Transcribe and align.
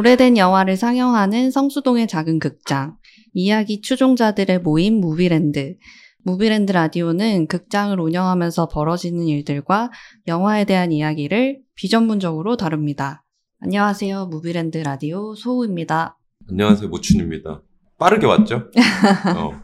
오래된 0.00 0.38
영화를 0.38 0.78
상영하는 0.78 1.50
성수동의 1.50 2.08
작은 2.08 2.38
극장, 2.38 2.96
이야기 3.34 3.82
추종자들의 3.82 4.60
모임 4.60 4.94
무비랜드. 4.94 5.76
무비랜드 6.24 6.72
라디오는 6.72 7.46
극장을 7.46 8.00
운영하면서 8.00 8.68
벌어지는 8.68 9.26
일들과 9.26 9.90
영화에 10.26 10.64
대한 10.64 10.90
이야기를 10.90 11.60
비전문적으로 11.74 12.56
다룹니다. 12.56 13.26
안녕하세요. 13.58 14.28
무비랜드 14.28 14.78
라디오 14.78 15.34
소우입니다. 15.34 16.16
안녕하세요. 16.48 16.88
모춘입니다. 16.88 17.62
빠르게 17.98 18.24
왔죠? 18.24 18.70
어, 19.36 19.60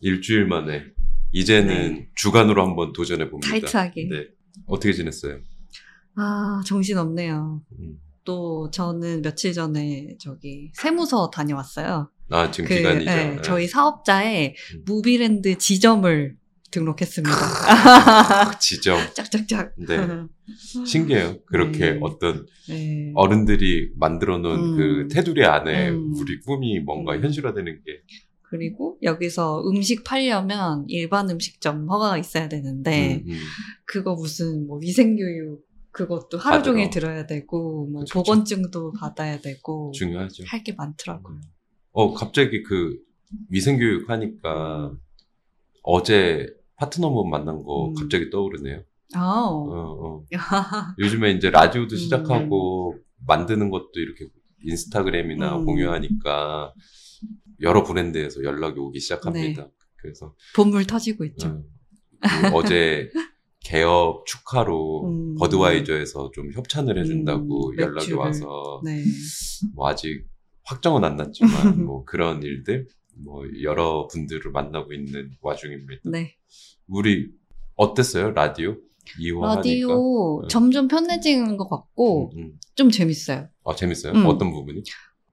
일주일 0.00 0.46
만에. 0.46 0.84
이제는 1.32 1.94
네. 1.94 2.08
주간으로 2.14 2.64
한번 2.64 2.92
도전해 2.92 3.28
봅니다. 3.28 3.50
타이트하게. 3.50 4.08
네. 4.08 4.28
어떻게 4.66 4.92
지냈어요? 4.92 5.40
아, 6.14 6.60
정신없네요. 6.66 7.62
음. 7.80 7.96
또 8.24 8.70
저는 8.70 9.22
며칠 9.22 9.52
전에 9.52 10.16
저기 10.18 10.70
세무서 10.74 11.30
다녀왔어요. 11.30 12.10
아, 12.30 12.50
지금 12.50 12.68
그, 12.68 12.76
기간이죠. 12.76 13.10
예, 13.10 13.14
네. 13.14 13.42
저희 13.42 13.66
사업자에 13.66 14.54
음. 14.74 14.82
무비랜드 14.86 15.58
지점을 15.58 16.36
등록했습니다. 16.70 17.36
그 18.50 18.58
지점. 18.58 18.98
짝짝짝. 19.14 19.74
네. 19.76 19.96
신기해요. 20.86 21.42
그렇게 21.44 21.92
네. 21.92 21.98
어떤 22.00 22.46
네. 22.68 23.12
어른들이 23.14 23.90
만들어 23.96 24.38
놓은 24.38 24.58
음. 24.58 24.76
그 24.76 25.08
테두리 25.14 25.44
안에 25.44 25.90
음. 25.90 26.14
우리 26.16 26.40
꿈이 26.40 26.80
뭔가 26.80 27.14
음. 27.14 27.22
현실화되는 27.22 27.82
게. 27.84 28.00
그리고 28.42 28.98
여기서 29.02 29.62
음식 29.66 30.04
팔려면 30.04 30.84
일반 30.88 31.30
음식점 31.30 31.88
허가가 31.88 32.18
있어야 32.18 32.48
되는데 32.50 33.22
음, 33.24 33.30
음. 33.30 33.38
그거 33.86 34.14
무슨 34.14 34.66
뭐 34.66 34.78
위생교육 34.78 35.62
그것도 35.92 36.38
하루. 36.38 36.62
종일 36.62 36.90
들어야 36.90 37.26
되고 37.26 37.86
뭐 37.86 38.00
그쵸. 38.00 38.14
보건증도 38.22 38.92
받아야 38.92 39.40
되고 39.40 39.92
중요하죠. 39.94 40.44
할 40.46 40.62
게 40.64 40.72
많더라고요. 40.72 41.40
어, 41.92 42.14
갑자기 42.14 42.62
그 42.62 42.98
위생교육 43.50 44.08
하니까 44.08 44.92
어제 45.82 46.46
파트너분 46.76 47.28
만난 47.30 47.62
거 47.62 47.88
음. 47.88 47.94
갑자기 47.94 48.30
떠오르네요. 48.30 48.82
아, 49.14 49.20
어, 49.20 50.24
어. 50.24 50.24
요즘에 50.98 51.32
이제 51.32 51.50
라디오도 51.50 51.94
음. 51.94 51.98
시작하고 51.98 52.96
만드는 53.26 53.68
것도 53.70 53.92
이렇게 53.96 54.26
인스타그램이나 54.64 55.58
음. 55.58 55.64
공유하니까 55.66 56.72
여러 57.60 57.84
브랜드에서 57.84 58.42
연락이 58.42 58.78
오기 58.80 58.98
네. 58.98 59.00
시작합니다. 59.00 59.68
그래서 59.96 60.34
본물 60.56 60.86
터지고 60.86 61.24
있죠. 61.26 61.48
음, 61.48 61.64
그 62.20 62.54
어제 62.56 63.10
개업 63.64 64.26
축하로 64.26 65.04
음. 65.08 65.34
버드와이저에서 65.36 66.30
좀 66.34 66.50
협찬을 66.52 66.98
해준다고 66.98 67.70
음, 67.70 67.76
연락이 67.78 67.94
맥주를. 68.08 68.16
와서 68.18 68.80
네. 68.84 69.02
뭐 69.74 69.88
아직 69.88 70.26
확정은 70.64 71.04
안 71.04 71.16
났지만 71.16 71.50
뭐 71.86 72.04
그런 72.04 72.42
일들 72.42 72.86
뭐 73.24 73.44
여러 73.62 74.06
분들을 74.08 74.50
만나고 74.50 74.92
있는 74.92 75.30
와중입니다. 75.40 76.02
네. 76.10 76.34
우리 76.88 77.28
어땠어요 77.76 78.32
라디오 78.32 78.76
2호 79.20 79.40
하니까? 79.40 79.56
라디오 79.56 80.42
네. 80.42 80.48
점점 80.48 80.88
편해지는 80.88 81.56
것 81.56 81.68
같고 81.68 82.32
음, 82.34 82.38
음. 82.38 82.52
좀 82.74 82.90
재밌어요. 82.90 83.48
아 83.64 83.74
재밌어요. 83.74 84.12
음. 84.12 84.26
어떤 84.26 84.50
부분이? 84.52 84.82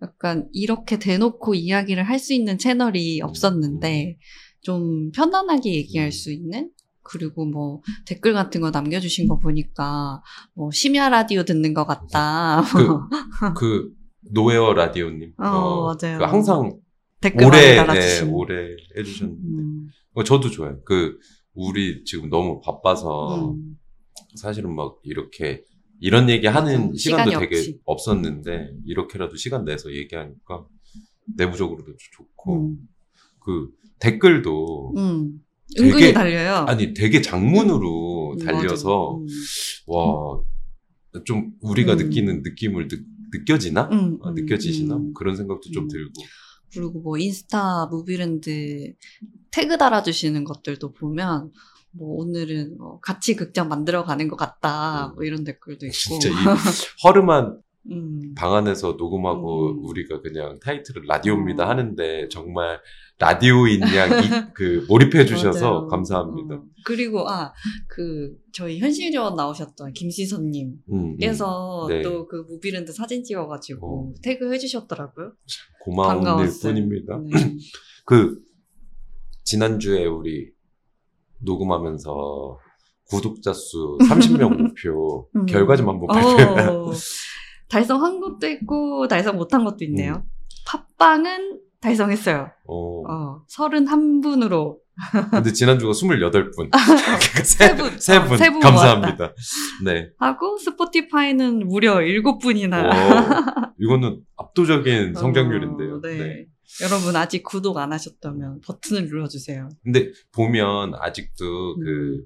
약간 0.02 0.48
이렇게 0.54 0.98
대놓고 1.00 1.56
이야기를 1.56 2.04
할 2.04 2.20
수 2.20 2.34
있는 2.34 2.58
채널이 2.58 3.22
없었는데 3.22 4.18
좀 4.62 5.12
편안하게 5.12 5.74
얘기할 5.76 6.08
음. 6.08 6.12
수 6.12 6.32
있는 6.32 6.70
그리고 7.10 7.46
뭐 7.46 7.82
댓글 8.06 8.34
같은 8.34 8.62
거 8.62 8.70
남겨주신 8.70 9.28
거 9.28 9.40
보니까 9.40 10.22
뭐 10.54 10.70
심야 10.72 11.10
라디오 11.10 11.44
듣는 11.44 11.74
것 11.74 11.86
같다. 11.86 12.62
그, 12.72 13.54
그 13.56 13.92
노웨어 14.32 14.74
라디오님. 14.74 15.34
어, 15.38 15.86
맞아요. 15.86 16.20
그 16.20 16.24
항상 16.24 16.80
댓글 17.20 17.48
오래 17.48 17.58
네, 17.72 17.76
달아주신. 17.78 18.30
오래 18.30 18.76
해주셨는데 18.96 19.42
음, 19.44 19.88
어, 20.14 20.24
저도 20.24 20.52
좋아요. 20.52 20.80
그 20.84 21.18
우리 21.56 22.04
지금 22.04 22.30
너무 22.30 22.62
바빠서 22.62 23.52
음. 23.52 23.76
사실은 24.36 24.76
막 24.76 25.00
이렇게 25.04 25.64
이런 26.00 26.30
얘기 26.30 26.46
하는. 26.46 26.96
시간도 26.96 27.40
되게 27.40 27.58
없지. 27.58 27.80
없었는데 27.86 28.72
이렇게라도 28.86 29.36
시간 29.36 29.66
내서 29.66 29.92
얘기하니까 29.92 30.66
내부적으로도 31.38 31.92
좋고 31.98 32.68
음, 32.68 32.78
그 33.40 33.70
댓글도 34.00 34.94
음. 34.96 35.40
되게- 35.78 35.90
은근히 35.92 36.14
달려요. 36.14 36.66
아니 36.68 36.94
되게 36.94 37.22
장문으로 37.22 38.34
음, 38.34 38.46
달려서. 38.46 39.18
음. 39.18 39.26
와좀 41.14 41.54
우리가 41.62 41.94
음. 41.94 41.98
느끼는 41.98 42.42
느낌을 42.44 42.88
느, 42.88 42.96
느껴지나 43.34 43.90
음, 43.92 44.20
아, 44.24 44.30
음, 44.30 44.36
느껴지시나 44.36 44.96
음. 44.96 45.04
뭐 45.06 45.14
그런 45.14 45.36
생각도 45.36 45.70
좀 45.72 45.84
음. 45.84 45.88
들고 45.88 46.12
그리고 46.74 47.00
뭐 47.02 47.18
인스타 47.18 47.88
무비랜드 47.88 48.94
태그 49.52 49.78
달아주시는 49.78 50.44
것들도 50.44 50.94
보면 50.94 51.52
뭐 51.92 52.22
오늘은 52.24 52.78
뭐 52.78 53.00
같이 53.00 53.36
극장 53.36 53.68
만들어 53.70 54.04
가는 54.04 54.28
것 54.28 54.36
같다 54.36 55.14
뭐 55.16 55.24
이런 55.24 55.44
댓글도 55.44 55.86
있고 55.88 55.94
진짜 55.94 56.30
이 56.30 56.34
허름한 57.04 57.60
음. 57.92 58.36
방 58.36 58.54
안에서 58.54 58.94
녹음하고 59.00 59.72
음. 59.72 59.86
우리가 59.86 60.22
그냥 60.22 60.60
타이틀을 60.60 61.04
라디오입니다 61.08 61.66
어. 61.66 61.70
하는데 61.70 62.28
정말 62.30 62.80
라디오인 63.20 63.82
양그 63.82 64.86
몰입해 64.90 65.26
주셔서. 65.26 65.88
감사합니다. 65.88 66.56
어. 66.56 66.64
그리고 66.86 67.28
아 67.30 67.52
그 68.00 68.34
저희 68.54 68.80
현실요원 68.80 69.36
나오셨던 69.36 69.92
김시선님 69.92 70.76
음, 70.92 70.96
음. 70.96 71.18
께서 71.18 71.86
네. 71.90 72.02
또그 72.02 72.46
무비랜드 72.48 72.94
사진 72.94 73.24
찍어가지고 73.26 74.12
어. 74.12 74.14
태그 74.24 74.54
해 74.54 74.58
주셨더라고요. 74.58 75.34
고마운 75.84 76.20
일 76.20 76.24
반가웠어요. 76.24 76.74
뿐입니다. 76.74 77.20
네. 77.20 77.30
그 78.06 78.40
지난주에 79.44 80.06
우리 80.06 80.50
녹음하면서 81.40 82.58
구독자 83.10 83.52
수 83.52 83.98
30명 84.02 84.56
목표 84.62 85.28
음. 85.36 85.46
결과 85.46 85.76
좀 85.76 85.90
한번 85.90 86.08
발표해. 86.08 86.68
어, 86.68 86.94
달성한 87.68 88.22
것도 88.22 88.48
있고 88.48 89.08
달성 89.10 89.36
못한 89.36 89.66
것도 89.66 89.84
있네요. 89.86 90.14
음. 90.14 90.30
팟빵은 90.98 91.60
달성했어요. 91.82 92.52
어. 92.68 93.02
어, 93.12 93.46
31분으로. 93.50 94.78
근데 95.32 95.54
지난주가 95.54 95.94
28분. 95.94 96.70
그러니까 96.72 97.44
세 97.44 97.76
분, 97.76 97.98
세 98.00 98.18
어, 98.18 98.26
분. 98.26 98.38
세 98.38 98.50
분 98.50 98.60
감사합니다. 98.60 99.34
네. 99.86 100.10
하고 100.20 100.58
스포티파이는 100.58 101.68
무려 101.68 101.96
7분이나. 101.96 102.86
어, 102.86 103.72
이거는 103.80 104.22
압도적인 104.38 105.14
성장률인데요. 105.14 105.96
어, 105.96 106.02
네. 106.02 106.18
네. 106.18 106.46
여러분 106.84 107.16
아직 107.16 107.44
구독 107.44 107.78
안 107.78 107.94
하셨다면 107.94 108.60
버튼을 108.66 109.06
눌러주세요. 109.08 109.70
근데 109.84 110.12
보면 110.34 110.94
아직도 111.00 111.76
음. 111.78 112.26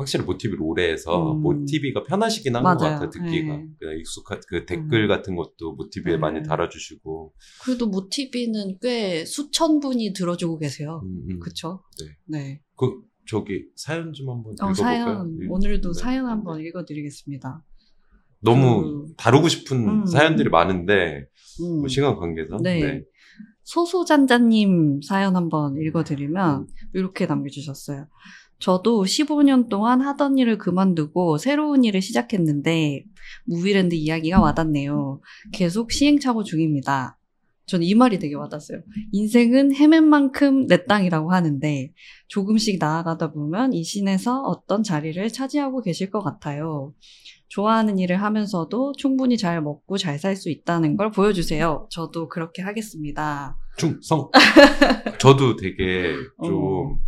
그 0.00 0.02
확실히 0.02 0.24
모티비를 0.24 0.62
오래 0.62 0.90
해서 0.90 1.32
음. 1.34 1.42
모티비가 1.42 2.02
편하시긴 2.04 2.56
한 2.56 2.62
것. 2.62 2.78
같아요, 2.78 3.10
듣기가. 3.10 3.56
네. 3.56 3.66
그냥 3.78 3.98
익숙한 3.98 4.40
그 4.48 4.64
댓글 4.64 5.04
음. 5.04 5.08
같은 5.08 5.36
것도 5.36 5.74
모티비에 5.76 6.14
네. 6.14 6.18
많이 6.18 6.42
달아주시고. 6.42 7.34
그래도 7.64 7.86
모티비는 7.86 8.78
꽤 8.80 9.24
수천 9.26 9.80
분이 9.80 10.12
들어주고 10.14 10.58
계세요. 10.58 11.02
음, 11.04 11.22
음. 11.28 11.38
그쵸? 11.40 11.82
네. 12.00 12.38
네. 12.38 12.60
그 12.76 13.02
저기 13.28 13.66
사연 13.76 14.12
좀 14.14 14.30
한번 14.30 14.52
어, 14.52 14.70
읽어볼까요? 14.70 15.04
사연, 15.04 15.36
읽- 15.42 15.52
오늘도 15.52 15.92
네. 15.92 16.00
사연 16.00 16.26
한번 16.26 16.60
읽어드리겠습니다. 16.60 17.62
너무 18.42 19.04
그- 19.06 19.14
다루고 19.18 19.48
싶은 19.48 19.88
음. 19.88 20.06
사연들이 20.06 20.48
많은데 20.48 21.26
음. 21.62 21.80
뭐 21.80 21.88
시간 21.88 22.16
관계상 22.16 22.62
네. 22.62 23.02
소소잔자님 23.64 25.02
사연 25.02 25.36
한번 25.36 25.76
읽어드리면 25.76 26.60
음. 26.62 26.66
이렇게 26.94 27.26
남겨주셨어요. 27.26 28.06
저도 28.60 29.04
15년 29.04 29.68
동안 29.68 30.00
하던 30.02 30.38
일을 30.38 30.58
그만두고 30.58 31.38
새로운 31.38 31.84
일을 31.84 32.02
시작했는데 32.02 33.04
무비랜드 33.44 33.94
이야기가 33.94 34.40
와닿네요. 34.40 35.20
계속 35.52 35.90
시행착오 35.92 36.44
중입니다. 36.44 37.16
전 37.66 37.82
이 37.82 37.94
말이 37.94 38.18
되게 38.18 38.34
와닿았어요. 38.34 38.80
인생은 39.12 39.74
헤맨 39.76 40.04
만큼 40.04 40.66
내 40.66 40.84
땅이라고 40.86 41.30
하는데 41.32 41.92
조금씩 42.26 42.78
나아가다 42.80 43.32
보면 43.32 43.72
이 43.74 43.84
신에서 43.84 44.42
어떤 44.42 44.82
자리를 44.82 45.28
차지하고 45.32 45.80
계실 45.80 46.10
것 46.10 46.20
같아요. 46.20 46.92
좋아하는 47.48 47.98
일을 47.98 48.20
하면서도 48.22 48.92
충분히 48.98 49.36
잘 49.38 49.62
먹고 49.62 49.98
잘 49.98 50.18
살 50.18 50.34
수 50.36 50.50
있다는 50.50 50.96
걸 50.96 51.10
보여주세요. 51.12 51.86
저도 51.90 52.28
그렇게 52.28 52.60
하겠습니다. 52.62 53.56
충성. 53.76 54.30
저도 55.20 55.56
되게 55.56 56.14
좀 56.44 56.54
어. 56.54 56.98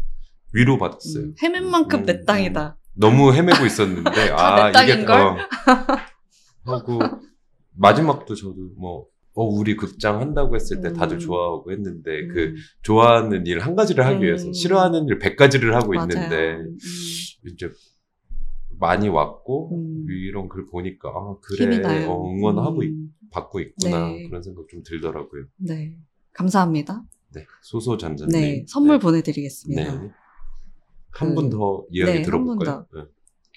위로 0.53 0.79
받았어요. 0.79 1.25
음, 1.25 1.35
헤맨 1.43 1.71
만큼 1.71 2.01
음, 2.01 2.07
내 2.07 2.25
땅이다. 2.25 2.77
너무 2.95 3.33
헤매고 3.33 3.65
있었는데 3.65 4.11
아 4.37 4.69
이게 4.69 4.73
땅인걸? 4.73 5.21
어, 5.21 5.37
하고 6.65 6.99
마지막도 7.75 8.35
저도 8.35 8.55
뭐 8.77 9.07
어, 9.35 9.45
우리 9.45 9.77
극장 9.77 10.21
한다고 10.21 10.55
했을 10.55 10.83
때 10.83 10.93
다들 10.93 11.17
음. 11.17 11.21
좋아하고 11.21 11.73
했는데 11.73 12.27
그 12.27 12.43
음, 12.49 12.57
좋아하는 12.83 13.47
일 13.47 13.61
한 13.61 13.75
가지를 13.75 14.05
하기 14.05 14.17
음. 14.19 14.23
위해서 14.23 14.53
싫어하는 14.53 15.07
일 15.09 15.19
백 15.19 15.37
가지를 15.37 15.75
하고 15.75 15.93
맞아요. 15.95 16.09
있는데 16.13 16.57
음, 16.57 16.77
이제 17.47 17.71
많이 18.79 19.09
왔고 19.09 19.75
음. 19.75 20.07
이런 20.11 20.49
글 20.49 20.67
보니까 20.67 21.09
아, 21.09 21.37
그래. 21.41 22.05
어, 22.07 22.31
응원하고 22.31 22.83
있- 22.83 22.91
음, 22.91 23.15
받고 23.31 23.61
있구나 23.61 24.09
네. 24.09 24.27
그런 24.29 24.43
생각 24.43 24.67
좀 24.69 24.83
들더라고요. 24.85 25.45
네. 25.57 25.97
감사합니다. 26.35 27.03
네, 27.35 27.47
소소잔잔님. 27.63 28.39
네. 28.39 28.65
선물 28.69 28.97
네. 28.99 29.01
보내드리겠습니다. 29.03 29.83
네. 30.03 30.11
한 31.13 31.29
그- 31.31 31.35
분더 31.35 31.85
이야기 31.91 32.13
네, 32.13 32.23
들어볼까요? 32.23 32.87
네. 32.95 33.03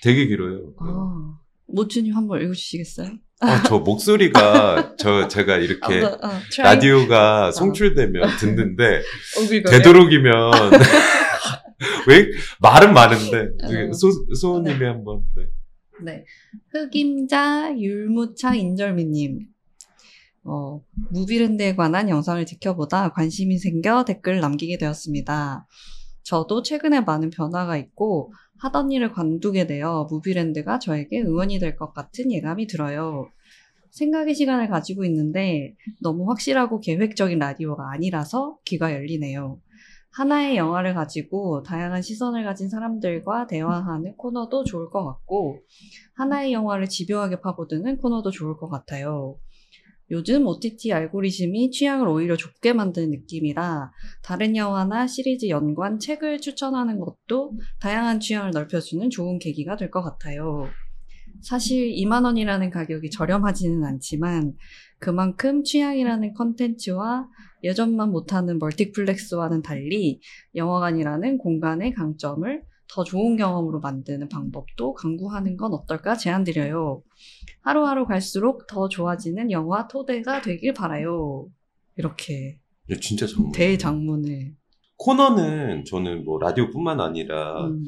되게 0.01 0.27
길어요. 0.27 0.73
아, 0.79 1.37
모준님 1.67 2.13
한번 2.15 2.41
읽어주시겠어요? 2.41 3.11
아, 3.41 3.63
저 3.63 3.79
목소리가 3.79 4.95
저 4.99 5.27
제가 5.27 5.57
이렇게 5.57 6.01
아, 6.03 6.17
아, 6.21 6.41
try. 6.51 6.75
라디오가 6.75 7.51
송출되면 7.51 8.37
듣는데? 8.37 9.01
되도록이면 9.71 10.51
왜 12.07 12.27
말은 12.61 12.93
많은데 12.93 13.49
어. 13.63 13.93
소 13.93 14.11
소우님이 14.39 14.85
한번 14.85 15.23
네. 15.35 15.43
네. 16.03 16.25
흑임자 16.71 17.75
율무차 17.77 18.53
인절미님. 18.55 19.47
어, 20.47 20.79
무비랜드에 21.09 21.75
관한 21.75 22.07
영상을 22.07 22.45
지켜보다 22.45 23.09
관심이 23.09 23.57
생겨 23.57 24.05
댓글을 24.05 24.39
남기게 24.41 24.77
되었습니다. 24.77 25.65
저도 26.25 26.63
최근에 26.63 27.01
많은 27.01 27.29
변화가 27.29 27.77
있고 27.77 28.33
하던 28.59 28.91
일을 28.91 29.11
관두게 29.13 29.67
되어 29.67 30.07
무비랜드가 30.09 30.79
저에게 30.79 31.21
응원이 31.21 31.59
될 31.59 31.75
것 31.77 31.93
같은 31.93 32.31
예감이 32.31 32.67
들어요. 32.67 33.29
생각의 33.91 34.35
시간을 34.35 34.67
가지고 34.69 35.05
있는데 35.05 35.75
너무 36.01 36.29
확실하고 36.29 36.81
계획적인 36.81 37.39
라디오가 37.39 37.91
아니라서 37.91 38.57
귀가 38.65 38.93
열리네요. 38.93 39.59
하나의 40.11 40.57
영화를 40.57 40.93
가지고 40.95 41.61
다양한 41.63 42.01
시선을 42.01 42.43
가진 42.45 42.69
사람들과 42.69 43.47
대화하는 43.47 44.15
코너도 44.17 44.63
좋을 44.63 44.89
것 44.89 45.05
같고 45.05 45.59
하나의 46.15 46.53
영화를 46.53 46.87
집요하게 46.87 47.41
파고드는 47.41 47.97
코너도 47.97 48.31
좋을 48.31 48.57
것 48.57 48.69
같아요. 48.69 49.37
요즘 50.11 50.45
OTT 50.45 50.93
알고리즘이 50.93 51.71
취향을 51.71 52.07
오히려 52.07 52.37
좁게 52.37 52.73
만드는 52.73 53.09
느낌이라 53.11 53.91
다른 54.23 54.55
영화나 54.55 55.07
시리즈 55.07 55.49
연관 55.49 55.97
책을 55.99 56.39
추천하는 56.39 56.99
것도 56.99 57.57
다양한 57.79 58.19
취향을 58.19 58.51
넓혀주는 58.51 59.09
좋은 59.09 59.39
계기가 59.39 59.75
될 59.77 59.89
것 59.89 60.01
같아요. 60.03 60.67
사실 61.41 61.91
2만원이라는 61.93 62.71
가격이 62.71 63.09
저렴하지는 63.11 63.83
않지만 63.83 64.53
그만큼 64.99 65.63
취향이라는 65.63 66.33
컨텐츠와 66.33 67.27
예전만 67.63 68.11
못하는 68.11 68.57
멀티플렉스와는 68.59 69.61
달리 69.61 70.21
영화관이라는 70.55 71.37
공간의 71.37 71.93
강점을 71.93 72.63
더 72.87 73.03
좋은 73.03 73.35
경험으로 73.35 73.79
만드는 73.79 74.29
방법도 74.29 74.93
강구하는 74.93 75.57
건 75.57 75.73
어떨까 75.73 76.15
제안드려요. 76.15 77.03
하루하루 77.61 78.05
갈수록 78.05 78.67
더 78.67 78.87
좋아지는 78.87 79.51
영화 79.51 79.87
토대가 79.87 80.41
되길 80.41 80.73
바라요. 80.73 81.47
이렇게 81.97 82.59
이거 82.89 82.99
진짜 82.99 83.25
정말 83.25 83.51
대장문을. 83.53 84.55
코너는 84.97 85.85
저는 85.85 86.23
뭐 86.23 86.39
라디오뿐만 86.39 87.01
아니라 87.01 87.67
음, 87.67 87.83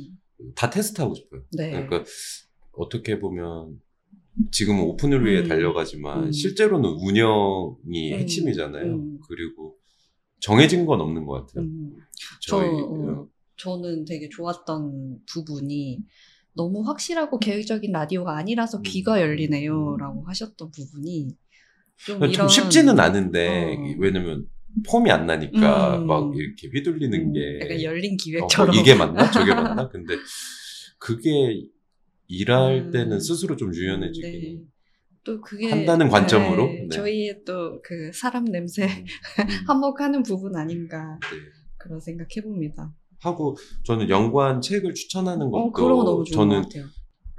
다 0.56 0.70
테스트하고 0.70 1.16
싶어요. 1.16 1.44
네. 1.56 1.72
그러니까 1.72 2.04
어떻게 2.74 3.20
보면 3.20 3.80
지금은 4.52 4.84
오픈을 4.84 5.26
위해 5.26 5.42
음. 5.42 5.48
달려가지만 5.48 6.26
음. 6.26 6.32
실제로는 6.32 6.90
운영이 6.90 8.14
음. 8.14 8.20
핵심이잖아요. 8.20 8.86
음. 8.86 9.20
그리고 9.28 9.78
정해진 10.40 10.86
건 10.86 11.02
없는 11.02 11.26
것 11.26 11.48
같아요. 11.48 11.66
음. 11.66 11.96
저, 12.42 12.58
저희 12.58 12.70
어, 12.70 13.28
저는 13.58 14.06
되게 14.06 14.30
좋았던 14.30 15.20
부분이 15.32 16.00
너무 16.54 16.82
확실하고 16.88 17.40
계획적인 17.40 17.92
라디오가 17.92 18.38
아니라서 18.38 18.78
음. 18.80 18.84
귀가 18.84 19.22
열리네요. 19.22 19.98
라고 19.98 20.24
하셨던 20.28 20.72
부분이 20.72 21.30
좀 22.06 22.20
좀 22.20 22.30
이런. 22.30 22.48
쉽지는 22.48 23.00
않은데 23.00 23.76
어. 23.76 23.96
왜냐면 24.00 24.48
폼이 24.88 25.10
안 25.12 25.26
나니까 25.26 25.98
음. 25.98 26.08
막 26.08 26.36
이렇게 26.36 26.68
휘둘리는 26.70 27.20
음, 27.20 27.34
게 27.34 27.60
약간 27.62 27.82
열린 27.82 28.14
어, 28.14 28.18
기획처럼. 28.20 28.74
뭐 28.76 28.82
이게 28.82 28.94
맞나 28.96 29.30
저게 29.32 29.54
맞나 29.54 29.90
근데 29.90 30.16
그게 31.00 31.64
일할 32.28 32.88
음. 32.88 32.92
때는 32.92 33.20
스스로 33.20 33.56
좀 33.56 33.74
유연해지긴 33.74 34.32
네. 34.32 34.60
또 35.24 35.42
그게 35.42 35.70
한다는 35.70 36.10
관점으로? 36.10 36.68
네, 36.68 36.82
네. 36.84 36.88
저희의 36.90 37.44
또 37.46 37.82
그 37.84 38.12
사람 38.14 38.46
냄새 38.46 38.84
음. 38.86 39.06
한몫하는 39.68 40.24
부분 40.24 40.56
아닌가 40.56 41.18
네. 41.22 41.38
그런 41.78 42.00
생각해 42.00 42.42
봅니다. 42.44 42.94
하고 43.20 43.58
저는 43.84 44.10
연관 44.10 44.62
책을 44.62 44.94
추천하는 44.94 45.50
것도 45.52 45.64
어, 45.66 45.72
그런 45.72 45.98
거 45.98 46.04
너무 46.04 46.24
좋은 46.24 46.50
저는. 46.50 46.64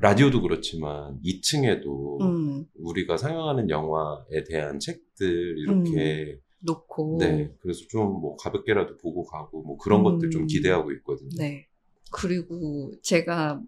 라디오도 0.00 0.42
그렇지만 0.42 1.19
2층에도 1.25 2.20
음, 2.22 2.64
우리가 2.78 3.16
상영하는 3.16 3.69
영화에 3.70 4.44
대한 4.48 4.78
책들 4.78 5.58
이렇게 5.58 6.38
놓고. 6.64 7.16
네 7.20 7.50
그래서 7.60 7.80
좀 7.90 8.20
뭐 8.20 8.36
가볍게라도 8.36 8.96
보고 8.98 9.25
가고 9.25 9.62
뭐 9.62 9.76
그런 9.76 10.02
것들 10.04 10.30
좀 10.30 10.42
음. 10.42 10.46
기대하고 10.46 10.92
있거든요. 10.92 11.30
네. 11.36 11.66
그리고 12.12 12.92
제가 13.02 13.60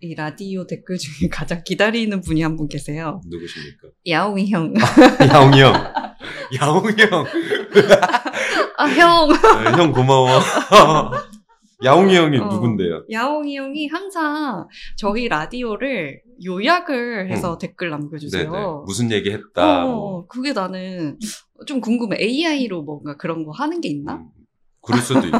이 0.00 0.14
라디오 0.14 0.66
댓글 0.66 0.96
중에 0.98 1.28
가장 1.30 1.62
기다리는 1.64 2.20
분이 2.20 2.42
한 2.42 2.56
분 2.56 2.68
계세요. 2.68 3.20
누구십니까? 3.26 3.88
야옹이 4.06 4.50
형. 4.50 4.74
야옹이 5.20 5.60
형. 5.60 5.72
야옹이 6.60 6.92
형. 6.98 7.24
아, 8.76 8.86
형! 8.88 9.28
네, 9.28 9.70
형 9.82 9.92
고마워. 9.92 10.28
야옹이 11.84 12.14
형이 12.16 12.38
어. 12.38 12.48
누군데요? 12.48 13.04
야옹이 13.10 13.56
형이 13.56 13.88
항상 13.88 14.66
저희 14.96 15.28
라디오를 15.28 16.22
요약을 16.44 17.30
해서 17.30 17.58
댓글 17.58 17.90
남겨주세요. 17.90 18.48
음. 18.48 18.52
네네. 18.52 18.66
무슨 18.86 19.10
얘기 19.12 19.30
했다. 19.30 19.84
어, 19.84 19.88
뭐. 19.88 20.26
그게 20.26 20.52
나는 20.52 21.18
좀 21.66 21.80
궁금해. 21.80 22.16
AI로 22.20 22.82
뭔가 22.82 23.16
그런 23.16 23.44
거 23.44 23.52
하는 23.52 23.80
게 23.80 23.88
있나? 23.88 24.16
음, 24.16 24.28
그럴 24.80 25.00
수도 25.00 25.26
있고. 25.26 25.38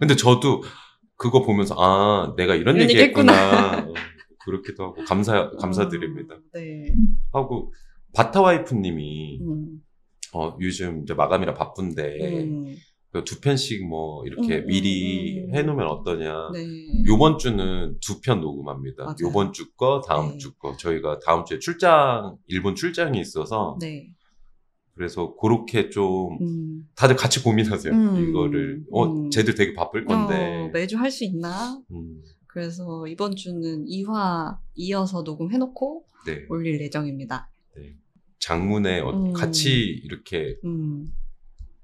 근데 0.00 0.16
저도 0.16 0.62
그거 1.16 1.42
보면서 1.42 1.74
아 1.78 2.34
내가 2.36 2.54
이런, 2.54 2.76
이런 2.76 2.88
얘기 2.88 2.98
얘기 2.98 3.08
했구나. 3.08 3.78
어, 3.78 3.94
그렇기도 4.44 4.84
하고 4.84 5.04
감사 5.04 5.50
감사드립니다. 5.58 6.34
어, 6.34 6.38
네. 6.54 6.94
하고 7.32 7.72
바타 8.14 8.40
와이프님이 8.40 9.40
음, 9.42 9.80
어, 10.34 10.56
요즘 10.60 11.02
이제 11.02 11.14
마감이라 11.14 11.54
바쁜데 11.54 12.18
음, 12.20 12.64
그 12.66 12.76
두 13.22 13.40
편씩 13.40 13.86
뭐 13.86 14.24
이렇게 14.26 14.58
음, 14.58 14.66
미리 14.66 15.44
음, 15.44 15.50
음. 15.50 15.54
해놓으면 15.54 15.86
어떠냐. 15.86 16.50
네. 16.52 16.66
요번 17.06 17.38
주는 17.38 17.96
두 18.00 18.20
편 18.20 18.40
녹음합니다. 18.40 19.04
맞아요. 19.04 19.16
요번 19.22 19.52
주 19.52 19.72
거, 19.74 20.00
다음 20.00 20.32
네. 20.32 20.38
주 20.38 20.54
거. 20.56 20.76
저희가 20.76 21.20
다음 21.20 21.44
주에 21.44 21.58
출장, 21.60 22.36
일본 22.46 22.74
출장이 22.74 23.20
있어서 23.20 23.76
네. 23.80 24.08
그래서 24.94 25.34
그렇게 25.36 25.90
좀 25.90 26.38
음. 26.40 26.88
다들 26.96 27.16
같이 27.16 27.42
고민하세요. 27.42 27.92
음, 27.92 28.28
이거를. 28.28 28.82
어, 28.90 29.04
음. 29.06 29.30
쟤들 29.30 29.54
되게 29.54 29.74
바쁠 29.74 30.04
건데. 30.06 30.62
어, 30.64 30.70
매주 30.72 30.96
할 30.96 31.10
수 31.10 31.24
있나? 31.24 31.80
음, 31.90 32.22
그래서 32.46 33.06
이번 33.06 33.34
주는 33.36 33.84
2화 33.86 34.56
이어서 34.74 35.22
녹음해놓고 35.22 36.04
네. 36.26 36.46
올릴 36.48 36.80
예정입니다. 36.80 37.50
장문에 38.38 39.00
어, 39.00 39.10
음. 39.10 39.32
같이 39.32 39.72
이렇게 40.04 40.56
음, 40.64 41.06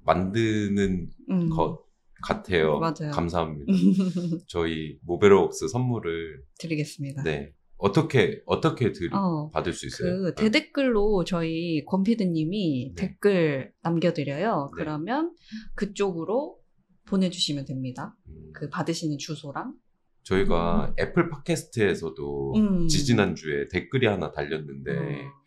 만드는 0.05 1.11
음. 1.31 1.51
것 1.51 1.85
같아요. 2.23 2.79
맞아요. 2.79 3.11
감사합니다. 3.13 3.65
저희 4.49 4.99
모베로웍스 5.03 5.69
선물을 5.69 6.43
드리겠습니다. 6.59 7.23
네. 7.23 7.55
어떻게 7.77 8.43
어떻게 8.45 8.93
드 8.93 9.09
어, 9.13 9.49
받을 9.49 9.73
수 9.73 9.87
있어요? 9.87 10.21
그 10.21 10.35
대댓글로 10.35 11.25
저희 11.25 11.83
권피드님이 11.87 12.93
네. 12.95 13.03
댓글 13.03 13.73
남겨드려요. 13.83 14.71
네. 14.77 14.83
그러면 14.83 15.35
그쪽으로 15.75 16.59
보내주시면 17.07 17.65
됩니다. 17.65 18.15
음, 18.29 18.51
그 18.53 18.69
받으시는 18.69 19.17
주소랑. 19.19 19.75
저희가 20.23 20.95
애플 21.01 21.31
팟캐스트에서도 21.31 22.55
음. 22.57 22.89
지지난 22.89 23.35
주에 23.35 23.67
댓글이 23.69 24.07
하나 24.07 24.31
달렸는데 24.31 24.93
어, 24.93 25.40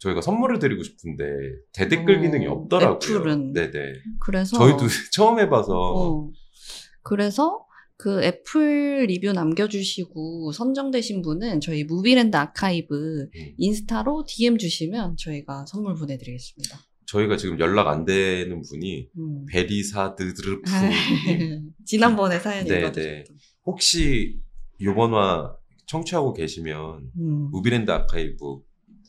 저희가 0.00 0.22
선물을 0.22 0.58
드리고 0.58 0.82
싶은데 0.82 1.24
대댓글 1.72 2.16
어, 2.16 2.20
기능이 2.20 2.46
없더라고요. 2.46 2.96
애플은. 2.96 3.52
네네. 3.52 3.92
그래서 4.18 4.56
저희도 4.58 4.86
처음 5.12 5.38
해봐서 5.38 5.72
어, 5.74 6.30
그래서 7.02 7.64
그 7.96 8.22
애플 8.24 9.04
리뷰 9.06 9.32
남겨주시고 9.32 10.52
선정되신 10.52 11.20
분은 11.20 11.60
저희 11.60 11.84
무비랜드 11.84 12.34
아카이브 12.34 12.94
음, 13.24 13.54
인스타로 13.58 14.24
DM 14.26 14.56
주시면 14.56 15.16
저희가 15.18 15.66
선물 15.66 15.94
보내드리겠습니다. 15.96 16.78
저희가 17.04 17.36
지금 17.36 17.58
연락 17.60 17.88
안 17.88 18.06
되는 18.06 18.62
분이 18.62 19.08
음. 19.18 19.44
베리사드르프 19.46 20.62
지난번에 21.84 22.38
사연 22.38 22.66
네, 22.66 22.78
읽어주셨던. 22.78 23.36
혹시 23.66 24.40
요번화 24.80 25.54
청취하고 25.86 26.32
계시면 26.32 27.10
음. 27.18 27.50
무비랜드 27.50 27.90
아카이브 27.90 28.60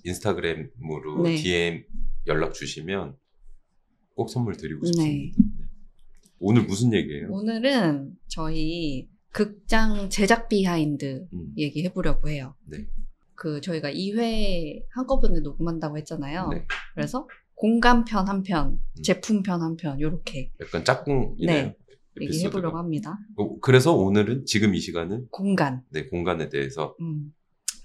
인스타그램으로 0.03 1.24
네. 1.24 1.36
DM 1.36 1.84
연락 2.27 2.53
주시면 2.53 3.15
꼭 4.15 4.29
선물 4.29 4.58
드리고 4.58 4.81
네. 4.81 4.88
싶습니다. 4.88 5.38
네. 5.38 5.65
오늘 6.39 6.63
무슨 6.63 6.93
얘기예요? 6.93 7.27
오늘은 7.29 8.17
저희 8.27 9.08
극장 9.31 10.10
제작 10.10 10.50
behind 10.50 11.28
음. 11.34 11.53
얘기해 11.58 11.93
보려고 11.93 12.29
해요. 12.29 12.55
네. 12.65 12.88
그 13.36 13.62
저희가 13.62 13.91
2회 13.91 14.84
한꺼번에 14.89 15.39
녹음한다고 15.39 15.98
했잖아요. 15.98 16.50
네. 16.50 16.65
그래서 16.93 17.27
공간편 17.55 18.27
한 18.27 18.43
편, 18.43 18.72
음. 18.72 19.01
제품편 19.03 19.62
한 19.62 19.75
편, 19.77 20.00
요렇게 20.00 20.51
약간 20.62 20.84
짝꿍이네요. 20.84 21.65
네. 21.67 21.75
얘기해. 22.20 22.50
보려고 22.50 22.77
합니다. 22.77 23.17
어, 23.38 23.60
그래서 23.60 23.96
오늘은 23.96 24.46
지금 24.46 24.75
이 24.75 24.79
시간은 24.79 25.27
공간. 25.29 25.84
네, 25.89 26.08
공간에 26.08 26.50
대해서 26.50 26.96
음, 27.00 27.34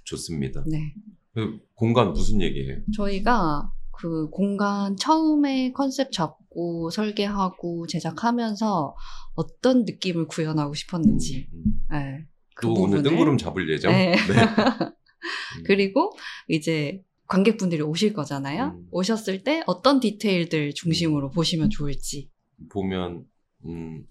좋습니다. 0.05 0.65
네. 0.67 0.95
그 1.37 1.59
공간 1.75 2.15
무슨 2.15 2.41
얘기예요? 2.41 2.79
저희가 2.97 3.71
그 3.93 4.31
공간 4.31 4.97
처음에 4.97 5.73
컨셉 5.73 6.11
잡고 6.11 6.89
설계하고 6.89 7.87
제작하면서 7.89 8.97
어떤 9.35 9.85
느낌을 9.85 10.29
구현하고 10.29 10.73
싶었는지. 10.73 11.49
음, 11.53 11.87
네. 11.91 12.25
그 12.55 12.67
또 12.69 12.73
오늘 12.73 12.97
부분을. 12.99 13.03
뜬구름 13.11 13.37
잡을 13.37 13.69
예정. 13.71 13.93
네. 13.93 14.15
음. 15.59 15.63
그리고 15.67 16.13
이제 16.49 17.03
관객분들이 17.29 17.83
오실 17.83 18.15
거잖아요. 18.15 18.77
음. 18.79 18.87
오셨을 18.91 19.45
때 19.45 19.63
어떤 19.67 20.01
디테일들 20.01 20.73
중심으로 20.73 21.31
보시면 21.33 21.69
좋을지. 21.69 22.31
보면 22.71 23.25
음, 23.67 24.07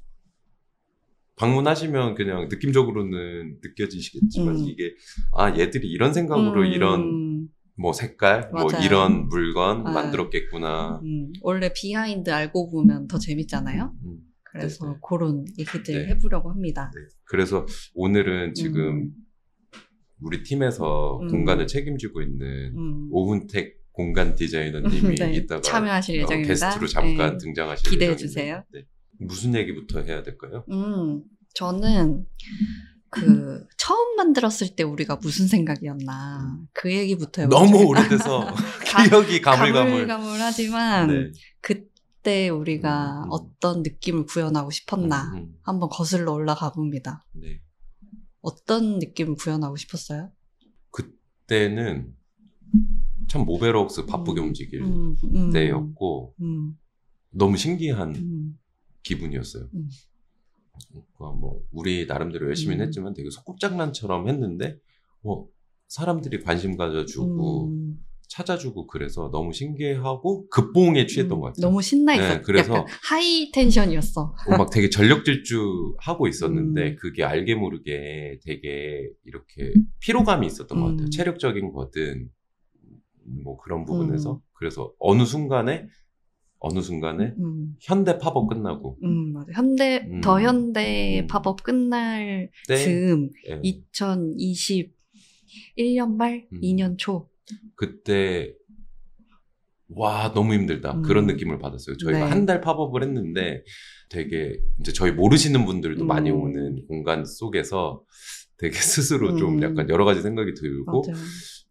방문하시면 1.38 2.16
그냥 2.16 2.48
느낌적으로는 2.50 3.60
느껴지시겠지만 3.62 4.56
음. 4.56 4.66
이게 4.68 4.94
아 5.34 5.58
얘들이 5.58 5.88
이런 5.90 6.14
생각으로 6.14 6.62
음, 6.62 6.66
이런 6.68 7.50
뭐 7.78 7.92
색깔 7.94 8.50
뭐 8.54 8.66
맞아요. 8.66 8.86
이런 8.86 9.28
물건 9.28 9.86
아. 9.86 9.92
만들었겠구나. 9.92 11.02
음, 11.04 11.34
원래 11.42 11.72
behind 11.74 12.30
알고 12.30 12.72
보면 12.72 13.08
더 13.08 13.20
재밌잖아요. 13.20 13.94
음, 14.06 14.20
그래서 14.44 14.86
네, 14.86 14.92
네. 14.94 15.00
그런 15.08 15.46
얘기들 15.60 16.06
네. 16.06 16.08
해보려고 16.12 16.50
합니다. 16.50 16.90
네. 16.96 17.02
그래서 17.26 17.66
오늘은 17.94 18.54
지금 18.54 18.82
음, 18.82 19.12
우리 20.22 20.42
팀에서 20.44 21.20
음. 21.22 21.28
공간을 21.28 21.68
책임지고 21.68 22.22
있는 22.22 22.74
음. 22.78 23.10
오훈택 23.12 23.84
공간 23.92 24.36
디자이너님이 24.36 25.16
네, 25.20 25.34
이따가 25.34 25.62
참여하실 25.62 26.20
어, 26.20 26.24
예정입니다. 26.24 26.54
게스트로 26.54 26.88
잠깐 26.88 27.32
네. 27.32 27.38
등장하실 27.44 27.90
기대해 27.90 28.12
예정인데, 28.12 28.28
주세요. 28.28 28.64
네. 29.20 29.26
무슨 29.26 29.56
얘기부터 29.56 30.02
해야 30.02 30.24
될까요? 30.24 30.64
음, 30.72 31.24
저는 31.54 32.26
그 33.10 33.66
처음 33.78 34.16
만들었을 34.18 34.76
때 34.76 34.84
우리가 34.84 35.18
무슨 35.18 35.48
생각이었나 35.48 36.60
그 36.74 36.94
얘기부터 36.94 37.44
해보고 37.44 37.66
너무. 37.66 37.86
오래돼서 37.88 38.46
가- 38.86 39.04
기억이 39.08 39.42
가물가물. 39.42 40.08
가물가물하지만 40.08 41.08
네. 41.08 41.32
그때 41.62 42.50
우리가 42.50 43.20
음, 43.20 43.24
음. 43.24 43.28
어떤 43.32 43.84
느낌을 43.84 44.26
구현하고 44.26 44.70
싶었나 44.72 45.32
음, 45.34 45.38
음. 45.38 45.56
한번 45.64 45.90
거슬러 45.90 46.34
올라가 46.34 46.72
봅니다. 46.74 47.26
네. 47.34 47.62
어떤 48.42 49.00
느낌을 49.00 49.36
구현하고 49.36 49.76
싶었어요? 49.78 50.32
그때는 50.92 52.14
참 53.28 53.46
모베럭스 53.46 54.06
바쁘게 54.06 54.42
움직일 54.42 54.82
음, 54.84 55.16
음, 55.24 55.52
때였고 55.52 56.36
음, 56.42 56.74
너무 57.32 57.58
신기한 57.58 58.14
음, 58.16 58.58
기분이었어요. 59.06 59.70
음. 59.74 59.90
그러니까 61.16 61.40
뭐 61.40 61.62
우리 61.72 62.06
나름대로 62.06 62.48
열심히 62.48 62.76
음. 62.76 62.82
했지만 62.82 63.14
되게 63.14 63.30
속국장난처럼 63.30 64.28
했는데 64.28 64.78
뭐 65.22 65.48
사람들이 65.88 66.42
관심 66.44 66.76
가져주고 66.76 67.68
음, 67.70 68.00
찾아주고 68.28 68.88
그래서 68.88 69.30
너무 69.32 69.54
신기하고 69.54 70.50
급봉에 70.50 71.06
취했던 71.06 71.38
음, 71.38 71.42
것 71.42 71.48
같아요. 71.48 71.62
너무 71.62 71.82
신나 71.82 72.16
있었. 72.16 72.28
네, 72.38 72.42
그래서- 72.42 72.86
하이 73.04 73.52
텐션이었어. 73.54 74.22
어, 74.50 74.58
막 74.58 74.70
되게 74.72 74.90
전력 74.90 75.24
질주 75.24 75.96
하고 76.00 76.28
있었는데 76.28 76.90
음. 76.92 76.96
그게 77.00 77.24
알게 77.24 77.56
모르게 77.56 78.40
되게 78.44 79.10
이렇게 79.24 79.72
피로감이 80.02 80.46
있었던 80.48 80.78
것 80.78 80.86
같아요. 80.88 81.06
음. 81.06 81.10
체력적인 81.12 81.72
거든 81.72 82.30
뭐 83.44 83.58
그런 83.58 83.86
부분에서 83.86 84.34
음. 84.34 84.40
그래서 84.54 84.92
어느 85.00 85.24
순간에 85.24 85.88
어느 86.66 86.82
순간에 86.82 87.36
음, 87.38 87.76
현대 87.80 88.18
팝업 88.18 88.50
끝나고 88.50 88.98
음, 89.04 89.34
맞아. 89.34 89.52
현대 89.54 90.04
음. 90.10 90.22
더 90.22 90.42
현대 90.42 91.20
음. 91.20 91.28
팝업 91.28 91.62
끝날 91.62 92.50
때 92.68 92.78
즈음 92.78 93.30
예, 93.48 93.62
2021년 93.62 96.16
말, 96.18 96.48
음. 96.52 96.62
2년 96.62 96.98
초. 96.98 97.30
그때 97.76 98.52
와 99.90 100.34
너무 100.34 100.56
힘들다 100.56 100.96
음. 100.96 101.04
그런 101.04 101.28
느낌을 101.28 101.60
받았어요. 101.60 101.98
저희가 101.98 102.18
네. 102.18 102.26
한달 102.26 102.62
팝업을 102.62 103.04
했는데 103.04 103.64
되게 104.10 104.60
이제 104.80 104.92
저희 104.92 105.12
모르시는 105.12 105.66
분들도 105.66 106.04
음. 106.04 106.08
많이 106.08 106.32
오는 106.32 106.84
공간 106.88 107.26
속에서 107.26 108.02
되게 108.58 108.74
스스로 108.76 109.38
좀 109.38 109.58
음. 109.58 109.62
약간 109.62 109.88
여러 109.90 110.04
가지 110.04 110.24
생각이 110.24 110.56
들고 110.56 111.04
맞아요. 111.12 111.24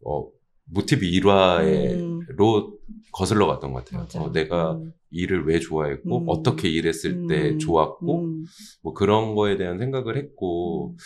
어, 0.06 0.28
모티브 0.66 1.04
일화로 1.04 1.66
음. 1.66 2.78
거슬러 3.12 3.46
갔던 3.46 3.72
것 3.72 3.84
같아요. 3.84 4.24
어, 4.24 4.32
내가 4.32 4.72
음. 4.72 4.92
일을 5.10 5.46
왜 5.46 5.60
좋아했고 5.60 6.18
음. 6.18 6.24
어떻게 6.28 6.68
일했을 6.68 7.26
때 7.28 7.50
음. 7.50 7.58
좋았고 7.58 8.24
음. 8.24 8.44
뭐 8.82 8.92
그런 8.92 9.34
거에 9.34 9.56
대한 9.56 9.78
생각을 9.78 10.16
했고 10.16 10.96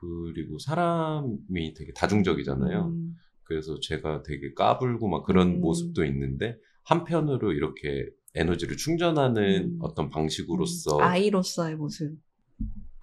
그리고 0.00 0.58
사람이 0.58 1.74
되게 1.74 1.92
다중적이잖아요. 1.92 2.86
음. 2.86 3.16
그래서 3.44 3.78
제가 3.80 4.22
되게 4.22 4.54
까불고 4.54 5.08
막 5.08 5.24
그런 5.24 5.56
음. 5.56 5.60
모습도 5.60 6.04
있는데 6.06 6.56
한편으로 6.84 7.52
이렇게 7.52 8.06
에너지를 8.34 8.76
충전하는 8.78 9.74
음. 9.74 9.78
어떤 9.82 10.08
방식으로서 10.08 11.00
아이로서의 11.00 11.76
모습. 11.76 12.16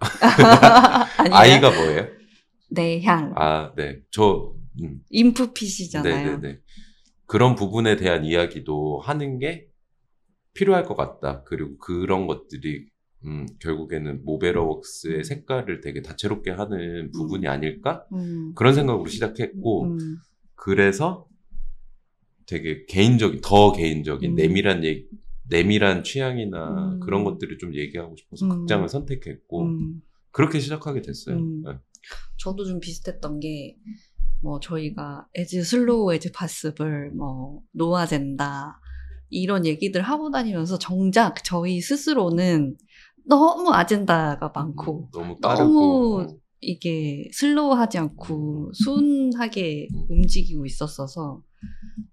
아이가 1.30 1.70
뭐예요? 1.70 2.08
내 2.70 3.00
향. 3.02 3.32
아, 3.36 3.72
네. 3.76 4.00
저 4.10 4.54
음, 4.82 5.00
인풋핏이잖아요. 5.10 6.38
네네네. 6.38 6.60
그런 7.26 7.54
부분에 7.54 7.96
대한 7.96 8.24
이야기도 8.24 9.00
하는 9.00 9.38
게 9.38 9.68
필요할 10.54 10.84
것 10.84 10.96
같다. 10.96 11.42
그리고 11.44 11.78
그런 11.78 12.26
것들이 12.26 12.88
음, 13.26 13.46
결국에는 13.60 14.24
모베러웍스의 14.24 15.24
색깔을 15.24 15.80
되게 15.82 16.00
다채롭게 16.00 16.50
하는 16.50 17.10
부분이 17.12 17.46
아닐까? 17.46 18.06
음. 18.14 18.52
그런 18.54 18.74
생각으로 18.74 19.08
시작했고, 19.08 19.84
음. 19.84 20.16
그래서 20.54 21.26
되게 22.46 22.84
개인적인, 22.86 23.40
더 23.42 23.72
개인적인 23.72 24.30
음. 24.30 24.34
내밀한 24.34 24.84
얘기, 24.84 25.06
내밀한 25.48 26.02
취향이나 26.02 26.94
음. 26.94 27.00
그런 27.00 27.24
것들을 27.24 27.58
좀 27.58 27.74
얘기하고 27.74 28.16
싶어서 28.16 28.46
음. 28.46 28.50
극장을 28.50 28.88
선택했고, 28.88 29.62
음. 29.66 30.02
그렇게 30.30 30.58
시작하게 30.58 31.02
됐어요. 31.02 31.36
음. 31.36 31.62
네. 31.62 31.72
저도 32.38 32.64
좀 32.64 32.80
비슷했던 32.80 33.40
게, 33.40 33.76
뭐, 34.42 34.60
저희가 34.60 35.26
as 35.34 35.62
slow 35.62 36.12
as 36.14 36.32
possible 36.32 37.10
뭐, 37.12 37.60
no 37.72 37.96
agenda. 37.96 38.80
이런 39.28 39.64
얘기들 39.64 40.02
하고 40.02 40.30
다니면서 40.30 40.78
정작 40.78 41.44
저희 41.44 41.80
스스로는 41.80 42.76
너무 43.26 43.72
아젠다가 43.72 44.50
많고, 44.54 45.08
너무 45.12 45.36
너무 45.40 46.22
어, 46.22 46.36
이게 46.60 47.28
슬로우하지 47.32 47.98
않고 47.98 48.72
순하게 48.74 49.88
음. 49.94 50.06
움직이고 50.10 50.66
있었어서 50.66 51.42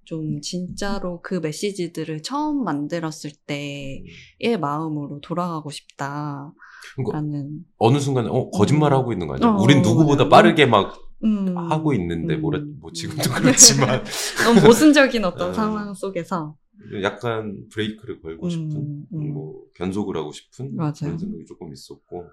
좀 0.06 0.40
진짜로 0.42 1.22
그 1.22 1.36
메시지들을 1.36 2.22
처음 2.22 2.64
만들었을 2.64 3.32
때의 3.46 4.58
마음으로 4.60 5.20
돌아가고 5.22 5.70
싶다라는 5.70 6.54
그러니까 6.96 7.44
어느 7.78 8.00
순간에 8.00 8.30
어 8.30 8.50
거짓말 8.52 8.94
하고 8.94 9.12
있는 9.12 9.28
거 9.28 9.36
아니야? 9.36 9.50
어, 9.50 9.62
우린 9.62 9.82
누구보다 9.82 10.26
맞아요. 10.26 10.30
빠르게 10.30 10.66
막 10.66 11.07
음, 11.24 11.58
하고 11.58 11.94
있는데 11.94 12.36
음. 12.36 12.42
뭐라 12.42 12.60
뭐 12.80 12.92
지금도 12.92 13.30
그렇지만. 13.32 14.04
너무 14.44 14.62
모순적인 14.68 15.24
어떤 15.26 15.50
음. 15.50 15.54
상황 15.54 15.94
속에서. 15.94 16.56
약간 17.02 17.66
브레이크를 17.72 18.22
걸고 18.22 18.50
싶은 18.50 18.72
음, 18.76 19.06
음. 19.14 19.34
뭐 19.34 19.64
변속을 19.74 20.16
하고 20.16 20.32
싶은 20.32 20.76
맞아요. 20.76 20.94
그런 21.00 21.18
생각이 21.18 21.46
조금 21.46 21.74
있었고 21.74 22.28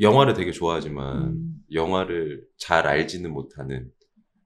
영화를 0.00 0.34
되게 0.34 0.52
좋아하지만 0.52 1.22
음, 1.28 1.54
영화를 1.72 2.44
잘 2.56 2.86
알지는 2.86 3.30
못하는 3.32 3.90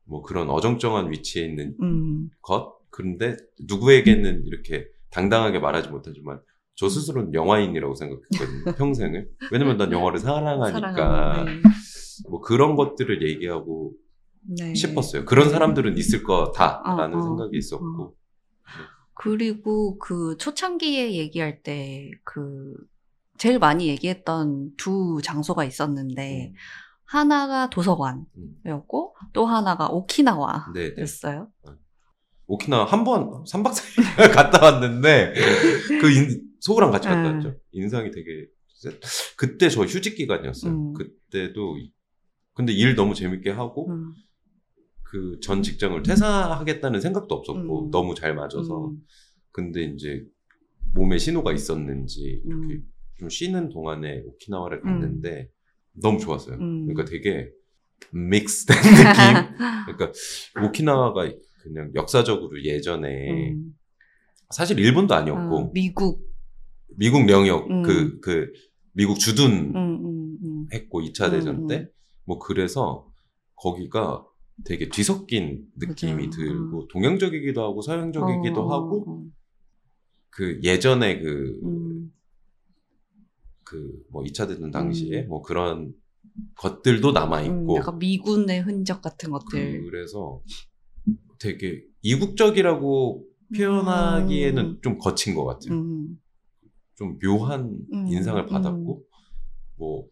뭐 0.04 0.22
그런 0.22 0.50
어정쩡한 0.50 1.10
위치에 1.12 1.46
있는 1.46 1.76
음, 1.82 2.30
것? 2.42 2.74
그런데 2.90 3.36
누구에게는 3.60 4.44
이렇게 4.46 4.86
당당하게 5.10 5.60
말하지 5.60 5.88
못하지만 5.88 6.40
저 6.76 6.88
스스로는 6.88 7.34
영화인이라고 7.34 7.94
생각했거든요 7.94 8.74
평생을. 8.76 9.28
왜냐면 9.52 9.76
난 9.76 9.92
영화를 9.92 10.18
사랑하니까. 10.18 10.80
사랑하는, 10.80 11.62
뭐 12.34 12.40
그런 12.40 12.74
것들을 12.74 13.22
얘기하고 13.22 13.92
네. 14.42 14.64
네. 14.66 14.74
싶었어요. 14.74 15.24
그런 15.24 15.50
사람들은 15.50 15.96
있을 15.96 16.24
거다라는 16.24 17.16
어, 17.16 17.18
어, 17.18 17.22
생각이 17.22 17.56
있었고. 17.56 18.16
그리고 19.14 19.96
그 19.98 20.36
초창기에 20.36 21.14
얘기할 21.14 21.62
때 21.62 22.10
그 22.24 22.74
제일 23.38 23.60
많이 23.60 23.86
얘기했던 23.86 24.72
두 24.76 25.20
장소가 25.22 25.64
있었는데 25.64 26.48
음, 26.48 26.54
하나가 27.04 27.70
도서관이었고 27.70 29.14
음. 29.16 29.28
또 29.32 29.46
하나가 29.46 29.86
오키나와였어요. 29.88 30.72
네네. 31.62 31.78
오키나와 32.46 32.84
한 32.84 33.04
번, 33.04 33.44
3박 33.44 33.72
4일 33.72 34.34
갔다 34.34 34.64
왔는데, 34.64 35.34
그 36.00 36.10
인, 36.10 36.42
소우랑 36.60 36.90
같이 36.90 37.08
갔다 37.08 37.30
음. 37.30 37.36
왔죠. 37.36 37.54
인상이 37.72 38.10
되게 38.10 38.48
그때 39.36 39.68
저 39.68 39.82
휴직 39.82 40.16
기간이었어요. 40.16 40.72
음. 40.72 40.92
그때도 40.92 41.78
근데 42.54 42.72
일 42.72 42.94
너무 42.94 43.14
재밌게 43.14 43.50
하고 43.50 43.90
음, 43.90 44.12
그전 45.02 45.62
직장을 45.62 46.02
퇴사하겠다는 46.02 47.00
생각도 47.00 47.34
없었고 47.34 47.86
음. 47.86 47.90
너무 47.90 48.14
잘 48.14 48.34
맞아서 48.34 48.88
음, 48.88 48.98
근데 49.50 49.84
이제 49.84 50.24
몸에 50.94 51.18
신호가 51.18 51.52
있었는지 51.52 52.42
이렇게 52.44 52.74
음. 52.74 52.82
좀 53.18 53.28
쉬는 53.28 53.68
동안에 53.68 54.22
오키나와를 54.26 54.80
갔는데 54.80 55.50
너무 55.92 56.18
좋았어요. 56.18 56.56
음. 56.56 56.86
그러니까 56.86 57.04
되게 57.04 57.50
믹스된 58.12 58.76
느낌. 58.82 59.56
그러니까 59.86 60.12
오키나와가 60.64 61.32
그냥 61.62 61.90
역사적으로 61.94 62.62
예전에 62.62 63.52
음. 63.52 63.74
사실 64.50 64.78
일본도 64.78 65.14
어, 65.14 65.16
아니었고 65.16 65.72
미국. 65.72 66.32
미국 66.96 67.28
영역 67.28 67.70
음. 67.70 67.82
그그 67.82 68.52
미국 68.92 69.18
주둔 69.18 69.74
음, 69.74 69.76
음, 69.76 70.38
음. 70.42 70.66
했고 70.72 71.00
2차 71.02 71.30
대전 71.30 71.62
음, 71.62 71.66
때 71.66 71.88
뭐 72.24 72.38
그래서 72.38 73.06
거기가 73.56 74.26
되게 74.64 74.88
뒤섞인 74.88 75.66
느낌이 75.76 76.28
맞아요. 76.28 76.30
들고 76.30 76.88
동양적이기도 76.88 77.62
하고 77.62 77.82
서양적이기도 77.82 78.62
어, 78.62 78.72
하고 78.72 79.04
어, 79.08 79.24
그 80.30 80.60
예전에 80.62 81.20
그 81.20 81.60
음, 81.64 82.12
그뭐 83.64 84.22
2차 84.24 84.46
대전 84.48 84.70
당시에 84.70 85.22
음. 85.22 85.28
뭐 85.28 85.42
그런 85.42 85.92
것들도 86.56 87.12
남아 87.12 87.42
음, 87.42 87.62
있고 87.62 87.76
약간 87.76 87.98
미군의 87.98 88.62
흔적 88.62 89.02
같은 89.02 89.30
것들. 89.30 89.84
그래서 89.84 90.40
되게 91.38 91.84
이국적이라고 92.02 93.26
표현하기에는 93.56 94.64
음. 94.64 94.78
좀 94.82 94.98
거친 94.98 95.34
것 95.34 95.44
같아요. 95.44 95.74
음, 95.74 96.18
좀 96.94 97.18
묘한 97.18 97.78
음, 97.92 98.06
인상을 98.06 98.46
받았고 98.46 99.04
뭐 99.76 100.06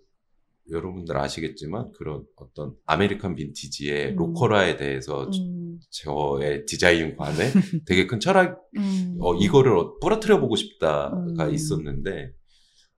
여러분들 0.73 1.17
아시겠지만 1.17 1.93
그런 1.93 2.25
어떤 2.37 2.75
American 2.87 3.35
vintage의 3.35 4.13
음. 4.13 4.17
로컬화에 4.17 4.77
대해서 4.77 5.29
음, 5.29 5.79
저의 5.91 6.65
디자인관에 6.67 7.37
되게 7.87 8.07
큰 8.07 8.19
철학 8.19 8.61
음. 8.77 9.17
어, 9.21 9.35
이거를 9.35 9.77
어- 9.77 9.99
부러뜨려 10.01 10.41
보고 10.41 10.57
싶다가 10.57 11.47
음. 11.47 11.55
있었는데 11.55 12.33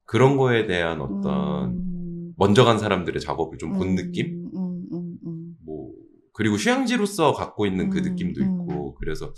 그런 0.04 0.36
거에 0.36 0.66
대한 0.66 1.00
어떤 1.00 1.70
음, 1.70 2.32
먼저 2.36 2.64
간 2.64 2.78
사람들의 2.78 3.20
작업을 3.20 3.58
좀 3.58 3.73
본 3.73 3.88
음, 3.88 3.94
느낌? 3.96 4.48
뭐 5.64 5.92
그리고 6.32 6.56
휴양지로서 6.56 7.32
갖고 7.32 7.66
있는 7.66 7.90
그 7.90 7.98
음, 7.98 8.02
느낌도 8.04 8.40
음. 8.42 8.46
있고 8.46 8.94
그래서 8.96 9.32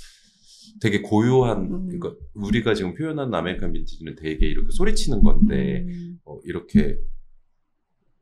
되게 0.81 1.01
고요한 1.01 1.73
음. 1.73 1.89
그러니까 1.89 2.15
우리가 2.35 2.75
지금 2.75 2.95
표현하는 2.95 3.33
American 3.33 3.73
vintage는 3.73 4.17
되게 4.17 4.47
이렇게 4.47 4.69
소리치는 4.71 5.23
건데 5.23 5.85
음, 5.89 6.19
어, 6.25 6.39
이렇게 6.45 6.99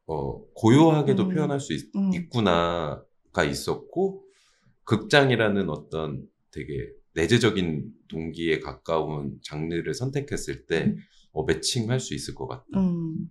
어, 0.07 0.45
고요하게도 0.55 1.25
음. 1.25 1.35
표현할 1.35 1.61
수 1.61 1.73
있, 1.73 1.95
음. 1.97 2.13
있구나가 2.13 3.45
있었고 3.45 4.25
극장이라는 4.85 5.71
어떤 5.71 6.27
되게 6.51 6.91
내재적인 7.15 7.91
동기에 8.09 8.61
가까운 8.61 9.39
장르를 9.43 9.95
선택했을 9.95 10.67
때 10.67 10.95
어, 11.33 11.45
매칭할 11.45 12.01
수 12.01 12.15
있을 12.15 12.35
것 12.35 12.47
같다 12.47 12.81
음. 12.81 13.29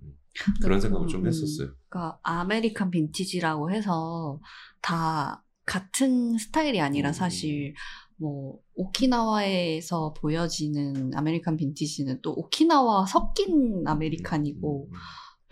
그런 0.61 0.81
생각을 0.81 1.05
음, 1.05 1.09
좀 1.09 1.21
음. 1.21 1.27
했었어요. 1.27 1.73
그러니까 1.89 2.19
American 2.23 2.89
vintage라고 2.91 3.71
해서 3.71 4.39
다 4.81 5.43
같은 5.65 6.37
스타일이 6.37 6.81
아니라 6.81 7.09
음. 7.09 7.13
사실 7.13 7.73
뭐 8.17 8.57
오키나와에서 8.75 10.13
보여지는 10.13 11.11
American 11.13 11.57
vintage는 11.57 12.21
또 12.21 12.33
오키나와 12.33 13.05
섞인 13.05 13.83
American이고 13.85 14.87
음, 14.89 14.97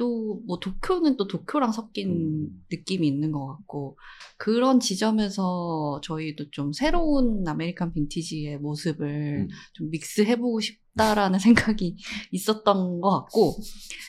또 0.01 0.31
뭐 0.45 0.59
도쿄는 0.59 1.17
또 1.17 1.27
도쿄랑 1.27 1.71
섞인 1.71 2.09
음. 2.09 2.63
느낌이 2.71 3.07
있는 3.07 3.31
것 3.31 3.45
같고 3.45 3.97
그런 4.37 4.79
지점에서 4.79 6.01
저희도 6.03 6.49
좀 6.51 6.73
새로운 6.73 7.47
American 7.47 7.93
vintage의 7.93 8.57
모습을 8.57 9.47
음. 9.47 9.47
좀 9.73 9.91
믹스해보고 9.91 10.59
싶다라는 10.59 11.39
생각이 11.77 11.95
있었던 12.31 13.01
것 13.01 13.09
같고 13.21 13.57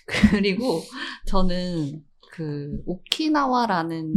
그리고 0.06 0.80
저는 1.26 2.02
그 2.32 2.78
오키나와라는 2.86 4.14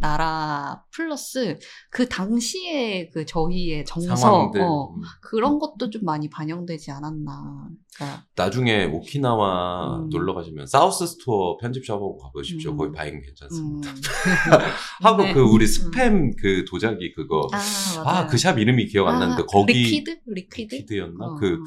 나라 0.00 0.82
플러스 0.90 1.60
그 1.90 2.08
당시에 2.08 3.08
그 3.10 3.24
저희의 3.24 3.84
정서 3.84 4.50
어, 4.50 4.92
음. 4.92 5.00
그런 5.20 5.60
것도 5.60 5.88
좀 5.90 6.02
많이 6.04 6.28
반영되지 6.28 6.90
않았나. 6.90 7.68
그러니까 7.94 8.24
나중에 8.34 8.86
오키나와 8.86 10.00
음. 10.00 10.08
놀러 10.08 10.34
가시면 10.34 10.66
South 10.66 11.06
Store 11.06 11.56
편집샵하고 11.58 12.18
가보십시오. 12.18 12.72
음. 12.72 12.76
거기 12.76 12.92
buying 12.96 13.14
음. 13.14 13.20
괜찮습니다. 13.22 13.90
하고 15.00 15.22
네. 15.22 15.32
그 15.32 15.40
우리 15.40 15.64
스팸 15.66 16.32
그 16.42 16.64
도자기 16.68 17.12
그거 17.12 17.46
아, 17.52 17.58
맞아요. 17.94 18.24
아 18.24 18.27
그 18.27 18.38
샵 18.38 18.58
이름이 18.58 18.86
기억 18.86 19.06
안 19.06 19.16
아, 19.16 19.18
나는데 19.20 19.44
거기 19.48 19.72
Liquid? 19.72 20.18
Liquid? 20.26 20.74
Liquid였나 20.74 21.24
어, 21.24 21.34
그 21.36 21.62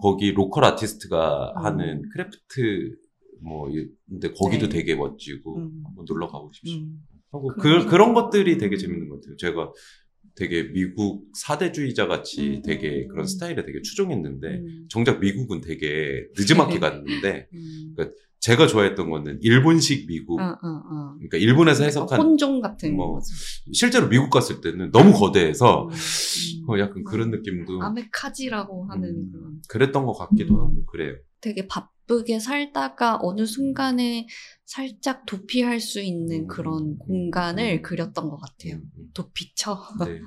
거기 0.00 0.32
로컬 0.32 0.64
아티스트가 0.64 1.52
음. 1.58 1.64
하는 1.66 2.02
craft 2.14 3.03
뭐 3.44 3.68
이- 3.70 3.86
근데 4.08 4.32
거기도 4.32 4.68
네. 4.68 4.76
되게 4.76 4.94
멋지고 4.94 5.58
음. 5.58 5.82
한번 5.84 6.04
놀러 6.08 6.26
가보십시오. 6.28 6.78
음. 6.80 6.98
하고 7.30 7.48
그런 7.58 7.84
그, 7.84 7.90
그런 7.90 8.14
거. 8.14 8.24
것들이 8.24 8.58
되게 8.58 8.76
재밌는 8.76 9.08
것 9.08 9.20
같아요. 9.20 9.36
제가 9.36 9.70
되게 10.36 10.64
미국 10.72 11.26
사대주의자 11.34 12.06
같이 12.06 12.56
음. 12.56 12.62
되게 12.62 13.06
그런 13.06 13.26
스타일에 13.26 13.64
되게 13.64 13.82
추종했는데 13.82 14.48
음. 14.48 14.86
정작 14.88 15.20
미국은 15.20 15.60
되게 15.60 16.26
늦지막히 16.36 16.80
갔는데 16.80 17.48
음. 17.54 17.94
제가 18.40 18.66
좋아했던 18.66 19.08
거는 19.08 19.38
일본식 19.40 20.06
미국 20.06 20.38
어, 20.38 20.44
어, 20.44 20.48
어. 20.52 21.14
그러니까 21.16 21.38
일본에서 21.38 21.84
해석한 21.84 22.20
혼종 22.20 22.60
같은 22.60 22.94
뭐. 22.94 23.18
실제로 23.72 24.08
미국 24.08 24.28
갔을 24.28 24.60
때는 24.60 24.90
너무 24.90 25.12
거대해서 25.12 25.84
음, 25.84 25.88
음. 25.90 26.70
어, 26.70 26.78
약간 26.78 27.04
그런 27.04 27.30
느낌도 27.30 27.80
아메카지라고 27.82 28.84
하는 28.90 29.08
음, 29.08 29.30
그런 29.32 29.62
그랬던 29.68 30.04
것 30.04 30.12
같기도 30.12 30.54
음. 30.56 30.60
하고 30.60 30.84
그래요. 30.86 31.16
되게 31.40 31.66
바쁘게 32.06 32.38
살다가 32.38 33.18
어느 33.20 33.46
순간에 33.46 34.26
살짝 34.64 35.26
도피할 35.26 35.80
수 35.80 36.00
있는 36.00 36.42
음, 36.42 36.46
그런 36.46 36.82
음, 36.82 36.98
공간을 36.98 37.78
음. 37.78 37.82
그렸던 37.82 38.28
것 38.28 38.36
같아요. 38.36 38.80
도피처. 39.12 39.78
네. 40.06 40.20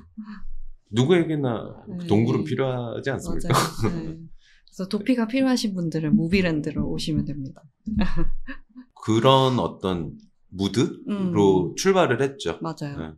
누구에게나 0.90 1.84
네. 1.88 2.06
동굴은 2.06 2.44
필요하지 2.44 3.10
않습니까? 3.10 3.48
네. 3.48 4.18
그래서 4.66 4.88
도피가 4.88 5.26
필요하신 5.26 5.74
분들은 5.74 6.14
무비랜드로 6.16 6.88
오시면 6.88 7.24
됩니다. 7.24 7.62
그런 9.04 9.58
어떤 9.58 10.12
무드로 10.48 11.70
음. 11.70 11.74
출발을 11.76 12.22
했죠. 12.22 12.58
맞아요. 12.62 12.98
네. 12.98 13.12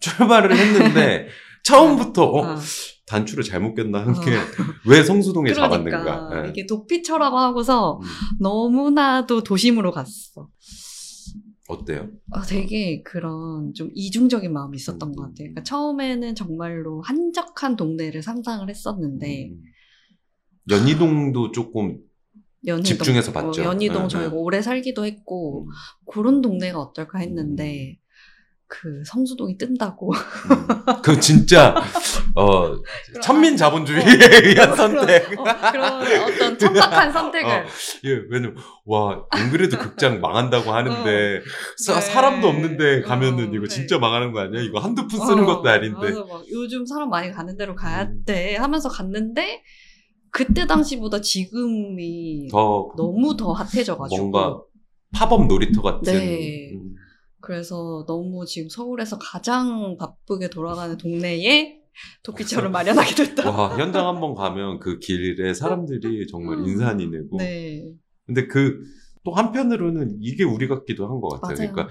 출발을 0.00 0.56
했는데 0.56 1.28
처음부터 1.64 2.24
어, 2.24 2.44
아, 2.44 2.60
단추를 3.06 3.42
잘못 3.42 3.74
꼈나 3.74 4.06
한 4.06 4.14
어. 4.16 4.20
게왜 4.20 5.02
성수동에 5.02 5.52
그러니까 5.52 5.76
잡았는가. 5.76 6.42
네. 6.42 6.48
이게 6.50 6.66
도피처라고 6.66 7.36
하고서 7.36 7.98
음, 7.98 8.06
너무나도 8.40 9.42
도심으로 9.42 9.90
갔어. 9.90 10.48
어때요? 11.66 12.10
아, 12.30 12.42
되게 12.42 13.02
그런 13.02 13.72
좀 13.72 13.90
이중적인 13.94 14.52
마음이 14.52 14.76
있었던 14.76 15.08
음. 15.08 15.14
것 15.14 15.22
같아요. 15.22 15.34
그러니까 15.38 15.62
처음에는 15.62 16.34
정말로 16.34 17.00
한적한 17.02 17.76
동네를 17.76 18.22
상상을 18.22 18.68
했었는데 18.68 19.50
음. 19.50 19.62
연희동도 20.70 21.52
조금 21.52 21.98
연희동, 22.66 22.84
집중해서 22.84 23.32
봤죠. 23.32 23.62
어, 23.62 23.64
연희동 23.66 24.02
네, 24.02 24.08
저희가 24.08 24.30
네. 24.30 24.36
오래 24.36 24.60
살기도 24.60 25.06
했고 25.06 25.64
음, 25.64 25.68
그런 26.10 26.42
동네가 26.42 26.78
어떨까 26.78 27.18
했는데 27.18 27.98
그 28.66 29.02
성수동이 29.06 29.58
뜬다고. 29.58 30.12
음. 30.12 31.02
그 31.02 31.20
진짜 31.20 31.74
어 32.34 32.74
천민 33.22 33.56
자본주의에 33.56 34.04
의한 34.44 34.74
선택. 34.74 35.38
어, 35.38 35.44
그런 35.70 36.02
어떤 36.02 36.58
천박한 36.58 37.12
선택을. 37.12 37.50
어, 37.50 37.64
예, 38.04 38.20
왜냐면 38.30 38.56
와, 38.86 39.24
안 39.30 39.50
그래도 39.50 39.78
극장 39.78 40.20
망한다고 40.20 40.72
하는데 40.72 41.40
사, 41.76 41.94
네. 41.94 42.00
사람도 42.00 42.48
없는데 42.48 43.02
가면은 43.02 43.50
어, 43.50 43.52
이거 43.52 43.66
네. 43.66 43.68
진짜 43.68 43.98
망하는 43.98 44.32
거 44.32 44.40
아니야? 44.40 44.62
이거 44.62 44.80
한두 44.80 45.06
푼 45.06 45.20
쓰는 45.20 45.44
어, 45.44 45.46
것도 45.46 45.68
아닌데. 45.68 46.14
요즘 46.50 46.86
사람 46.86 47.10
많이 47.10 47.30
가는 47.30 47.56
데로 47.56 47.74
가야 47.74 48.02
음. 48.02 48.24
돼 48.24 48.56
하면서 48.56 48.88
갔는데 48.88 49.62
그때 50.30 50.66
당시보다 50.66 51.20
지금이 51.20 52.48
더 52.50 52.90
너무 52.96 53.36
더 53.36 53.52
핫해져가지고 53.52 54.30
뭔가 54.30 54.60
팝업 55.12 55.46
놀이터 55.46 55.80
같은. 55.80 56.12
네. 56.12 56.72
음, 56.74 56.94
그래서 57.44 58.04
너무 58.06 58.44
지금 58.46 58.68
서울에서 58.68 59.18
가장 59.18 59.96
바쁘게 59.98 60.48
돌아가는 60.50 60.96
동네에 60.96 61.80
도피처를 62.22 62.70
마련하게 62.70 63.14
됐다. 63.14 63.48
와, 63.50 63.76
현장 63.78 64.08
한번 64.08 64.34
가면 64.34 64.80
그 64.80 64.98
길에 64.98 65.54
사람들이 65.54 66.26
정말 66.26 66.58
음. 66.58 66.66
인산이 66.66 67.06
내고. 67.08 67.36
네, 67.38 67.84
근데 68.26 68.46
그 68.46 68.80
또 69.24 69.32
한편으로는 69.32 70.18
이게 70.20 70.44
우리 70.44 70.68
같기도 70.68 71.08
한 71.08 71.20
것 71.20 71.28
같아요. 71.40 71.56
맞아요. 71.56 71.72
그러니까 71.72 71.88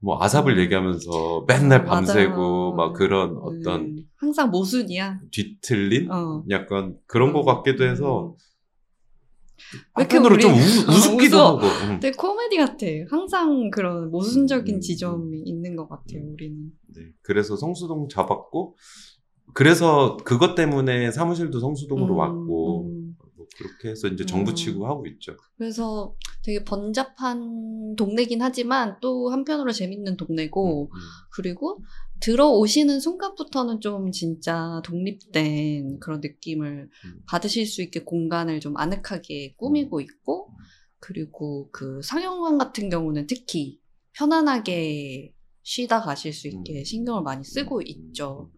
뭐 0.00 0.22
아삽을 0.22 0.54
음. 0.54 0.60
얘기하면서 0.60 1.44
맨날 1.46 1.84
맞아요. 1.84 1.90
밤새고 1.90 2.72
막 2.74 2.94
그런 2.94 3.36
어떤 3.36 3.80
음, 3.82 3.96
항상 4.16 4.50
모순이야. 4.50 5.20
뒤틀린 5.30 6.10
어. 6.10 6.42
약간 6.48 6.96
그런 7.06 7.34
것 7.34 7.44
같기도 7.44 7.84
해서 7.84 8.34
왜 8.34 8.34
이렇게 8.34 8.49
한편으로 9.94 10.38
좀 10.38 10.52
우, 10.52 10.56
우습기도. 10.90 11.38
하고. 11.38 11.60
음. 11.60 12.00
되게 12.00 12.16
코미디 12.16 12.56
같아. 12.56 12.86
항상 13.10 13.70
그런 13.70 14.10
모순적인 14.10 14.76
음, 14.76 14.80
지점이 14.80 15.40
있는 15.44 15.76
것 15.76 15.88
같아요, 15.88 16.22
우리는. 16.32 16.70
네. 16.94 17.12
그래서 17.22 17.56
성수동 17.56 18.08
잡았고 18.08 18.76
그래서 19.52 20.16
그것 20.24 20.54
때문에 20.54 21.10
사무실도 21.10 21.60
성수동으로 21.60 22.14
음, 22.14 22.18
왔고 22.18 22.86
음. 22.86 23.16
뭐 23.36 23.46
그렇게 23.56 23.90
해서 23.90 24.08
이제 24.08 24.24
정부 24.24 24.52
음. 24.52 24.54
치고 24.54 24.86
하고 24.86 25.06
있죠. 25.06 25.36
그래서 25.56 26.14
되게 26.42 26.64
번잡한 26.64 27.96
동네긴 27.96 28.40
하지만 28.42 28.96
또 29.00 29.30
한편으로 29.30 29.72
재밌는 29.72 30.16
동네고, 30.16 30.84
음. 30.84 31.00
그리고 31.32 31.82
들어오시는 32.20 33.00
순간부터는 33.00 33.80
좀 33.80 34.10
진짜 34.10 34.80
독립된 34.84 35.98
그런 36.00 36.20
느낌을 36.20 36.88
음. 37.04 37.22
받으실 37.26 37.66
수 37.66 37.82
있게 37.82 38.04
공간을 38.04 38.60
좀 38.60 38.76
아늑하게 38.76 39.54
꾸미고 39.56 40.00
있고, 40.00 40.50
그리고 40.98 41.68
그 41.72 42.00
상영관 42.02 42.58
같은 42.58 42.88
경우는 42.88 43.26
특히 43.26 43.80
편안하게 44.12 45.34
쉬다 45.62 46.00
가실 46.00 46.32
수 46.32 46.48
있게 46.48 46.80
음. 46.80 46.84
신경을 46.84 47.22
많이 47.22 47.44
쓰고 47.44 47.78
음. 47.78 47.82
있죠. 47.86 48.50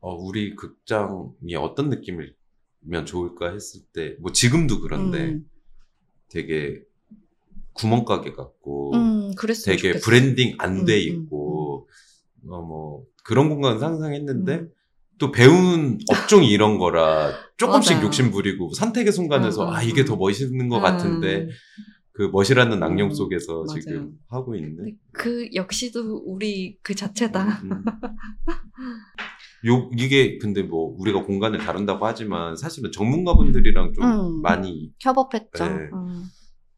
어, 0.00 0.14
우리 0.14 0.54
극장이 0.56 1.54
어떤 1.58 1.90
느낌이면 1.90 3.06
좋을까 3.06 3.52
했을 3.52 3.82
때, 3.92 4.16
뭐 4.20 4.32
지금도 4.32 4.80
그런데 4.80 5.32
음, 5.32 5.50
되게 6.28 6.82
구멍가게 7.80 8.32
같고, 8.32 8.94
음, 8.94 9.30
되게 9.64 9.92
좋겠어. 9.92 10.04
브랜딩 10.04 10.56
안돼 10.58 10.94
음, 10.94 11.22
있고, 11.22 11.88
어, 12.48 12.62
뭐, 12.62 13.04
그런 13.24 13.48
공간 13.48 13.78
상상했는데, 13.78 14.54
음. 14.54 14.70
또 15.18 15.30
배운 15.32 15.98
업종이 16.10 16.50
이런 16.50 16.78
거라 16.78 17.32
조금씩. 17.58 18.02
욕심 18.02 18.30
부리고 18.30 18.72
선택의 18.72 19.12
순간에서 19.12 19.64
음, 19.64 19.68
음, 19.68 19.74
아, 19.74 19.82
이게 19.82 20.00
음. 20.02 20.06
더 20.06 20.16
멋있는 20.16 20.68
것 20.68 20.78
음. 20.78 20.82
같은데, 20.82 21.48
그 22.12 22.28
멋이라는 22.32 22.82
음, 22.82 23.14
속에서 23.14 23.64
맞아요. 23.66 23.80
지금 23.80 24.12
하고 24.28 24.54
있는. 24.54 24.96
그 25.12 25.48
역시도 25.54 26.22
우리 26.26 26.76
그 26.82 26.94
자체다. 26.94 27.62
음. 27.62 27.70
요, 29.66 29.90
이게 29.96 30.38
근데 30.38 30.62
뭐 30.62 30.94
우리가 30.98 31.22
공간을 31.22 31.58
다룬다고 31.58 32.06
하지만 32.06 32.56
사실은 32.56 32.90
전문가분들이랑 32.92 33.92
좀 33.94 34.04
음. 34.04 34.42
많이 34.42 34.92
협업했죠. 35.00 35.64
네. 35.64 35.88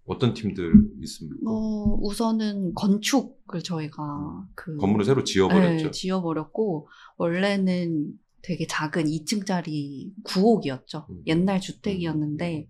음. 0.05 0.13
어떤 0.13 0.35
팀들 0.35 0.73
있습니까? 1.03 1.39
뭐 1.43 1.99
우선은 2.03 2.75
건축을 2.75 3.63
저희가 3.63 4.47
그 4.55 4.77
건물을 4.77 5.05
새로 5.05 5.25
지어버렸죠. 5.25 5.85
네, 5.87 5.91
지어버렸고 5.91 6.89
원래는 7.17 8.13
되게 8.43 8.67
작은 8.67 9.05
2층짜리 9.05 10.13
9옥이었죠. 10.25 11.09
음. 11.11 11.23
옛날 11.27 11.61
주택이었는데 11.61 12.69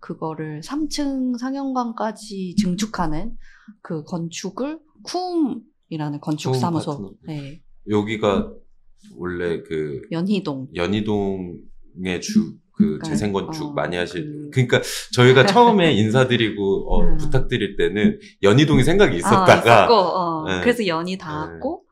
그거를 0.00 0.60
3층 0.62 1.38
상영관까지 1.38 2.56
증축하는 2.56 3.36
그 3.82 4.02
건축을 4.02 4.80
쿠움이라는 5.04 6.20
건축 6.20 6.54
사무소. 6.56 7.14
네, 7.26 7.62
여기가 7.88 8.52
원래 9.16 9.62
그 9.62 10.02
연희동. 10.10 10.68
연희동의 10.74 12.20
주, 12.20 12.56
그. 12.82 12.98
재생건축 13.04 13.68
어, 13.68 13.72
많이 13.72 13.96
하실, 13.96 14.24
그- 14.24 14.50
그... 14.50 14.58
러니까 14.58 14.82
저희가 15.12 15.46
처음에 15.46 15.92
인사드리고, 15.94 16.94
어, 16.94 17.02
음. 17.02 17.16
부탁드릴 17.16 17.76
때는 17.76 18.18
연희동이 18.42 18.84
생각이 18.84 19.14
아, 19.14 19.18
있었다가, 19.18 19.54
있었고, 19.54 19.94
어, 19.94 20.48
네. 20.48 20.60
그래서 20.60 20.86
연이 20.86 21.16
닿았고 21.16 21.84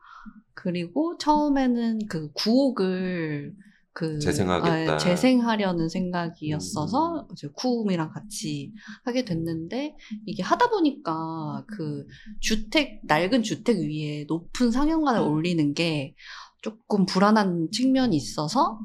그리고 0.53 1.17
처음에는 1.17 1.99
그 2.07 2.31
9옥을 2.33 3.53
그 3.93 4.19
재생하겠다. 4.19 4.93
아, 4.93 4.97
재생하려는 4.97 5.89
생각이었어서 5.89 7.21
음. 7.21 7.27
이제 7.33 7.49
쿠움이랑 7.55 8.11
같이 8.11 8.71
하게 9.03 9.25
됐는데 9.25 9.95
이게 10.25 10.43
하다 10.43 10.69
보니까 10.69 11.65
그 11.67 12.05
주택 12.39 13.01
낡은 13.03 13.43
주택 13.43 13.79
위에 13.79 14.25
높은 14.29 14.71
상영관을 14.71 15.21
올리는 15.21 15.73
게 15.73 16.15
조금 16.61 17.05
불안한 17.05 17.69
측면이 17.71 18.15
있어서 18.15 18.79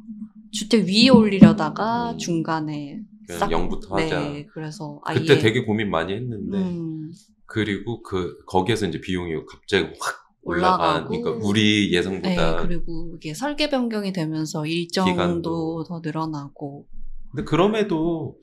주택 0.53 0.87
위에 0.87 1.09
올리려다가 1.09 2.12
음. 2.12 2.19
중간에 2.19 3.01
싹 3.29 3.51
영부터 3.51 3.97
하자. 3.97 4.21
네 4.21 4.47
그래서 4.47 5.01
아예 5.05 5.19
그때 5.19 5.39
되게 5.39 5.65
고민 5.65 5.91
많이 5.91 6.12
했는데, 6.12 6.59
음, 6.59 7.12
그리고 7.45 8.03
그, 8.03 8.39
거기에서 8.47 8.87
이제 8.87 9.01
비용이 9.01 9.35
갑자기 9.47 9.93
확. 10.01 10.27
올라간, 10.49 11.09
그러니까 11.09 11.31
우리 11.45 11.91
네, 11.91 11.97
예상보다. 11.97 12.62
그리고 12.62 13.12
이게 13.17 13.35
설계 13.35 13.69
변경이 13.69 14.12
되면서 14.12 14.65
일정도 14.65 15.11
기간도. 15.11 15.85
더 15.89 15.99
늘어나고 15.99 16.87
근데 17.33 17.43
그럼에도 17.43 18.37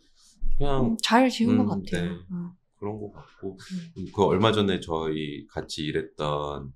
그냥 0.58 0.86
음, 0.86 0.98
잘 1.02 1.30
지은 1.30 1.52
음, 1.52 1.66
것 1.66 1.68
같아요. 1.68 2.12
네. 2.12 2.18
음. 2.30 2.50
그런 2.78 3.00
것 3.00 3.14
같고 3.14 3.58
그 4.14 4.24
얼마 4.26 4.52
전에 4.52 4.82
저희 4.82 5.48
같이 5.48 5.84
일했던 5.84 6.74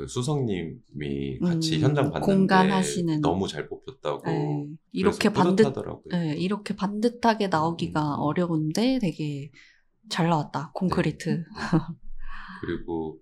그 0.00 0.06
수성님이 0.06 1.38
같이 1.42 1.76
음, 1.76 1.80
현장 1.82 2.10
봤는데 2.10 2.20
공간하시는. 2.34 3.20
너무 3.20 3.46
잘 3.46 3.68
뽑혔다고 3.68 4.22
네, 4.24 4.66
이렇게 4.92 5.28
반듯. 5.30 5.74
네, 6.10 6.34
이렇게 6.38 6.74
반듯하게 6.74 7.48
나오기가 7.48 8.00
음. 8.14 8.20
어려운데 8.20 8.98
되게 8.98 9.50
잘 10.08 10.28
나왔다. 10.30 10.70
콘크리트. 10.74 11.44
그리고 12.62 13.18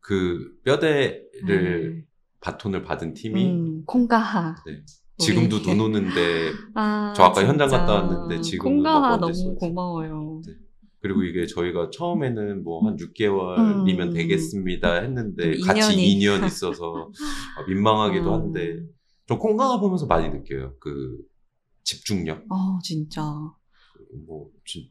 그 0.00 0.52
뼈대를 0.64 1.94
네. 1.96 2.04
바톤을 2.40 2.82
받은 2.82 3.14
팀이 3.14 3.46
음, 3.46 3.84
콩가하. 3.86 4.56
네. 4.66 4.82
지금도 5.18 5.56
우리- 5.56 5.66
눈 5.66 5.80
오는데 5.80 6.50
아, 6.74 7.12
저 7.14 7.24
아까 7.24 7.44
현장 7.46 7.68
진짜. 7.68 7.84
갔다 7.84 7.92
왔는데 8.02 8.40
지금은 8.40 8.76
콩가하 8.76 9.00
막 9.00 9.20
너무? 9.20 9.54
고마워요. 9.56 10.40
네. 11.02 11.08
그리고 11.08 11.22
이게 11.24 11.46
저희가 11.46 11.90
처음에는 11.90 12.62
뭐 12.62 12.86
한 12.86 12.96
6개월이면 12.96 14.08
음. 14.08 14.12
되겠습니다 14.12 15.00
했는데 15.02 15.56
또 15.58 15.64
같이 15.64 15.92
인연이. 15.94 16.42
2년 16.42 16.46
있어서 16.46 17.10
아, 17.56 17.62
민망하기도 17.68 18.28
음. 18.28 18.32
한데 18.40 18.80
좀 19.26 19.38
콩강화 19.38 19.80
보면서 19.80 20.06
많이 20.06 20.28
느껴요. 20.28 20.74
그 20.80 21.18
집중력, 21.84 22.44
아 22.50 22.78
진짜. 22.82 23.22
뭐 24.26 24.50
진- 24.64 24.88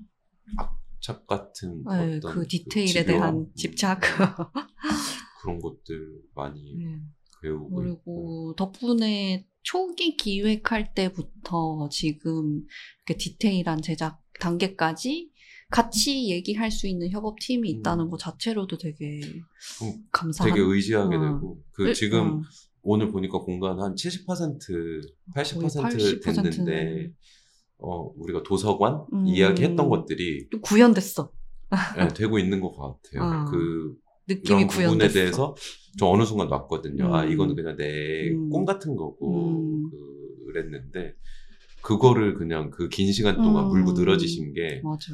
악착 0.57 1.27
같은 1.27 1.83
네, 1.83 2.17
어떤 2.17 2.33
그 2.33 2.47
디테일에 2.47 2.87
집요함, 2.87 3.05
대한 3.19 3.35
음, 3.37 3.45
집착. 3.55 3.99
그런 5.41 5.59
것들 5.59 6.21
많이 6.35 6.75
네. 6.75 6.99
배우고 7.41 7.65
있고. 7.67 7.75
그리고 7.75 8.53
덕분에 8.57 9.45
초기 9.61 10.15
기획할 10.17 10.93
때부터 10.93 11.87
지금 11.91 12.63
이렇게 13.05 13.17
디테일한 13.17 13.81
제작 13.81 14.21
단계까지 14.39 15.31
같이 15.69 16.29
얘기할 16.31 16.71
수 16.71 16.87
있는 16.87 17.09
협업팀이 17.11 17.69
있다는 17.69 18.05
음. 18.05 18.09
것 18.09 18.17
자체로도 18.19 18.77
되게 18.77 19.21
음, 19.83 20.03
감사한. 20.11 20.51
되게 20.53 20.61
의지하게 20.65 21.15
어. 21.15 21.21
되고 21.21 21.61
그 21.71 21.87
을- 21.87 21.93
지금 21.93 22.37
음, 22.39 22.41
오늘 22.81 23.09
보니까 23.11 23.39
공간 23.39 23.79
한 23.79 23.93
70% 23.95 25.01
80% 25.35 25.59
거의 25.59 26.19
80%는 26.21 26.43
됐는데 26.43 27.11
어 27.77 28.11
우리가 28.17 28.43
도서관 28.43 29.05
음. 29.13 29.25
이야기했던 29.27 29.89
것들이 29.89 30.49
또 30.49 30.59
구현됐어. 30.61 31.31
예, 31.99 32.07
되고 32.07 32.39
있는 32.39 32.59
것 32.61 32.71
같아요. 32.71 33.23
어. 33.23 33.45
그 33.51 33.95
느낌이 34.27 34.65
구현됐어. 34.67 35.13
대해서 35.13 35.55
저 35.99 36.07
어느 36.07 36.23
순간 36.25 36.47
놨거든요. 36.49 37.13
아 37.13 37.23
음. 37.25 37.31
이거는 37.31 37.55
그냥 37.55 37.75
내 37.77 38.29
음. 38.31 38.49
꿈 38.49 38.65
같은 38.65 38.95
거고 38.95 39.51
음. 39.51 39.89
그랬는데 40.47 41.13
그거를 41.81 42.33
그냥 42.35 42.69
그 42.71 42.89
긴 42.89 43.11
시간 43.13 43.35
동안 43.37 43.65
음. 43.65 43.69
물고 43.69 43.93
늘어지신 43.93 44.53
게 44.53 44.81
맞아. 44.83 45.13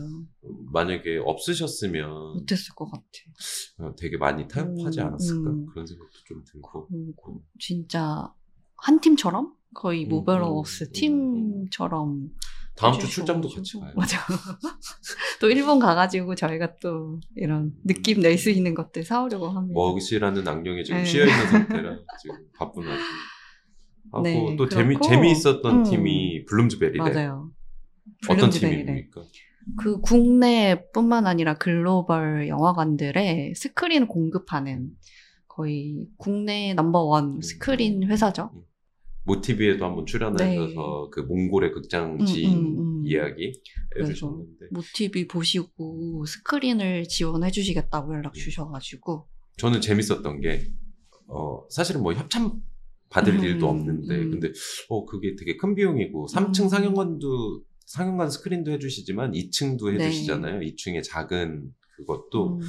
만약에 0.71 1.17
없으셨으면 1.23 2.09
못했을 2.33 2.73
것 2.75 2.85
같아. 2.85 3.03
어, 3.79 3.95
되게 3.97 4.17
많이 4.17 4.47
타협하지 4.47 4.99
음, 5.01 5.05
않았을까 5.07 5.49
음. 5.49 5.65
그런 5.67 5.85
생각도 5.85 6.11
좀 6.25 6.43
들고 6.45 6.87
그리고 6.87 7.43
진짜 7.59 8.31
한 8.77 8.99
팀처럼 8.99 9.53
거의 9.73 10.05
음, 10.05 10.09
모베러웍스 10.09 10.85
음, 10.85 10.91
팀처럼 10.93 12.29
다음 12.75 12.99
주. 12.99 13.07
출장도 13.07 13.47
같이 13.47 13.79
가요. 13.79 13.93
맞아. 13.95 14.17
또 15.39 15.49
일본 15.49 15.79
가가지고 15.79 16.35
저희가 16.35 16.75
또 16.81 17.19
이런 17.35 17.73
느낌 17.85 18.19
낼 18.21 18.37
수 18.37 18.49
있는 18.49 18.73
것들 18.73 19.03
사오려고 19.03 19.47
합니다. 19.49 19.73
먹이라는 19.79 20.45
악령이 20.47 20.83
지금 20.83 20.99
네. 20.99 21.05
쉬어 21.05 21.25
있는 21.25 21.47
상태라 21.47 21.97
지금 22.21 22.37
바쁜 22.57 22.85
와중 22.85 23.03
하고 24.11 24.23
네, 24.23 24.55
또 24.57 24.69
재미 24.69 24.95
그렇고, 24.95 25.07
재미있었던 25.07 25.79
음. 25.79 25.83
팀이 25.83 26.45
블룸즈베리래. 26.45 26.97
맞아요. 26.97 27.51
어떤 28.25 28.49
Bloomsbury 28.49 28.77
Lab 28.77 28.85
팀입니까? 28.85 29.21
그 29.77 29.99
국내뿐만 30.01 31.25
아니라 31.25 31.57
글로벌 31.57 32.47
영화관들에 32.47 33.53
스크린 33.55 34.07
공급하는 34.07 34.91
거의 35.47 36.07
국내 36.17 36.73
넘버원 36.73 37.37
음. 37.37 37.41
스크린 37.41 38.03
회사죠. 38.03 38.51
MoTV에도 39.25 39.83
한번 39.83 40.05
출연하셔서 40.05 41.09
그 41.11 41.21
몽골의 41.21 41.71
극장지 41.71 42.41
네. 42.43 42.53
음, 42.53 42.59
음, 42.59 42.79
음. 42.79 43.03
이야기 43.05 43.59
해주셨는데 43.99 44.67
MoTV 44.71 45.27
보시고 45.27 46.25
스크린을 46.25 47.07
지원해 47.07 47.49
주시겠다고 47.49 48.11
음. 48.11 48.17
연락 48.17 48.33
주셔가지고 48.35 49.27
저는 49.57 49.81
재밌었던 49.81 50.41
게 50.41 50.67
어, 51.27 51.65
사실은 51.69 52.03
뭐 52.03 52.13
협찬 52.13 52.51
받을 53.15 53.35
음, 53.35 53.43
일도 53.45 53.69
없는데 53.69 54.13
음. 54.13 54.31
근데 54.31 54.51
어 54.89 55.05
그게 55.05 55.37
되게 55.37 55.55
큰 55.55 55.73
비용이고 55.73 56.27
3층 56.27 56.63
음. 56.63 56.69
상영관도 56.69 57.61
상영관 57.85 58.29
스크린도 58.29 58.71
해주시지만 58.71 59.31
2층도 59.31 59.95
네. 59.95 60.05
해주시잖아요. 60.05 60.59
2층에 60.59 61.01
작은 61.01 61.63
그것도 61.95 62.57
음. 62.57 62.61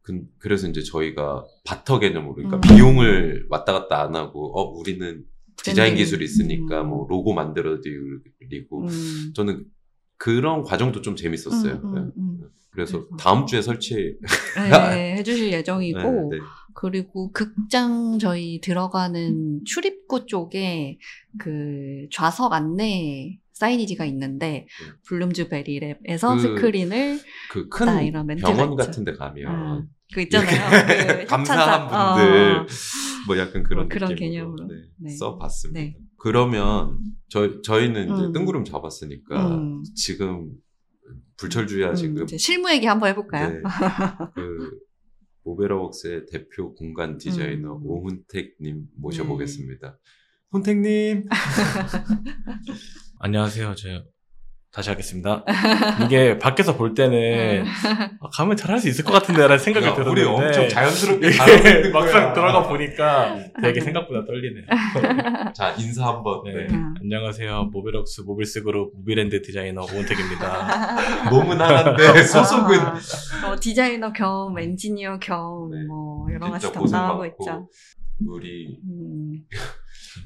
그, 0.00 0.22
그래서 0.38 0.66
이제 0.66 0.82
저희가 0.82 1.44
바터 1.64 1.98
개념으로 1.98 2.36
그러니까 2.36 2.56
음. 2.56 2.60
비용을 2.62 3.46
왔다 3.50 3.74
갔다 3.74 4.02
안 4.02 4.14
하고 4.14 4.58
어 4.58 4.62
우리는 4.78 5.24
디자인. 5.62 5.94
기술이 5.94 6.24
있으니까 6.24 6.80
음. 6.80 6.88
뭐 6.88 7.06
로고 7.06 7.34
만들어 7.34 7.80
드리고 7.82 8.84
음. 8.84 9.32
저는 9.34 9.66
그런 10.16 10.62
과정도 10.62 11.02
좀 11.02 11.16
재밌었어요. 11.16 11.80
음, 11.84 11.96
음, 11.96 12.12
음. 12.16 12.40
그래서 12.70 13.00
그래서. 13.00 13.16
다음 13.18 13.46
주에 13.46 13.60
설치 13.60 14.16
네, 14.56 15.16
해주실 15.16 15.52
예정이고 15.52 15.98
네, 15.98 16.38
네. 16.38 16.44
그리고 16.80 17.30
극장 17.32 18.18
저희 18.18 18.58
들어가는 18.62 19.60
출입구 19.66 20.24
쪽에 20.24 20.98
그 21.38 22.06
좌석 22.10 22.54
안내 22.54 23.38
사이니지가 23.52 24.06
있는데 24.06 24.66
블룸즈 25.06 25.50
베리랩에서 25.50 26.36
그 26.36 26.40
스크린을 26.40 27.20
그나큰 27.68 28.06
이런 28.06 28.26
멘트가 28.26 28.50
병원 28.50 28.72
있죠. 28.72 28.76
같은 28.76 29.04
데 29.04 29.12
가면 29.12 29.54
음, 29.54 29.88
그 30.14 30.22
있잖아요. 30.22 30.48
그 31.20 31.26
감사한 31.26 31.82
협찬사. 31.82 32.14
분들 32.14 32.56
어. 32.60 32.66
뭐 33.26 33.36
약간 33.36 33.62
그런 33.62 33.80
뭐 33.80 33.88
그런 33.90 34.14
개념으로. 34.14 34.66
네, 34.66 34.74
네. 35.00 35.10
써봤습니다. 35.10 35.80
네. 35.80 35.96
그러면 36.16 36.98
저 37.28 37.60
저희는 37.60 38.04
이제 38.04 38.24
음. 38.24 38.32
뜬구름 38.32 38.64
잡았으니까 38.64 39.48
음. 39.48 39.82
지금 39.94 40.48
불철주야 41.36 41.90
음, 41.90 41.94
지금 41.94 42.26
실무 42.26 42.70
얘기 42.70 42.86
한번 42.86 43.10
해볼까요? 43.10 43.50
네, 43.50 43.60
그 44.34 44.80
모베러웍스의 45.44 46.26
대표 46.26 46.74
공간 46.74 47.18
디자이너 47.18 47.76
음. 47.76 47.86
오훈택님 47.86 48.86
모셔보겠습니다. 48.96 49.98
훈택님 50.50 51.28
안녕하세요. 53.20 53.74
저 53.76 53.88
다시 54.72 54.88
하겠습니다. 54.90 55.44
이게 56.04 56.38
밖에서 56.38 56.76
볼 56.76 56.94
때는 56.94 57.64
아, 58.20 58.28
가면 58.32 58.56
잘할 58.56 58.78
수 58.78 58.88
있을 58.88 59.04
것 59.04 59.12
같은데라는 59.12 59.58
생각이 59.58 59.84
야, 59.84 59.94
들었는데 59.94 60.22
우리 60.22 60.28
엄청 60.28 60.68
자연스럽게 60.68 61.28
있는 61.28 61.90
막상. 61.92 62.32
들어가 62.32 62.68
보니까 62.68 63.36
되게 63.60 63.80
생각보다 63.80 64.24
떨리네요. 64.24 64.64
자 65.54 65.72
인사 65.76 66.06
한번 66.06 66.42
네. 66.44 66.52
네. 66.54 66.66
음. 66.70 66.94
안녕하세요. 67.02 67.70
모베러웍스 67.72 68.20
모빌스 68.20 68.62
그룹 68.62 68.92
무비랜드 68.96 69.42
디자이너 69.42 69.82
오훈택입니다. 69.82 71.30
몸은 71.30 71.60
하나인데 71.60 72.22
소속은 72.22 72.78
아, 72.78 72.94
어, 73.48 73.56
디자이너 73.60 74.12
겸 74.12 74.56
엔지니어 74.56 75.18
겸 75.18 75.70
네. 75.72 75.82
뭐 75.88 76.28
여러 76.32 76.48
가지 76.48 76.72
담당하고 76.72 77.26
있죠. 77.26 77.68
우리 78.28 78.78
음, 78.84 79.32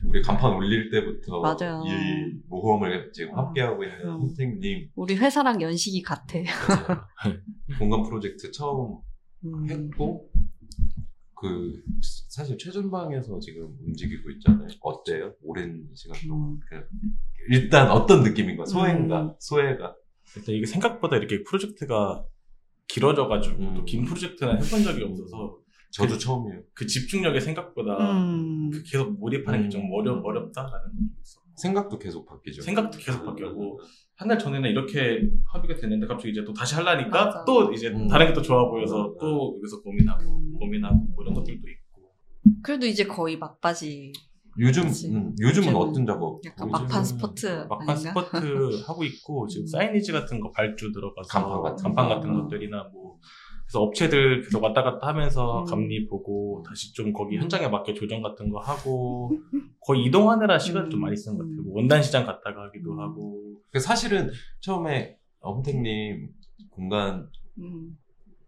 우리 0.04 0.22
간판 0.22 0.54
올릴 0.54 0.90
때부터 0.90 1.40
맞아요. 1.40 1.82
이 1.86 2.40
모험을 2.48 3.10
지금 3.12 3.32
음. 3.32 3.38
함께하고 3.38 3.84
있는 3.84 4.00
음. 4.04 4.20
훈택님 4.20 4.90
우리 4.94 5.16
회사랑 5.16 5.60
연식이 5.60 6.02
같아. 6.02 6.38
공간 7.78 8.02
프로젝트 8.02 8.50
처음 8.50 8.98
음. 9.44 9.68
했고 9.68 10.30
그 11.34 11.82
사실 12.28 12.56
최전방에서 12.56 13.38
지금 13.40 13.76
움직이고 13.86 14.30
있잖아요. 14.30 14.68
어때요? 14.80 15.34
오랜 15.42 15.86
시간 15.94 16.16
동안. 16.26 16.50
음. 16.50 16.60
그 16.68 17.54
일단 17.54 17.90
어떤 17.90 18.22
느낌인가? 18.22 18.64
소행가, 18.64 19.22
음. 19.22 19.34
소해가. 19.38 19.94
일단 20.36 20.54
이게 20.54 20.66
생각보다 20.66 21.16
이렇게 21.16 21.42
프로젝트가 21.42 22.24
길어져가지고 22.88 23.62
음. 23.62 23.74
또긴 23.74 24.04
프로젝트는 24.04 24.54
해본 24.54 24.84
적이 24.84 25.04
없어서 25.04 25.58
저도 25.94 26.14
그- 26.14 26.18
처음이에요. 26.18 26.60
그 26.74 26.86
집중력이 26.86 27.40
생각보다 27.40 27.96
음. 28.12 28.70
그 28.70 28.82
계속 28.82 29.12
몰입하는 29.18 29.62
게좀 29.64 29.82
음. 29.82 29.90
어려, 29.92 30.20
어렵다라는 30.20 30.70
건 30.70 30.92
있어. 31.22 31.40
생각도 31.56 31.98
계속 31.98 32.26
바뀌죠. 32.26 32.62
생각도 32.62 32.98
계속 32.98 33.24
바뀌고 33.24 33.78
한 34.16 34.28
달 34.28 34.38
전에는 34.38 34.68
이렇게 34.70 35.28
합의가 35.52 35.74
됐는데 35.80 36.06
갑자기 36.06 36.30
이제 36.30 36.44
또 36.44 36.52
다시 36.52 36.74
하려니까 36.76 37.24
맞아. 37.26 37.44
또 37.44 37.72
이제 37.72 37.88
음. 37.88 38.08
다른 38.08 38.26
게 38.28 38.32
또 38.32 38.42
좋아 38.42 38.68
보여서 38.68 39.08
음. 39.08 39.16
또 39.20 39.56
여기서 39.58 39.82
고민하고 39.82 40.22
음. 40.38 40.52
고민하고 40.58 40.96
뭐 41.14 41.22
이런 41.24 41.34
것들도 41.34 41.60
있고 41.68 42.10
그래도 42.62 42.86
이제 42.86 43.04
거의 43.04 43.36
막바지. 43.38 44.12
요즘. 44.60 44.84
음, 45.12 45.34
요즘은 45.40 45.74
어떤 45.74 46.06
작업? 46.06 46.40
약간 46.46 46.68
요즘은 46.68 46.82
막판 46.86 47.04
스포츠 47.04 47.46
막판 47.68 47.88
아닌가? 47.90 48.10
스포트 48.22 48.82
하고 48.86 49.02
있고 49.04 49.46
지금 49.48 49.64
음. 49.64 49.66
사이니지 49.66 50.12
같은 50.12 50.38
거 50.40 50.50
발주 50.52 50.92
들어가서 50.92 51.28
간판 51.28 51.62
같은 51.62 51.82
간판 51.84 52.08
거. 52.08 52.14
같은 52.14 52.30
음. 52.30 52.42
것들이나 52.42 52.88
뭐 52.92 53.03
그래서 53.74 53.82
업체들 53.82 54.42
계속 54.42 54.62
왔다 54.62 54.84
갔다 54.84 55.08
하면서 55.08 55.62
음. 55.62 55.64
감리 55.64 56.06
보고 56.06 56.62
다시 56.64 56.92
좀 56.92 57.12
거기 57.12 57.36
현장에 57.38 57.66
맞게 57.66 57.94
조정 57.94 58.22
같은 58.22 58.48
거 58.50 58.60
하고 58.60 59.32
거의 59.80 60.04
이동하느라 60.04 60.60
시간 60.60 60.88
좀 60.90 61.00
음. 61.00 61.02
많이 61.02 61.16
쓴 61.16 61.32
것 61.36 61.38
같아요. 61.42 61.58
음. 61.58 61.64
뭐 61.64 61.74
원단 61.78 62.00
시장 62.00 62.24
갔다가 62.24 62.62
하기도 62.66 62.92
음. 62.92 63.00
하고 63.00 63.56
그 63.72 63.80
사실은 63.80 64.30
처음에 64.60 65.16
엄택님 65.40 66.28
공간 66.70 67.28
음. 67.58 67.98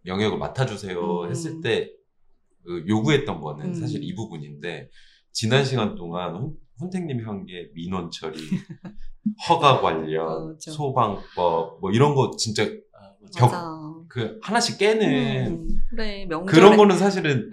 영역을 0.07 0.39
맡아주세요 0.39 1.23
음. 1.25 1.29
했을 1.31 1.61
때그 1.61 2.87
요구했던 2.87 3.41
거는 3.41 3.67
음. 3.67 3.75
사실 3.75 4.05
이 4.05 4.15
부분인데 4.15 4.91
지난 5.33 5.65
시간 5.65 5.97
동안 5.97 6.37
훈- 6.37 6.55
훈택님이 6.79 7.25
한 7.25 7.45
게 7.47 7.71
민원 7.75 8.11
처리, 8.12 8.37
허가 9.49 9.81
관련, 9.81 10.29
어, 10.29 10.47
그죠. 10.53 10.71
소방법 10.71 11.81
뭐 11.81 11.91
이런 11.91 12.15
거 12.15 12.31
진짜 12.39 12.62
아. 12.62 13.12
벽- 13.37 13.47
맞아. 13.51 13.77
그 14.17 14.39
하나씩 14.43 14.79
깨는 14.79 15.47
음, 15.47 15.69
그래 15.91 16.27
그런 16.47 16.79
거는 16.79 16.97
사실은 16.97 17.51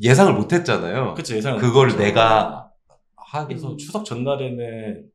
예상을 0.00 0.32
못 0.32 0.50
했잖아요. 0.50 1.12
그치 1.12 1.36
예상 1.36 1.58
그걸 1.58 1.94
내가 1.94 2.70
하기 3.16 3.48
그래서 3.48 3.72
음. 3.72 3.76
추석 3.76 4.06
전날에는 4.06 5.10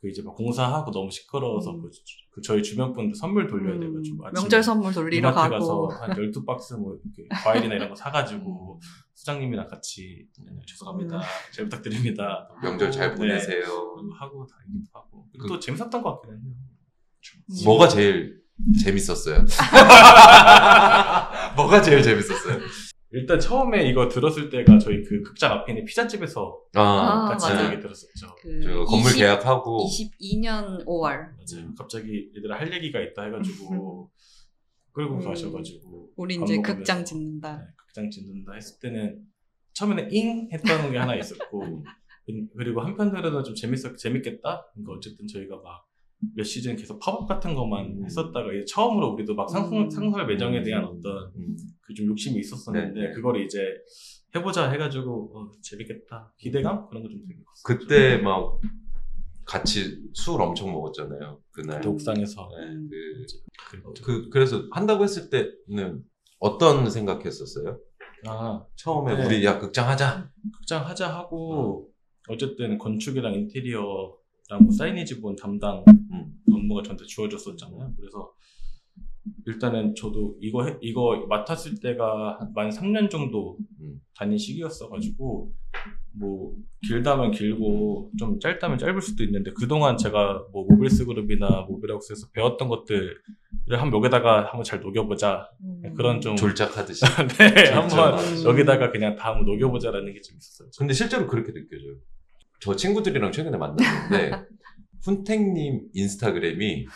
그 0.00 0.08
이제 0.08 0.22
막 0.22 0.34
공사하고 0.34 0.92
너무 0.92 1.10
시끄러워서 1.10 1.72
음. 1.72 1.82
그, 1.82 1.90
그 2.30 2.40
저희 2.40 2.62
주변 2.62 2.94
분들 2.94 3.14
선물 3.14 3.48
돌려야 3.48 3.74
음, 3.74 3.80
돼가지고 3.80 4.24
명절 4.32 4.62
선물 4.62 4.94
돌리러 4.94 5.30
가고 5.30 5.50
가서 5.50 5.86
한 5.88 6.10
12박스 6.16 6.78
뭐 6.80 6.96
이렇게 7.04 7.28
과일이나 7.28 7.74
이런 7.74 7.90
거 7.90 7.94
사가지고 7.94 8.76
음. 8.76 8.80
수장님이랑 9.12 9.68
같이 9.68 10.26
네, 10.42 10.52
죄송합니다. 10.66 11.20
잘 11.52 11.66
부탁드립니다. 11.66 12.48
명절 12.62 12.90
잘 12.90 13.10
네. 13.10 13.14
보내세요. 13.14 13.60
그리고 13.60 14.14
하고 14.18 14.46
다니기도 14.46 14.88
하고 14.94 15.28
그- 15.38 15.46
또 15.48 15.60
재밌었던 15.60 16.02
것 16.02 16.22
같긴 16.22 16.30
해요. 16.32 16.40
음. 16.40 17.64
뭐가 17.66 17.88
제일 17.88 18.39
재밌었어요? 18.84 19.44
뭐가 21.56 21.82
제일 21.82 22.02
재밌었어요? 22.02 22.60
일단 23.12 23.40
처음에 23.40 23.88
이거 23.88 24.08
들었을 24.08 24.50
때가 24.50 24.78
저희 24.78 25.02
그 25.02 25.22
극장 25.22 25.52
앞에 25.52 25.72
있는 25.72 25.84
피자집에서 25.84 26.60
아, 26.74 26.80
아, 26.82 27.28
같이 27.28 27.48
맞아요. 27.52 27.72
얘기 27.72 27.82
들었었죠. 27.82 28.36
그 28.40 28.60
저 28.62 28.84
건물 28.84 29.10
20 29.10 29.18
계약하고 29.18 29.86
22년 29.88 30.84
5월 30.86 31.30
맞아요. 31.36 31.74
갑자기 31.76 32.30
얘들아 32.36 32.58
할 32.58 32.72
얘기가 32.72 33.00
있다 33.00 33.24
해가지고 33.24 34.10
끌고 34.92 35.16
음. 35.16 35.24
가셔가지고 35.24 36.10
우리 36.16 36.38
밥 36.38 36.44
이제 36.44 36.56
먹으면서 36.56 36.76
극장 36.78 37.04
짓는다. 37.04 37.56
네, 37.56 37.62
극장 37.76 38.10
짓는다 38.10 38.52
했을 38.54 38.78
때는 38.80 39.22
처음에는 39.72 40.12
잉 40.12 40.48
했던 40.52 40.92
게 40.92 40.98
하나 40.98 41.16
있었고 41.16 41.82
그- 42.26 42.46
그리고 42.56 42.80
한편으로는 42.82 43.42
좀 43.42 43.54
재밌었 43.56 43.96
재밌겠다. 43.98 44.66
그러니까 44.72 44.92
어쨌든 44.96 45.26
저희가 45.26 45.56
막 45.56 45.84
몇 46.34 46.44
시즌 46.44 46.76
계속 46.76 46.98
팝업 47.00 47.26
같은 47.26 47.54
것만 47.54 47.86
음. 47.98 48.04
했었다가 48.04 48.52
이제 48.52 48.64
처음으로 48.66 49.12
우리도 49.14 49.34
막 49.34 49.48
상설, 49.48 49.78
음. 49.84 49.90
상설 49.90 50.26
매장에 50.26 50.62
대한 50.62 50.84
어떤 50.84 51.32
음, 51.36 51.56
그좀 51.80 52.06
욕심이 52.08 52.38
있었었는데 52.40 53.00
네, 53.00 53.06
네. 53.08 53.12
그걸 53.14 53.42
이제 53.42 53.58
해보자 54.34 54.70
해가지고 54.70 55.32
어, 55.34 55.50
재밌겠다 55.62 56.32
기대감 56.38 56.86
그런 56.88 57.02
거 57.02 57.08
좀 57.08 57.20
되게. 57.26 57.40
그때 57.64 58.18
막 58.18 58.60
같이 59.46 59.98
술 60.12 60.40
엄청 60.40 60.70
먹었잖아요. 60.72 61.40
그날. 61.50 61.84
옥상에서 61.86 62.48
네, 62.56 62.66
음. 62.72 62.90
그, 63.70 63.82
그, 63.82 64.02
그 64.02 64.28
그래서 64.30 64.62
한다고 64.70 65.02
했을 65.04 65.30
때는 65.30 66.02
어떤 66.38 66.88
생각했었어요? 66.88 67.78
아 68.26 68.64
처음에 68.76 69.16
네. 69.16 69.26
우리 69.26 69.44
야 69.44 69.58
극장 69.58 69.88
하자. 69.88 70.30
극장 70.54 70.86
하자 70.86 71.08
하고 71.12 71.90
어쨌든 72.28 72.76
건축이랑 72.78 73.34
인테리어 73.34 74.14
랑뭐 74.50 74.70
사이니지 74.72 75.20
본 75.20 75.36
담당 75.36 75.84
음. 75.88 76.32
업무가 76.52 76.82
저한테 76.82 77.04
주어졌었잖아요. 77.06 77.92
그래서 77.96 78.32
일단은 79.46 79.94
저도 79.94 80.36
이거 80.40 80.66
해- 80.66 80.76
이거 80.80 81.24
맡았을 81.28 81.78
때가 81.80 82.38
한만 82.40 82.70
3년 82.70 83.08
정도 83.10 83.56
음. 83.80 84.00
다닌 84.16 84.36
시기였어가지고 84.36 85.52
뭐 86.18 86.54
길다면 86.88 87.30
길고 87.30 88.10
좀 88.18 88.40
짧다면 88.40 88.78
짧을 88.78 89.00
수도 89.00 89.22
있는데 89.22 89.52
그동안 89.52 89.96
제가 89.96 90.44
뭐 90.52 90.64
모빌스 90.68 91.06
그룹이나 91.06 91.66
모빌하우스에서 91.68 92.26
배웠던 92.32 92.68
것들을 92.68 93.14
한 93.70 93.92
여기다가 93.92 94.46
한번 94.46 94.64
잘 94.64 94.80
녹여보자 94.80 95.48
음. 95.62 95.94
그런 95.94 96.20
좀 96.20 96.34
졸작하듯이. 96.34 97.04
네, 97.38 97.70
한번 97.70 98.18
음. 98.18 98.44
여기다가 98.44 98.90
그냥 98.90 99.14
다 99.14 99.28
한번 99.30 99.44
녹여보자라는 99.46 100.12
게 100.12 100.20
좀 100.22 100.36
있었어요. 100.38 100.70
근데 100.76 100.92
실제로 100.92 101.26
그렇게 101.28 101.52
느껴져요. 101.52 101.96
저 102.60 102.76
친구들이랑 102.76 103.32
최근에 103.32 103.56
만났는데 103.56 104.32
훈택님 105.04 105.80
인스타그램이 105.94 106.86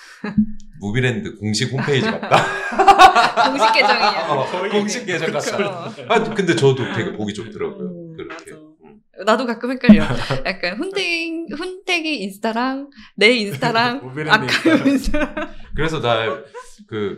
무비랜드 0.81 1.37
공식 1.37 1.73
홈페이지 1.73 2.07
같다. 2.07 2.37
공식 3.51 3.73
계정이에요. 3.73 4.21
어, 4.29 4.69
공식 4.71 5.07
계정 5.07 5.33
같다. 5.33 5.91
아 6.09 6.23
근데 6.35 6.55
저도 6.55 6.85
되게 6.95 7.13
보기 7.17 7.33
좋더라고요. 7.33 7.89
음, 7.89 8.17
그렇게. 8.17 8.53
맞아. 8.53 8.63
음. 8.85 9.01
나도 9.25 9.47
가끔 9.47 9.71
헷갈려. 9.71 10.03
약간 10.45 10.77
훈택 10.77 11.47
훈택이 11.57 12.23
인스타랑 12.25 12.91
내 13.17 13.31
인스타랑 13.31 14.03
아까. 14.29 14.47
인스타랑 14.87 15.35
그래서 15.75 16.01
나 16.01 16.45
그 16.89 17.17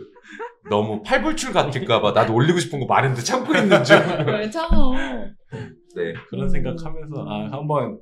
너무 0.69 1.01
팔불출 1.01 1.51
같을까봐 1.51 2.11
나도 2.11 2.33
올리고 2.33 2.59
싶은 2.59 2.79
거 2.79 2.85
많은데 2.85 3.21
참고 3.23 3.55
있는 3.55 3.83
중. 3.83 3.97
왜 4.27 4.49
참어? 4.49 4.93
네. 5.95 6.13
그런 6.29 6.45
음. 6.45 6.49
생각하면서 6.49 7.25
아 7.27 7.57
한번 7.57 7.97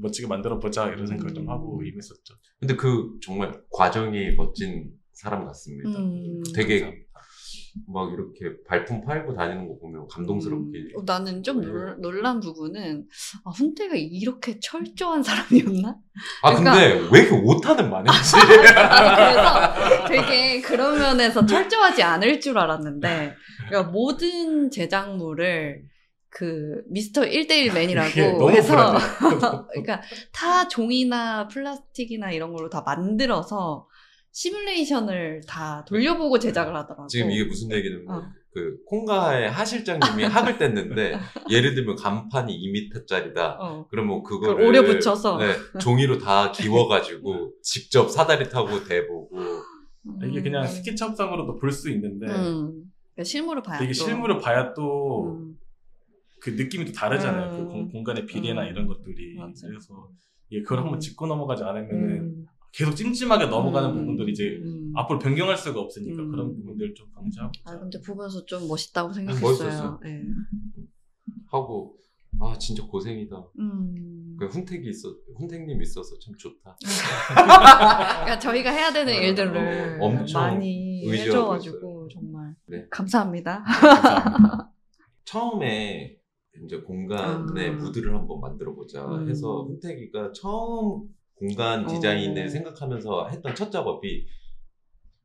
멋지게 0.00 0.26
만들어 0.28 0.58
보자 0.58 0.86
이런 0.88 1.06
생각 1.06 1.34
좀 1.34 1.44
음. 1.44 1.48
하고 1.50 1.82
임했었죠. 1.82 2.34
근데 2.60 2.76
그 2.76 3.10
정말 3.22 3.52
과정이 3.70 4.34
멋진 4.36 4.90
사람 5.12 5.44
같습니다. 5.46 5.90
음. 5.98 6.42
되게 6.54 6.80
감사합니다. 6.80 7.08
막 7.86 8.12
이렇게 8.12 8.60
발품 8.66 9.00
팔고 9.04 9.34
다니는 9.34 9.68
거 9.68 9.78
보면 9.78 10.06
감동스럽게. 10.08 10.78
음, 10.98 11.04
나는 11.04 11.42
좀 11.44 11.60
놀, 11.60 11.96
놀란 12.00 12.40
부분은 12.40 13.04
아, 13.44 13.50
훈태가 13.50 13.94
이렇게 13.94 14.58
철저한 14.60 15.22
사람이었나? 15.22 15.96
아 16.42 16.54
그러니까- 16.56 16.72
근데 16.72 17.08
왜 17.12 17.20
이렇게 17.20 17.36
오타는 17.44 17.90
많은지. 17.90 18.32
그래서 18.46 20.08
되게 20.08 20.60
그런 20.60 20.98
면에서 20.98 21.44
철저하지 21.46 22.02
않을 22.02 22.40
줄 22.40 22.58
알았는데 22.58 23.34
그러니까 23.68 23.92
모든 23.92 24.70
제작물을 24.70 25.82
그 26.30 26.82
미스터 26.88 27.22
1대1 27.22 27.68
그게 27.68 27.72
맨이라고 27.72 28.50
해서. 28.50 28.94
그러니까 29.72 30.02
다 30.32 30.68
종이나 30.68 31.48
플라스틱이나 31.48 32.32
이런 32.32 32.52
걸로 32.52 32.68
다 32.68 32.82
만들어서 32.84 33.86
시뮬레이션을 34.32 35.42
다 35.48 35.84
돌려보고 35.88 36.38
제작을 36.38 36.74
하더라고. 36.76 37.06
지금 37.08 37.30
이게 37.30 37.44
무슨 37.44 37.72
얘기냐면 37.72 38.08
어. 38.10 38.22
그 38.52 38.76
콩가의 38.86 39.50
하실장님이 39.50 40.24
학을 40.28 40.58
뗐는데 40.58 41.18
예를 41.50 41.74
들면 41.74 41.96
간판이 41.96 42.52
2m짜리다. 42.54 43.56
어. 43.58 43.86
그러면 43.90 44.22
그거를 44.22 44.56
그걸 44.56 44.68
오려 44.68 44.82
붙여서. 44.82 45.38
네, 45.38 45.54
종이로 45.80 46.18
다 46.18 46.52
기워가지고 46.52 47.52
직접 47.62 48.10
사다리 48.10 48.48
타고 48.48 48.84
대보고 48.84 49.30
이게 50.24 50.42
그냥 50.42 50.66
스케치업상으로도 50.66 51.56
볼 51.56 51.72
수 51.72 51.90
있는데 51.90 52.26
음. 52.26 52.84
그러니까 53.14 53.24
실물을 53.24 53.62
봐야 53.62 53.78
이게 53.80 53.88
또. 53.88 53.92
실물을 53.94 54.38
봐야 54.38 54.72
또 54.74 55.32
음. 55.32 55.54
그 56.48 56.62
느낌이 56.62 56.86
또 56.86 56.92
다르잖아요. 56.92 57.52
음. 57.52 57.66
그 57.66 57.72
공, 57.72 57.88
공간의 57.90 58.26
비례나 58.26 58.62
음. 58.62 58.68
이런 58.68 58.86
것들이. 58.86 59.34
맞아. 59.36 59.66
그래서 59.66 60.10
예, 60.52 60.62
그걸 60.62 60.78
한번 60.78 60.94
음. 60.94 61.00
짚고 61.00 61.26
넘어가지 61.26 61.62
않으면은 61.62 62.20
음. 62.20 62.46
계속 62.72 62.94
찜찜하게 62.94 63.46
넘어가는 63.46 63.90
음. 63.90 63.96
부분들이 63.96 64.32
이제 64.32 64.60
음. 64.62 64.92
앞으로 64.96 65.18
변경할 65.18 65.56
수가 65.56 65.80
없으니까 65.80 66.22
음. 66.22 66.30
그런 66.30 66.54
부분들 66.54 66.94
좀 66.94 67.10
강조하고. 67.14 67.52
아 67.64 67.78
근데 67.78 68.00
보면서 68.00 68.44
좀 68.46 68.66
멋있다고 68.66 69.08
멋있었어요. 69.08 69.40
생각했어요. 69.40 70.00
네. 70.02 70.22
하고 71.50 71.96
아 72.40 72.56
진짜 72.58 72.82
고생이다. 72.84 73.44
음. 73.58 74.36
그 74.38 74.46
훈택이 74.46 74.88
있어 74.88 75.14
훈택님 75.36 75.82
있어서 75.82 76.18
참 76.20 76.34
좋다. 76.36 76.76
그러니까 77.34 78.38
저희가 78.38 78.70
해야 78.70 78.92
되는 78.92 79.12
어, 79.12 79.16
일들을 79.16 80.00
어, 80.00 80.04
엄청 80.04 80.42
많이 80.42 81.10
해줘가지고 81.10 82.08
정말 82.08 82.54
네. 82.66 82.86
감사합니다. 82.90 83.64
감사합니다. 83.64 84.72
처음에 85.24 86.17
이제 86.64 86.78
공간에 86.78 87.68
아. 87.68 87.72
무드를 87.72 88.14
한번 88.14 88.40
만들어 88.40 88.74
보자 88.74 89.04
음. 89.04 89.28
해서 89.28 89.64
훈택이가 89.64 90.32
처음 90.32 91.08
공간 91.34 91.86
디자인을 91.86 92.46
어. 92.46 92.48
생각하면서 92.48 93.28
했던 93.28 93.54
첫 93.54 93.70
작업이 93.70 94.26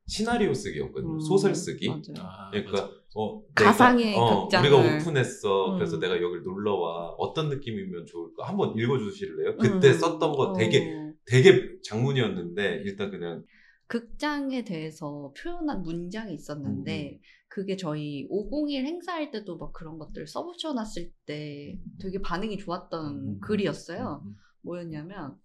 시나리오 0.05 0.53
쓰기였거든요. 0.53 1.13
음, 1.13 1.19
소설 1.19 1.55
쓰기. 1.55 1.87
맞아요. 1.87 2.01
아, 2.19 2.51
그러니까 2.51 2.91
어, 3.15 3.41
가상의 3.55 4.05
내가, 4.07 4.21
어, 4.21 4.43
극장을. 4.43 4.71
우리가 4.71 4.97
오픈했어. 4.97 5.71
음. 5.71 5.77
그래서 5.77 5.97
내가 5.97 6.21
여기를 6.21 6.43
놀러 6.43 6.75
와. 6.75 7.09
어떤 7.17 7.49
느낌이면 7.49 8.05
좋을까? 8.05 8.47
한번 8.47 8.77
읽어 8.77 8.97
주실래요? 8.97 9.57
그때 9.57 9.87
음. 9.89 9.93
썼던 9.93 10.31
거 10.33 10.43
어. 10.43 10.53
되게 10.53 10.93
되게 11.25 11.79
장문이었는데 11.83 12.81
일단 12.85 13.11
그냥 13.11 13.43
극장에 13.87 14.63
대해서 14.63 15.31
표현한 15.37 15.83
문장이 15.83 16.33
있었는데 16.33 17.19
그게 17.53 17.77
저희 17.77 18.25
501 18.31 18.83
행사할 18.83 19.29
때도 19.29 19.57
막 19.57 19.73
그런 19.73 19.99
것들 19.99 20.25
써붙여놨을 20.25 21.11
때 21.27 21.77
되게 22.01 22.19
반응이 22.19 22.57
좋았던 22.57 23.15
음. 23.15 23.39
글이었어요. 23.41 24.23
음. 24.25 24.35
뭐였냐면 24.63 25.37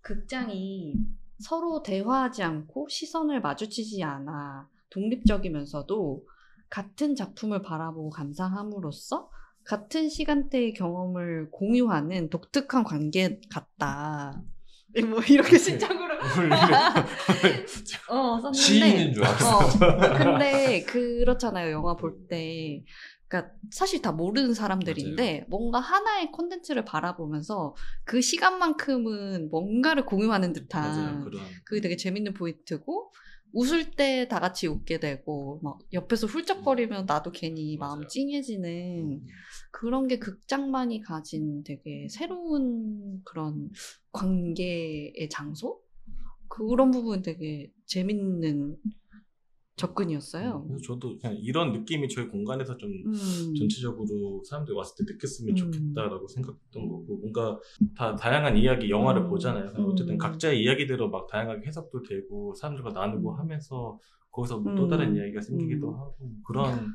극장이 0.00 0.94
서로 1.40 1.82
대화하지 1.82 2.44
않고 2.44 2.86
시선을 2.88 3.40
마주치지 3.40 4.00
않아 4.04 4.70
독립적이면서도 4.90 6.24
같은 6.68 7.16
작품을 7.16 7.62
바라보고 7.62 8.10
감상함으로써 8.10 9.28
같은 9.64 10.08
시간대의 10.08 10.74
경험을 10.74 11.50
공유하는 11.50 12.30
독특한 12.30 12.84
관계 12.84 13.40
같다. 13.50 14.40
뭐 15.08 15.20
이렇게 15.28 15.56
신작으로 15.58 16.18
어 18.08 18.38
썼는데 18.40 18.58
시인인 18.58 19.14
줄 19.14 19.24
알았어. 19.24 19.58
어, 19.58 19.68
근데 20.18 20.82
그렇잖아요. 20.84 21.70
영화 21.72 21.94
볼 21.96 22.26
때. 22.28 22.82
그러니까 23.28 23.52
사실 23.70 24.02
다 24.02 24.10
모르는 24.10 24.54
사람들인데 24.54 25.44
뭔가 25.48 25.78
하나의 25.78 26.32
콘텐츠를 26.32 26.84
바라보면서 26.84 27.76
그 28.04 28.20
시간만큼은 28.20 29.50
뭔가를 29.50 30.04
공유하는 30.04 30.48
맞아요. 30.48 30.52
듯한 30.54 31.24
그런. 31.24 31.40
그게 31.64 31.80
되게 31.80 31.96
재밌는 31.96 32.34
포인트고 32.34 33.12
웃을 33.52 33.90
때 33.92 34.26
다 34.28 34.38
같이 34.40 34.66
웃게 34.66 34.98
되고 34.98 35.60
막 35.62 35.78
옆에서 35.92 36.26
훌쩍거리면 36.26 37.06
나도 37.06 37.30
괜히 37.30 37.76
마음 37.76 37.98
맞아요. 38.00 38.08
찡해지는 38.08 39.20
그런 39.70 40.08
게 40.08 40.18
극장만이 40.18 41.02
가진 41.02 41.62
되게 41.64 42.08
새로운 42.08 43.22
그런 43.24 43.70
관계의 44.12 45.28
장소? 45.30 45.80
그런 46.48 46.90
부분 46.90 47.22
되게 47.22 47.72
재밌는 47.86 48.76
접근이었어요. 49.76 50.64
그래서 50.66 50.82
저도 50.84 51.16
그냥 51.18 51.36
이런 51.40 51.72
느낌이 51.72 52.08
저희 52.08 52.28
공간에서 52.28 52.76
좀 52.76 52.90
음. 52.90 53.54
전체적으로 53.54 54.42
사람들이 54.44 54.76
왔을 54.76 54.94
때 55.06 55.12
느꼈으면 55.12 55.52
음. 55.52 55.56
좋겠다라고 55.56 56.28
생각했던 56.28 56.88
거고 56.88 57.16
뭔가 57.16 57.58
다 57.96 58.14
다양한 58.14 58.58
이야기 58.58 58.90
영화를 58.90 59.22
음. 59.22 59.30
보잖아요. 59.30 59.70
어쨌든 59.86 60.16
음. 60.16 60.18
각자의 60.18 60.62
이야기대로 60.62 61.08
막 61.08 61.26
다양하게 61.28 61.66
해석도 61.66 62.02
되고 62.02 62.54
사람들과 62.54 62.90
나누고 62.90 63.32
하면서 63.32 63.98
거기서 64.30 64.58
뭐또 64.58 64.84
음. 64.84 64.88
다른 64.88 65.16
이야기가 65.16 65.40
생기기도 65.40 65.88
음. 65.88 65.94
하고 65.94 66.16
그런 66.44 66.92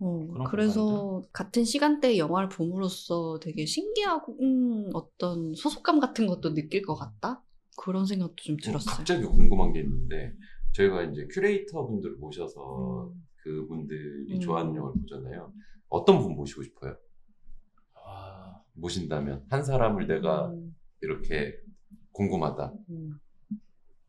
어, 0.00 0.26
그런 0.28 0.44
그래서 0.44 1.22
같은 1.32 1.64
시간대에 1.64 2.16
영화를 2.18 2.48
봄으로써 2.48 3.38
되게 3.40 3.66
신기하고 3.66 4.36
음, 4.40 4.90
어떤 4.94 5.54
소속감 5.54 6.00
같은 6.00 6.26
것도 6.26 6.54
느낄 6.54 6.82
것 6.82 6.94
같다? 6.94 7.42
그런 7.76 8.06
생각도 8.06 8.36
좀 8.36 8.56
어, 8.56 8.62
들었어요. 8.62 8.96
갑자기 8.96 9.24
궁금한 9.24 9.72
게 9.72 9.80
있는데 9.80 10.32
저희가 10.72 11.02
이제 11.04 11.26
큐레이터 11.30 11.86
분들을 11.86 12.16
모셔서 12.16 13.10
음. 13.14 13.26
그분들이 13.42 14.34
음. 14.34 14.40
좋아하는 14.40 14.74
영화를 14.74 15.00
보잖아요. 15.02 15.52
어떤 15.88 16.18
분 16.18 16.34
모시고 16.34 16.62
싶어요? 16.62 16.96
아, 17.94 18.62
모신다면 18.72 19.44
한 19.50 19.62
사람을 19.64 20.06
내가 20.06 20.48
음, 20.48 20.74
이렇게 21.00 21.58
궁금하다. 22.12 22.72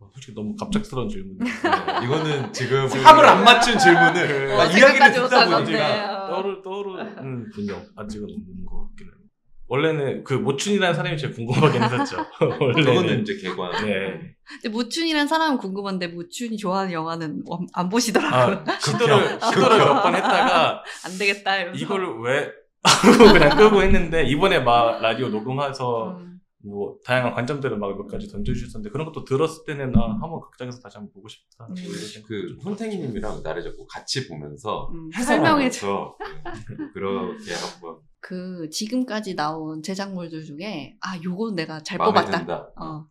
음. 0.02 0.08
솔직히 0.14 0.34
너무 0.36 0.56
갑작스러운 0.56 1.08
질문. 1.10 1.38
이거는 2.04 2.52
지금 2.54 2.88
합을 3.06 3.26
안 3.26 3.44
맞춘 3.44 3.78
질문을 3.78 4.28
그- 4.48 4.54
막 4.56 4.62
어, 4.62 4.78
이야기를 4.78 5.12
듣다. 5.14 5.46
보니까 5.60 6.26
어. 6.26 6.30
떠오르 6.32 6.62
떠오르는 6.64 7.50
분이 7.54 7.68
아직은 7.96 8.24
없는 8.26 8.66
것 8.66 8.90
같기는. 8.90 9.12
해요. 9.12 9.22
원래는 9.68 10.24
그 10.26 10.34
모춘이라는 10.34 10.94
사람이 10.94 11.18
제일 11.18 11.34
궁금하긴 11.34 11.82
했었죠. 11.82 12.18
원래는. 12.60 12.84
그거는 12.84 13.22
이제 13.22 13.38
개관. 13.42 13.72
네. 13.86 14.20
근데 14.62 14.70
모춘이란 14.70 15.28
사람은 15.30 15.58
궁금한데 15.60 16.08
모춘이 16.08 16.58
좋아하는 16.58 16.92
영화는 16.92 17.44
안- 17.50 17.68
안 17.74 17.90
보시더라고요. 17.90 18.66
아, 18.68 18.80
시도를 18.80 19.40
시도를 19.40 19.78
몇 19.78 20.04
번 20.04 20.14
했다가 20.16 20.84
안 21.06 21.18
되겠다 21.18 21.56
이러면서. 21.58 21.82
이걸 21.86 22.22
왜 22.22 22.50
하고 22.84 23.32
그냥 23.32 23.56
끄고 23.58 23.82
했는데 23.82 24.24
이번에 24.26 24.60
막 24.60 25.00
라디오 25.02 25.30
녹음해서 25.30 26.18
음. 26.20 26.31
뭐 26.64 26.98
다양한 27.06 27.34
관점들을 27.34 27.78
막 27.78 27.92
몇 27.98 28.08
가지 28.08 28.28
던져주셨는데 28.32 28.90
그런 28.92 29.06
것도 29.06 29.24
들었을 29.26 29.64
때는 29.66 29.96
아 29.98 30.02
한번 30.22 30.42
극장에서 30.42 30.80
다시 30.80 30.98
한번 30.98 31.12
보고 31.14 31.28
싶다. 31.28 31.68
음. 31.70 31.76
뭐그좀 31.76 32.60
훈택님이랑 32.62 33.42
나를 33.44 33.64
잡고 33.64 33.86
같이 33.88 34.28
보면서 34.28 34.90
음, 34.94 35.10
해설하면서 35.16 36.18
음, 36.20 36.92
그렇게 36.94 37.54
한번 37.54 37.98
그 38.20 38.70
지금까지 38.70 39.36
나온 39.36 39.82
제작물들 39.82 40.46
중에 40.46 40.96
아 41.02 41.18
요건 41.24 41.56
내가 41.56 41.82
잘 41.84 41.98
마음에 41.98 42.14
뽑았다. 42.14 42.40
든다. 42.40 42.70
어. 42.80 43.06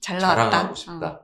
잘 0.00 0.18
나왔다. 0.18 0.44
자랑하고 0.50 0.72
어. 0.72 0.74
싶다. 0.74 1.20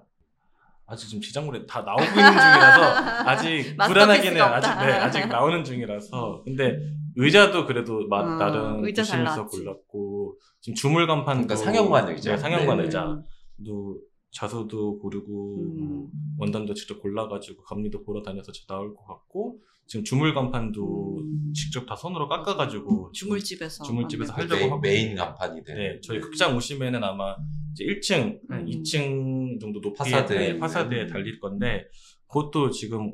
아직 0.88 1.08
지금 1.08 1.20
제작물에 1.20 1.66
다 1.66 1.82
나오고 1.82 2.02
있는 2.04 2.14
중이라서 2.14 3.28
아직 3.28 3.76
불안하기는. 3.86 4.40
아직 4.40 4.68
네, 4.86 4.92
아직 4.92 5.26
나오는 5.26 5.64
중이라서 5.64 6.42
근데 6.44 6.78
의자도 7.16 7.66
그래도 7.66 8.06
막 8.08 8.20
어, 8.20 8.36
나름 8.38 8.84
의자 8.84 9.02
잘 9.02 9.20
의심해서 9.20 9.36
나왔지. 9.36 9.58
골랐고 9.58 10.38
지금 10.60 10.74
주물 10.74 11.06
간판도 11.06 11.46
그러니까 11.46 11.56
상영관 11.56 12.08
의자. 12.08 12.32
네, 12.32 12.36
상영관 12.38 12.78
네. 12.78 12.84
의자도 12.84 14.00
자수도 14.30 14.98
고르고 14.98 15.56
음. 15.60 16.08
원단도 16.38 16.74
직접 16.74 17.00
골라가지고 17.00 17.62
감리도 17.62 18.04
보러 18.04 18.22
다녀서 18.22 18.52
저 18.52 18.66
나올 18.66 18.94
것 18.94 19.04
같고 19.06 19.60
지금 19.86 20.04
주물 20.04 20.34
간판도 20.34 21.18
음. 21.20 21.52
직접 21.54 21.86
다 21.86 21.96
손으로 21.96 22.28
깎아가지고 22.28 23.12
주물집에서 23.12 23.84
주물집에서 23.84 24.32
만들고. 24.32 24.54
하려고 24.54 24.80
메인, 24.80 25.16
하고 25.18 25.24
메인 25.24 25.36
간판이 25.38 25.64
되는. 25.64 25.80
네, 25.94 26.00
저희 26.02 26.20
극장 26.20 26.54
오시면은 26.56 27.02
아마 27.02 27.34
이제 27.72 27.84
1층, 27.84 28.40
한 28.50 28.60
음. 28.60 28.66
2층 28.66 29.60
정도 29.60 29.80
높이에 29.80 29.96
파사드에. 29.96 30.38
네, 30.38 30.58
파사드에 30.58 31.02
음. 31.02 31.08
달릴 31.08 31.40
건데 31.40 31.86
그것도 32.26 32.70
지금 32.70 33.12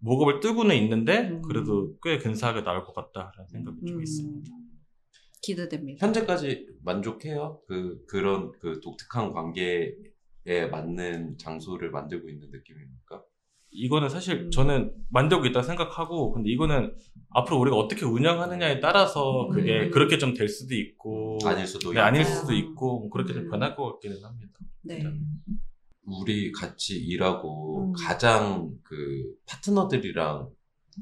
목업을 0.00 0.40
뜨고는 0.40 0.76
있는데 0.76 1.28
음. 1.30 1.42
그래도 1.42 1.96
꽤 2.02 2.18
근사하게 2.18 2.62
나올 2.62 2.84
것 2.84 2.94
같다라는 2.94 3.48
생각이 3.48 3.78
좀 3.86 3.96
음. 3.98 4.02
있습니다. 4.02 4.50
기대됩니다. 5.42 6.04
현재까지 6.06 6.66
만족해요? 6.82 7.60
그 7.66 8.04
그런 8.08 8.52
그 8.60 8.80
독특한 8.80 9.32
관계에 9.32 9.92
맞는 10.70 11.38
장소를 11.38 11.90
만들고 11.90 12.28
있는 12.28 12.50
느낌입니까? 12.50 13.22
이거는 13.70 14.08
사실 14.08 14.46
음. 14.46 14.50
저는 14.50 14.94
만들고 15.10 15.44
있다 15.46 15.62
생각하고 15.62 16.32
근데 16.32 16.50
이거는 16.50 16.94
앞으로 17.30 17.58
우리가 17.60 17.76
어떻게 17.76 18.04
운영하느냐에 18.06 18.80
따라서 18.80 19.48
그게 19.52 19.86
음. 19.86 19.90
그렇게 19.90 20.16
좀 20.18 20.32
될 20.34 20.48
수도 20.48 20.74
있고 20.74 21.38
아닐 21.44 21.66
수도 21.66 21.92
네, 21.92 22.00
아닐 22.00 22.22
있고. 22.22 22.30
수도 22.30 22.54
있고 22.54 23.00
뭐 23.00 23.10
그렇게 23.10 23.34
좀 23.34 23.44
음. 23.44 23.50
변할 23.50 23.76
것 23.76 23.92
같기는 23.92 24.24
합니다. 24.24 24.52
네. 24.82 25.04
우리 26.10 26.50
같이 26.52 26.96
일하고 26.98 27.88
음. 27.88 27.92
가장 27.92 28.70
그 28.82 29.34
파트너들이랑 29.46 30.48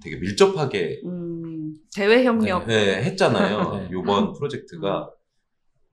되게 0.03 0.17
밀접하게 0.17 1.01
음, 1.05 1.75
대외 1.95 2.25
협력. 2.25 2.67
네, 2.67 3.03
했잖아요. 3.05 3.89
네. 3.89 3.89
이번 3.91 4.33
프로젝트가 4.35 5.11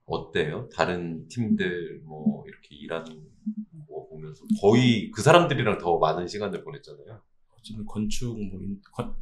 어때요? 0.04 0.68
다른 0.74 1.26
팀들 1.28 2.02
뭐 2.04 2.44
이렇게 2.46 2.74
일하는 2.76 3.06
거 3.88 4.06
보면서 4.08 4.44
거의 4.60 5.10
그 5.10 5.22
사람들이랑 5.22 5.78
더 5.78 5.98
많은 5.98 6.26
시간을 6.26 6.62
보냈잖아요. 6.62 7.22
어쨌든 7.58 7.86
건축 7.86 8.36
뭐 8.38 8.60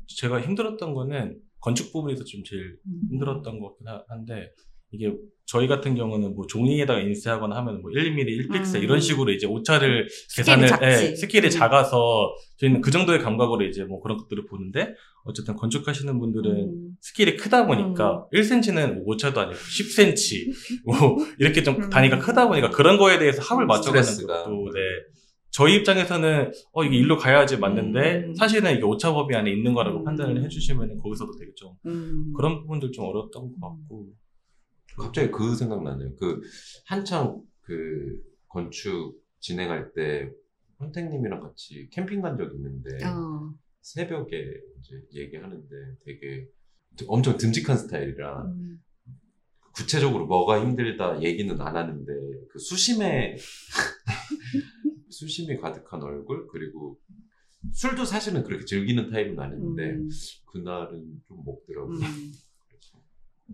제가 0.06 0.40
힘들었던 0.40 0.94
거는 0.94 1.40
건축 1.60 1.92
부분에서 1.92 2.24
좀 2.24 2.42
제일 2.44 2.78
음. 2.86 3.02
힘들었던 3.10 3.60
것 3.60 3.68
같긴 3.68 3.86
하- 3.86 4.04
한데 4.08 4.52
이게 4.92 5.12
저희 5.46 5.66
같은 5.66 5.94
경우는 5.94 6.34
뭐 6.34 6.46
종이에다가 6.46 7.00
인쇄하거나 7.00 7.56
하면 7.56 7.82
뭐 7.82 7.90
1mm, 7.90 8.48
1픽셀 8.48 8.76
음. 8.76 8.82
이런 8.82 9.00
식으로 9.00 9.32
이제 9.32 9.46
오차를 9.46 10.06
스케일이 10.28 10.62
계산을 10.62 10.68
작지. 10.68 10.86
예, 10.86 11.16
스케일이 11.16 11.48
음. 11.48 11.50
작아서 11.50 12.34
저희는 12.58 12.80
그 12.80 12.90
정도의 12.90 13.18
감각으로 13.18 13.64
이제 13.64 13.84
뭐 13.84 14.00
그런 14.00 14.16
것들을 14.18 14.46
보는데 14.46 14.94
어쨌든 15.24 15.54
건축하시는 15.56 16.18
분들은 16.18 16.50
음. 16.50 16.88
스케일이 17.00 17.36
크다 17.36 17.66
보니까 17.66 18.26
1cm는 18.32 18.94
뭐 18.94 19.04
오차도 19.08 19.40
아니고 19.40 19.56
10cm 19.58 20.84
뭐 20.86 21.16
이렇게 21.38 21.62
좀 21.62 21.76
음. 21.82 21.90
단위가 21.90 22.18
크다 22.18 22.48
보니까 22.48 22.70
그런 22.70 22.96
거에 22.98 23.18
대해서 23.18 23.42
합을 23.42 23.66
맞춰가는 23.66 24.02
스트레스가. 24.02 24.44
것도 24.44 24.70
네. 24.72 24.80
저희 25.50 25.76
입장에서는 25.76 26.50
어 26.72 26.82
이게 26.84 26.96
일로 26.96 27.18
가야지 27.18 27.58
맞는데 27.58 28.24
음. 28.28 28.34
사실은 28.34 28.72
이게 28.72 28.82
오차 28.84 29.12
범위 29.12 29.34
안에 29.34 29.50
있는 29.50 29.74
거라고 29.74 29.98
음. 29.98 30.04
판단을 30.04 30.42
해주시면 30.44 30.98
거기서도 30.98 31.32
되게 31.38 31.52
좀 31.54 31.72
음. 31.86 32.32
그런 32.34 32.60
부분들 32.60 32.90
좀 32.90 33.04
어려웠던 33.04 33.42
것 33.42 33.60
같고 33.60 34.06
갑자기 34.96 35.30
그 35.30 35.54
생각나네요. 35.54 36.14
그 36.16 36.40
한창 36.86 37.42
그 37.62 38.22
건축 38.48 39.20
진행할 39.40 39.92
때 39.94 40.30
헌택님이랑 40.80 41.40
같이 41.40 41.88
캠핑 41.90 42.20
간 42.22 42.36
적 42.36 42.52
있는데 42.54 43.04
어. 43.06 43.52
새벽에 43.80 44.36
이제 44.80 45.02
얘기하는데 45.14 45.68
되게 46.04 46.46
엄청 47.06 47.36
듬직한 47.36 47.76
스타일이라 47.76 48.42
음. 48.44 48.78
구체적으로 49.74 50.26
뭐가 50.26 50.60
힘들다 50.60 51.22
얘기는 51.22 51.58
안 51.60 51.76
하는데 51.76 52.12
그 52.50 52.58
수심에 52.58 53.36
수심이 55.08 55.56
가득한 55.56 56.02
얼굴 56.02 56.46
그리고 56.48 56.98
술도 57.72 58.04
사실은 58.04 58.42
그렇게 58.42 58.64
즐기는 58.64 59.10
타입은 59.10 59.38
아닌데 59.38 59.92
음. 59.92 60.08
그날은 60.46 61.22
좀 61.26 61.38
먹더라고요. 61.44 61.96
음. 61.96 62.32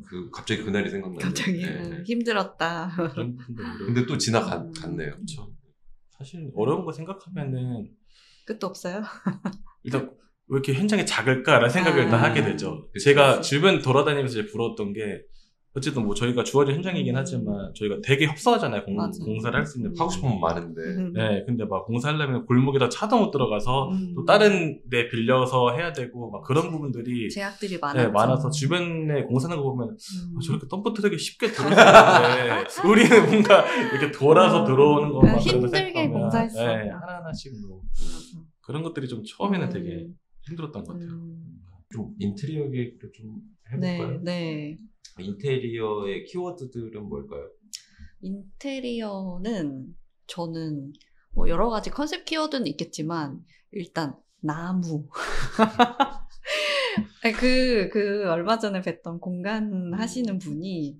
그 0.06 0.30
갑자기 0.30 0.62
그날이 0.62 0.90
생각나요. 0.90 1.18
갑자기 1.20 1.62
네. 1.62 1.68
음, 1.68 2.04
힘들었다. 2.06 2.90
근데 3.86 4.06
또 4.06 4.18
지나갔네요. 4.18 5.10
음. 5.10 5.14
그렇죠. 5.14 5.52
사실 6.10 6.50
어려운 6.54 6.84
거 6.84 6.92
생각하면은 6.92 7.90
끝도 8.44 8.66
없어요. 8.66 9.02
일단 9.84 10.10
왜 10.48 10.56
이렇게 10.56 10.74
현장이 10.74 11.06
작을까라는 11.06 11.68
생각을 11.68 12.00
아. 12.00 12.04
일단 12.04 12.20
하게 12.20 12.42
되죠. 12.42 12.88
그쵸. 12.92 13.04
제가 13.04 13.40
주변 13.40 13.82
돌아다니면서 13.82 14.40
이제 14.40 14.50
부러웠던 14.50 14.92
게 14.94 15.22
어쨌든 15.76 16.04
뭐 16.06 16.14
저희가 16.14 16.42
주어진 16.44 16.74
현장이긴 16.76 17.14
하지만 17.16 17.72
저희가 17.74 17.98
되게 18.02 18.26
협소하잖아요. 18.26 18.84
공, 18.84 18.96
맞아. 18.96 19.22
공사를 19.22 19.56
할 19.56 19.66
수 19.66 19.78
있는 19.78 19.92
하고 19.98 20.10
싶은 20.10 20.28
건 20.28 20.40
많은데 20.40 20.80
음. 20.82 21.12
네, 21.12 21.44
근데 21.46 21.64
막 21.66 21.84
공사하려면 21.84 22.46
골목에다 22.46 22.88
차도 22.88 23.18
못 23.18 23.30
들어가서 23.30 23.90
음. 23.90 24.12
또 24.16 24.24
다른 24.24 24.80
데 24.90 25.08
빌려서 25.08 25.72
해야 25.76 25.92
되고 25.92 26.30
막 26.30 26.42
그런 26.42 26.70
부분들이 26.70 27.28
제약들이 27.30 27.78
많았죠. 27.78 28.06
네, 28.06 28.08
많아서 28.12 28.50
주변에 28.50 29.24
공사하는 29.24 29.62
거 29.62 29.70
보면 29.70 29.90
음. 29.90 30.36
어, 30.36 30.40
저렇게 30.40 30.66
덤프트럭이 30.68 31.18
쉽게 31.18 31.46
있는데 31.46 31.76
우리는 32.88 33.26
뭔가 33.30 33.64
이렇게 33.92 34.10
돌아서 34.10 34.62
음. 34.62 34.66
들어오는 34.66 35.10
거 35.12 35.20
그냥 35.20 35.36
막 35.36 35.44
그런 35.44 35.60
거 35.60 35.66
힘들게 35.66 35.84
생각하면 35.84 36.20
공사했어. 36.20 36.64
네, 36.66 36.88
하나하나씩 36.90 37.52
뭐 37.68 37.82
맞아. 37.82 38.46
그런 38.62 38.82
것들이 38.82 39.06
좀 39.06 39.22
처음에는 39.24 39.66
음. 39.68 39.72
되게 39.72 40.08
힘들었던 40.48 40.82
것 40.84 40.92
같아요. 40.94 41.08
음. 41.10 41.44
좀 41.92 42.14
인테리어 42.18 42.64
얘기를 42.66 42.98
좀 43.14 43.36
해볼까요? 43.70 44.18
네, 44.18 44.18
네. 44.22 44.76
인테리어의 45.20 46.24
키워드들은 46.24 47.08
뭘까요? 47.08 47.50
인테리어는 48.20 49.94
저는 50.26 50.92
뭐 51.34 51.48
여러 51.48 51.68
가지 51.68 51.90
컨셉 51.90 52.24
키워드는 52.24 52.66
있겠지만 52.66 53.44
일단 53.72 54.16
나무. 54.40 55.08
아니, 57.22 57.32
그, 57.38 57.88
그 57.92 58.28
얼마 58.30 58.58
전에 58.58 58.80
뵀던 58.82 59.20
공간 59.20 59.92
하시는 59.94 60.38
분이 60.38 60.98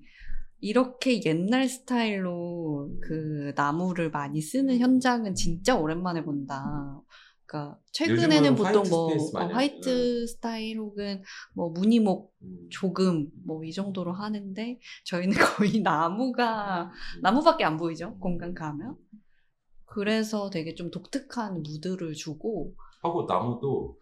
이렇게 0.61 1.23
옛날 1.23 1.69
스타일로 1.69 2.97
그 3.01 3.53
나무를 3.55 4.09
많이 4.11 4.41
쓰는 4.41 4.79
현장은 4.79 5.35
진짜 5.35 5.75
오랜만에 5.75 6.23
본다. 6.23 7.01
그러니까 7.49 7.79
최근에는 7.91 8.55
보통 8.55 8.83
white 8.83 8.89
뭐 8.89 9.09
space 9.09 9.37
어, 9.37 9.47
white 9.47 10.27
스타일 10.27 10.77
혹은 10.77 11.23
뭐 11.55 11.69
무늬목 11.69 12.31
음. 12.43 12.67
조금 12.69 13.29
뭐 13.43 13.59
이 13.65 13.73
정도로 13.73 14.13
하는데 14.13 14.79
저희는 15.05 15.35
거의 15.57 15.81
나무가 15.81 16.91
나무밖에 17.21 17.63
안 17.63 17.77
보이죠 17.77 18.17
공간 18.19 18.53
가면 18.53 18.95
그래서 19.85 20.49
되게 20.49 20.75
좀 20.75 20.91
독특한 20.91 21.63
무드를 21.63 22.13
주고 22.13 22.75
하고 23.01 23.25
나무도 23.27 23.97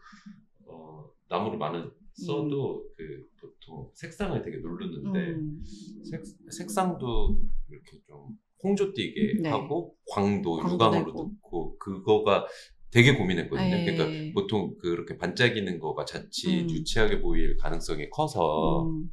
어, 0.66 1.10
나무를 1.30 1.58
많이 1.58 1.84
써도 2.14 2.84
그 2.98 3.30
보통 3.40 3.90
색상을 3.94 4.42
되게 4.42 4.58
누르는데 4.58 5.20
음, 5.20 5.64
색, 6.04 6.24
색상도 6.52 7.42
이렇게 7.70 8.02
좀 8.08 8.38
홍조 8.64 8.94
띄게 8.94 9.42
네. 9.44 9.50
하고 9.50 9.96
광도, 10.12 10.58
광도 10.58 10.74
유광으로 10.74 11.06
내고. 11.06 11.24
넣고 11.42 11.78
그거가 11.78 12.46
되게 12.92 13.16
고민했거든요. 13.16 13.70
네. 13.70 13.86
그러니까 13.86 14.34
보통 14.34 14.76
그렇게 14.80 15.18
반짝이는 15.18 15.80
거가 15.80 16.06
자칫 16.06 16.64
음. 16.64 16.70
유치하게 16.70 17.22
보일 17.22 17.58
가능성이 17.58 18.10
커서 18.10 18.86
음, 18.88 19.10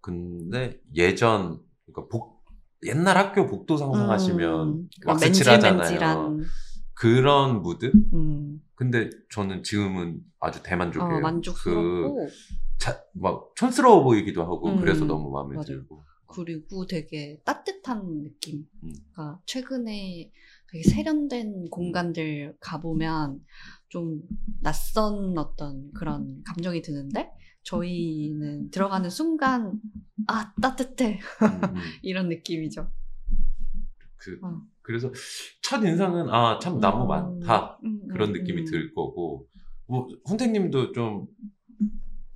근데 0.00 0.80
예전 0.94 1.60
그러니까 1.86 2.08
복 2.08 2.44
옛날 2.84 3.16
학교 3.16 3.46
복도 3.46 3.76
상상하시면 3.76 4.68
음, 4.68 4.88
왁스 5.06 5.24
맨질맨질한, 5.24 5.60
칠하잖아요. 5.82 6.40
그런 6.92 7.62
무드? 7.62 7.90
음, 8.12 8.60
근데 8.74 9.10
저는 9.30 9.62
지금은 9.62 10.20
아주 10.38 10.62
대만족해요. 10.62 11.16
어, 11.16 11.20
만족스럽고 11.20 12.26
그 12.26 12.32
자, 12.78 13.02
막 13.14 13.52
촌스러워 13.56 14.02
보이기도 14.02 14.42
하고 14.42 14.68
음, 14.68 14.80
그래서 14.80 15.04
너무 15.04 15.30
마음에 15.30 15.54
맞아요. 15.54 15.66
들고. 15.66 16.04
그리고 16.26 16.86
되게 16.86 17.40
따뜻한 17.44 18.22
느낌. 18.22 18.66
음. 18.82 18.92
그러니까 19.12 19.40
최근에 19.46 20.30
되게 20.74 20.90
세련된 20.90 21.70
공간들 21.70 22.56
가보면 22.58 23.38
좀 23.88 24.22
낯선 24.60 25.38
어떤 25.38 25.92
그런 25.92 26.42
감정이 26.44 26.82
드는데 26.82 27.30
저희는 27.62 28.70
들어가는 28.70 29.08
순간 29.08 29.80
아 30.26 30.52
따뜻해 30.60 31.20
음, 31.42 31.46
음. 31.62 31.74
이런 32.02 32.28
느낌이죠. 32.28 32.90
그 34.16 34.40
어. 34.42 34.62
그래서 34.82 35.12
첫 35.62 35.76
인상은 35.84 36.28
아 36.28 36.58
참 36.58 36.80
나무 36.80 37.04
음, 37.04 37.08
많다 37.08 37.78
음, 37.84 38.08
그런 38.08 38.30
음, 38.30 38.32
느낌이 38.32 38.62
음. 38.62 38.64
들 38.66 38.92
거고 38.94 39.46
뭐 39.86 40.08
훈택님도 40.26 40.90
좀 40.90 41.28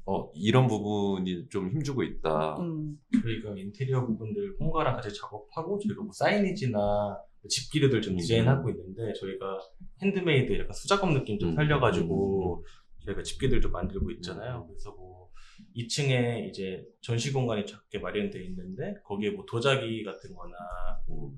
어, 0.06 0.30
이런 0.32 0.68
부분이 0.68 1.48
좀 1.50 1.70
힘주고 1.70 2.04
있다. 2.04 2.56
음, 2.60 2.98
저희가 3.20 3.58
인테리어 3.58 4.06
부분들 4.06 4.56
홍가랑 4.60 4.94
같이 4.94 5.12
작업하고 5.12 5.78
저희가 5.80 6.02
뭐 6.02 6.12
signage나 6.12 7.18
집기류들 7.48 8.02
좀 8.02 8.14
음. 8.14 8.18
디자인하고 8.18 8.70
있는데 8.70 9.12
저희가 9.14 9.58
핸드메이드 10.02 10.58
약간 10.58 10.72
수작업 10.72 11.12
느낌 11.12 11.38
좀 11.38 11.50
음. 11.50 11.54
살려가지고 11.54 12.64
저희가 13.04 13.22
집기들 13.22 13.60
좀 13.60 13.72
만들고 13.72 14.10
있잖아요. 14.12 14.62
음. 14.62 14.66
그래서 14.68 14.92
뭐 14.92 15.30
2층에 15.76 16.48
이제 16.48 16.84
전시 17.00 17.32
공간이 17.32 17.66
작게 17.66 17.98
마련되어 17.98 18.42
있는데 18.42 18.94
거기에 19.04 19.30
뭐 19.30 19.44
도자기 19.46 20.04
같은 20.04 20.34
거나 20.34 20.54
음. 21.10 21.34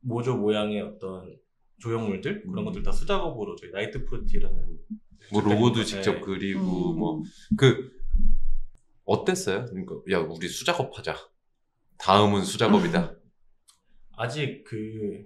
모조 0.00 0.36
모양의 0.36 0.80
어떤 0.80 1.36
조형물들 1.78 2.42
그런 2.42 2.58
음. 2.58 2.64
것들 2.66 2.82
다 2.82 2.92
수작업으로 2.92 3.56
저희 3.56 3.70
나이트 3.70 4.04
프루티라는 4.04 4.78
뭐 5.32 5.40
로고도 5.42 5.84
직접 5.84 6.14
네. 6.14 6.20
그리고 6.20 6.92
음. 6.92 6.98
뭐 6.98 7.57
그 7.57 8.02
어땠어요? 9.04 9.66
그러니까 9.66 9.96
야 10.10 10.18
우리 10.18 10.48
수작업 10.48 10.96
하자. 10.96 11.16
다음은 11.98 12.42
수작업이다. 12.42 13.16
아직 14.16 14.64
그 14.64 15.24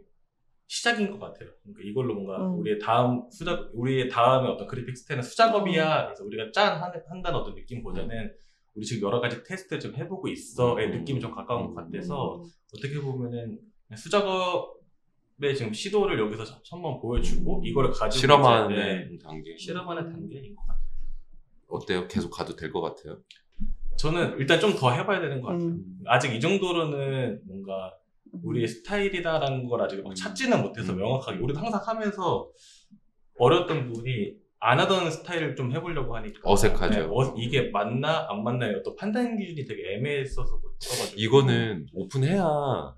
시작인 0.69 1.11
것 1.11 1.19
같아요. 1.21 1.51
그러니까 1.63 1.83
이걸로 1.85 2.15
뭔가 2.15 2.45
음. 2.47 2.59
우리의 2.59 2.79
다음 2.79 3.23
수작 3.31 3.71
우리의 3.75 4.09
다음에 4.09 4.49
어떤 4.49 4.67
그래픽 4.67 4.97
스타일은 4.97 5.23
수작업이야. 5.23 6.07
그래서 6.07 6.25
우리가 6.25 6.51
짠 6.53 6.81
한- 6.81 6.93
한다는 7.09 7.39
어떤 7.39 7.55
느낌보다는 7.55 8.33
우리 8.75 8.85
지금 8.85 9.07
여러 9.09 9.21
가지 9.21 9.43
테스트 9.45 9.79
좀 9.79 9.95
해보고 9.97 10.29
있어의 10.29 10.89
음. 10.89 10.99
느낌이 10.99 11.21
좀 11.21 11.31
가까운 11.31 11.67
것 11.67 11.71
음. 11.71 11.91
같아서 11.91 12.43
어떻게 12.77 13.01
보면은 13.01 13.59
수작업의 13.95 15.55
지금 15.57 15.73
시도를 15.73 16.19
여기서 16.19 16.45
한번 16.71 16.99
보여주고 17.01 17.63
이거를 17.65 17.91
가지고 17.91 18.11
네, 18.11 18.19
실험하는 18.21 19.19
단계. 19.23 19.57
실험하는 19.57 20.13
단계인 20.13 20.55
것 20.57 20.63
같아요. 20.67 20.87
어때요? 21.69 22.09
계속 22.09 22.31
가도 22.31 22.55
될 22.57 22.71
것 22.73 22.81
같아요. 22.81 23.19
저는 23.99 24.39
일단 24.39 24.61
좀 24.61 24.75
더 24.77 24.91
해봐야 24.93 25.21
되는 25.21 25.41
것 25.41 25.49
같아요. 25.49 25.69
음. 25.69 25.99
아직 26.07 26.35
이 26.35 26.41
정도로는 26.41 27.41
뭔가 27.47 27.93
우리의 28.43 28.69
스타일이다라는 28.69 29.67
걸 29.67 29.83
아직 29.83 30.03
막 30.03 30.15
찾지는 30.15 30.63
못해서 30.63 30.93
음. 30.93 30.99
명확하게 30.99 31.39
우리도 31.39 31.59
항상 31.61 31.81
하면서 31.85 32.49
어려웠던 33.39 33.87
부분이 33.93 34.35
안 34.59 34.81
하던 34.81 35.11
스타일을 35.11 35.55
좀 35.55 35.71
해보려고 35.73 36.17
하니까 36.17 36.41
어색하죠. 36.45 36.99
네, 36.99 37.07
어- 37.11 37.35
이게 37.37 37.71
맞나 37.71 38.27
안 38.31 38.43
맞나의 38.43 38.77
어떤 38.77 38.97
판단 38.97 39.37
기준이 39.37 39.67
되게 39.67 39.95
애매했어서 39.97 40.61
그래가지고 40.61 41.21
이거는 41.21 41.87
오픈해야 41.93 42.95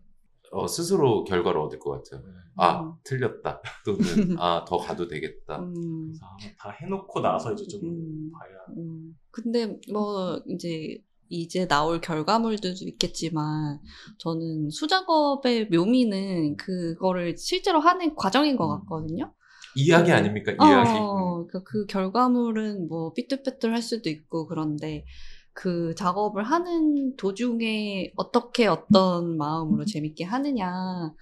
어, 0.51 0.67
스스로 0.67 1.25
결과를 1.25 1.61
얻을 1.61 1.79
것 1.79 1.91
같아요. 2.03 2.23
아 2.57 2.81
음. 2.81 2.93
틀렸다 3.05 3.61
또는 3.85 4.37
아 4.39 4.65
더 4.67 4.79
가도 4.79 5.07
되겠다. 5.09 5.59
음. 5.61 6.07
그래서 6.07 6.55
다 6.59 6.71
해놓고 6.71 7.21
나서 7.21 7.53
이제 7.53 7.65
좀 7.67 7.81
음. 7.85 8.31
봐야 8.33 8.51
음, 8.77 9.15
근데 9.31 9.67
뭐 9.93 10.41
이제 10.49 10.99
이제 11.29 11.67
나올 11.67 12.01
결과물들도 12.01 12.85
있겠지만 12.87 13.81
저는 14.19 14.71
수작업의 14.71 15.69
묘미는 15.69 16.57
그거를 16.57 17.37
실제로 17.37 17.81
하는 17.81 18.15
과정인 18.15 18.57
것 18.57 18.69
같거든요. 18.69 19.33
이야기 19.75 20.11
음. 20.11 20.17
아닙니까? 20.17 20.53
이야기. 20.53 20.99
어, 20.99 21.47
그, 21.47 21.63
그 21.63 21.87
결과물은 21.87 22.89
뭐 22.89 23.13
삐뚤빼뚤 23.13 23.73
할 23.73 23.83
수도 23.83 24.11
있고 24.11 24.47
그런데 24.47 25.05
그 25.53 25.95
작업을 25.97 26.45
하는 26.45 27.17
도중에 27.17 28.13
어떻게 28.17 28.67
어떤 28.67 29.37
마음으로 29.37 29.85
재밌게 29.85 30.25
하느냐. 30.25 31.13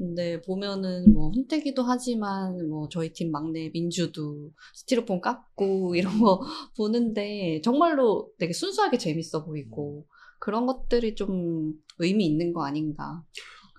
근데 0.00 0.40
보면은 0.40 1.12
뭐 1.12 1.28
훈태기도 1.28 1.82
하지만 1.82 2.70
뭐 2.70 2.88
저희 2.88 3.12
팀 3.12 3.30
막내 3.30 3.68
민주도 3.68 4.50
스티로폼 4.72 5.20
깎고 5.20 5.94
이런 5.94 6.18
거 6.20 6.40
보는데 6.74 7.60
정말로 7.62 8.32
되게 8.38 8.54
순수하게 8.54 8.96
재밌어 8.96 9.44
보이고 9.44 10.06
그런 10.38 10.64
것들이 10.64 11.14
좀 11.14 11.74
의미 11.98 12.24
있는 12.24 12.54
거 12.54 12.64
아닌가. 12.64 13.22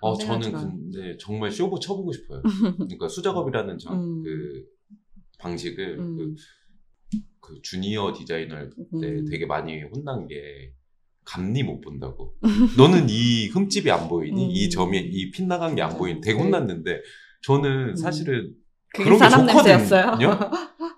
어 0.01 0.15
저는. 0.15 0.51
근데 0.51 1.17
정말 1.17 1.49
쇼부 1.51 1.79
쳐보고 1.79 2.11
싶어요. 2.11 2.43
그러니까 2.77 3.07
수작업이라는 3.07 3.79
장, 3.79 3.95
음. 3.95 4.21
그 4.21 4.63
방식을 5.39 5.99
음. 5.99 6.17
그, 6.17 6.35
그 7.39 7.61
주니어 7.63 8.13
디자이너 8.13 8.69
때 8.69 8.75
음. 8.93 9.25
되게 9.25 9.47
많이 9.47 9.81
혼난 9.81 10.27
게 10.27 10.71
감리 11.25 11.63
못 11.63 11.81
본다고. 11.81 12.35
너는 12.77 13.07
이 13.09 13.47
흠집이 13.47 13.89
안 13.91 14.07
보이니? 14.09 14.45
음. 14.45 14.49
이 14.51 14.69
점이 14.69 14.97
이 14.99 15.31
핏나간 15.31 15.75
게 15.75 15.81
안 15.81 15.97
보이니? 15.97 16.21
되게 16.21 16.37
네. 16.37 16.43
혼났는데 16.43 17.01
저는 17.43 17.89
음. 17.89 17.95
사실은 17.95 18.53
그런 18.93 19.17
게. 19.17 19.29
좋거든요. 19.53 20.49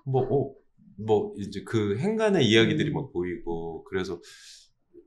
뭐, 0.06 0.22
어, 0.22 0.54
뭐 1.06 1.34
이제 1.38 1.62
그 1.64 1.96
행간의 1.98 2.46
이야기들이 2.48 2.90
음. 2.90 2.94
막 2.94 3.12
보이고 3.12 3.84
그래서 3.84 4.20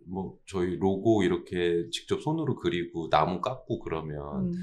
뭐 0.10 0.38
저희 0.48 0.78
로고 0.78 1.24
이렇게 1.24 1.88
직접 1.92 2.22
손으로 2.22 2.56
그리고 2.56 3.10
나무 3.10 3.42
깎고 3.42 3.80
그러면 3.80 4.18
음. 4.46 4.54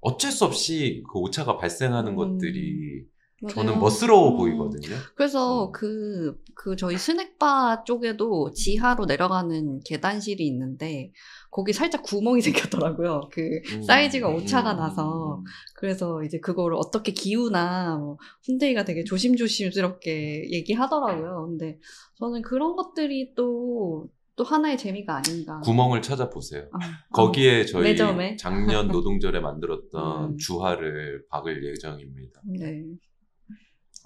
어쩔 0.00 0.30
수 0.30 0.44
없이 0.44 1.02
그 1.10 1.18
오차가 1.18 1.56
발생하는 1.56 2.12
음. 2.12 2.16
것들이 2.16 3.04
맞아요. 3.42 3.54
저는 3.54 3.80
멋스러워 3.80 4.32
음. 4.32 4.36
보이거든요. 4.36 4.96
그래서 5.16 5.66
음. 5.66 5.72
그, 5.72 6.40
그 6.54 6.76
저희 6.76 6.96
스낵바 6.96 7.82
쪽에도 7.84 8.52
지하로 8.52 9.06
내려가는 9.06 9.80
계단실이 9.84 10.46
있는데 10.46 11.12
거기 11.50 11.72
살짝 11.72 12.02
구멍이 12.04 12.40
생겼더라고요. 12.42 13.28
그 13.32 13.60
음. 13.74 13.82
사이즈가 13.82 14.28
오차가 14.28 14.72
음. 14.72 14.76
나서 14.78 15.42
그래서 15.74 16.22
이제 16.22 16.38
그거를 16.38 16.76
어떻게 16.76 17.12
기우나 17.12 17.96
뭐 17.96 18.16
훈데이가 18.46 18.84
되게 18.84 19.02
조심조심스럽게 19.04 20.50
얘기하더라고요. 20.50 21.48
근데 21.48 21.78
저는 22.18 22.42
그런 22.42 22.76
것들이 22.76 23.34
또, 23.34 24.08
또 24.36 24.44
하나의 24.44 24.78
재미가 24.78 25.16
아닌가. 25.16 25.60
구멍을 25.60 26.00
찾아보세요. 26.00 26.68
아, 26.72 26.78
거기에 27.12 27.66
저희 27.66 27.82
매점에? 27.82 28.36
작년 28.36 28.86
노동절에 28.88 29.40
만들었던 29.40 30.24
음. 30.24 30.36
주화를 30.38 31.26
박을 31.28 31.64
예정입니다. 31.70 32.40
네. 32.46 32.84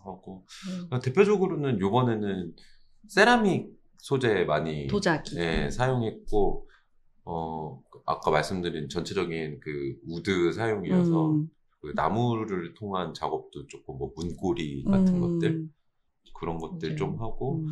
하고 0.07 0.47
음. 0.93 1.01
대표적으로는 1.01 1.81
요번에는 1.81 2.55
세라믹 3.09 3.77
소재 3.99 4.45
많이 4.45 4.87
도자기. 4.87 5.37
예, 5.39 5.71
사용했고 5.71 6.69
어 7.25 7.83
아까 8.05 8.31
말씀드린 8.31 8.89
전체적인 8.89 9.61
그 9.61 9.97
wood 10.07 10.53
사용이어서 10.53 11.31
음. 11.33 11.49
그 11.81 11.93
나무를 11.95 12.75
통한 12.75 13.15
작업도 13.15 13.67
조금 13.67 13.99
뭐 13.99 14.13
문고리 14.17 14.85
같은 14.85 15.15
음. 15.15 15.21
것들 15.21 15.69
그런 16.35 16.59
것들 16.59 16.91
맞아요. 16.91 16.97
좀 16.97 17.21
하고 17.21 17.61
음. 17.61 17.67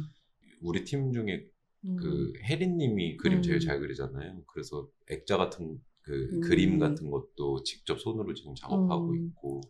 우리 0.60 0.84
팀 0.84 1.12
중에 1.12 1.44
음. 1.84 1.96
그 1.96 2.32
혜린님이 2.44 3.16
그림 3.16 3.38
음. 3.38 3.42
제일 3.42 3.60
잘 3.60 3.80
그리잖아요. 3.80 4.42
그래서 4.46 4.88
액자 5.10 5.36
같은 5.36 5.78
그 6.02 6.28
음. 6.32 6.40
그림 6.40 6.78
같은 6.78 7.10
것도 7.10 7.62
직접 7.62 8.00
손으로 8.00 8.34
지금 8.34 8.54
작업하고 8.54 9.10
음. 9.10 9.26
있고 9.26 9.60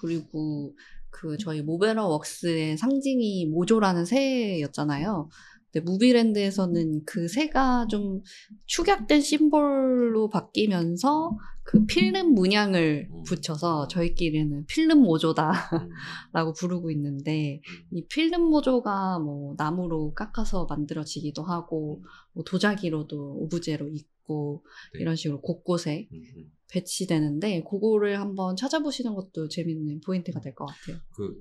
그리고 0.00 0.74
그 1.10 1.36
저희 1.38 1.62
모베러 1.62 2.06
웍스의 2.08 2.76
상징이 2.78 3.46
모조라는 3.46 4.04
새였잖아요. 4.04 5.28
근데 5.72 5.84
무비랜드에서는 5.84 7.04
그 7.04 7.28
새가 7.28 7.86
좀 7.88 8.22
축약된 8.66 9.20
심볼로 9.20 10.28
바뀌면서 10.30 11.36
그 11.62 11.86
필름 11.86 12.34
문양을 12.34 13.08
음. 13.12 13.22
붙여서 13.22 13.86
저희끼리는 13.88 14.66
필름 14.66 15.02
모조다라고 15.02 16.50
음, 16.50 16.52
부르고 16.58 16.90
있는데 16.90 17.60
음. 17.92 17.96
이 17.96 18.06
필름 18.08 18.42
모조가 18.42 19.20
뭐 19.20 19.54
나무로 19.56 20.12
깎아서 20.14 20.66
만들어지기도 20.68 21.44
하고 21.44 22.02
뭐 22.32 22.42
도자기로도 22.44 23.36
오브제로 23.42 23.88
있고 23.88 24.64
네. 24.94 25.00
이런 25.00 25.14
식으로 25.14 25.40
곳곳에 25.40 26.08
음, 26.12 26.22
음. 26.36 26.52
배치되는데 26.72 27.62
그거를 27.62 28.18
한번 28.18 28.56
찾아보시는 28.56 29.14
것도 29.14 29.48
재밌는 29.48 30.00
포인트가 30.04 30.40
될 30.40 30.54
것 30.54 30.66
같아요. 30.66 30.96
그 31.14 31.40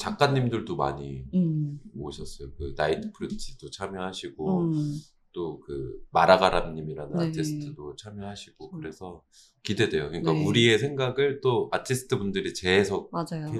작가님들도 0.00 0.76
많이 0.76 1.24
음, 1.34 1.78
오셨어요. 1.94 2.52
그 2.56 2.74
나이트 2.76 3.12
프루티도 3.12 3.70
참여하시고 3.70 4.62
음, 4.62 4.98
또그 5.32 6.06
마라가람님이라는 6.10 7.16
네. 7.18 7.28
아티스트도 7.28 7.96
참여하시고 7.96 8.72
음. 8.72 8.80
그래서 8.80 9.22
기대돼요. 9.62 10.08
그러니까 10.08 10.32
네. 10.32 10.44
우리의 10.44 10.78
생각을 10.78 11.40
또 11.42 11.68
아티스트 11.70 12.18
분들이 12.18 12.54
재해석해. 12.54 13.10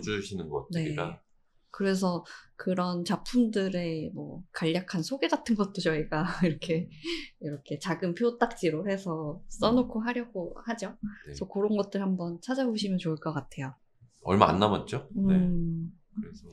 주시는 0.00 0.48
것들이라 0.48 1.20
그래서 1.72 2.24
그런 2.56 3.04
작품들의 3.04 4.10
뭐 4.14 4.42
간략한 4.52 5.02
소개 5.02 5.28
같은 5.28 5.54
것도 5.54 5.80
저희가 5.80 6.24
이렇게 6.44 6.88
이렇게 7.40 7.78
작은 7.78 8.14
표딱지로 8.14 8.88
해서 8.88 9.40
써놓고 9.48 10.00
하려고 10.00 10.54
하죠. 10.66 10.88
네. 10.88 10.96
그래서 11.24 11.46
그런 11.48 11.76
것들 11.76 12.02
한번 12.02 12.40
찾아보시면 12.40 12.98
좋을 12.98 13.16
것 13.16 13.32
같아요. 13.32 13.74
얼마 14.22 14.48
안 14.48 14.58
남았죠. 14.58 15.08
네. 15.14 15.34
음, 15.34 15.92
그래서 16.20 16.46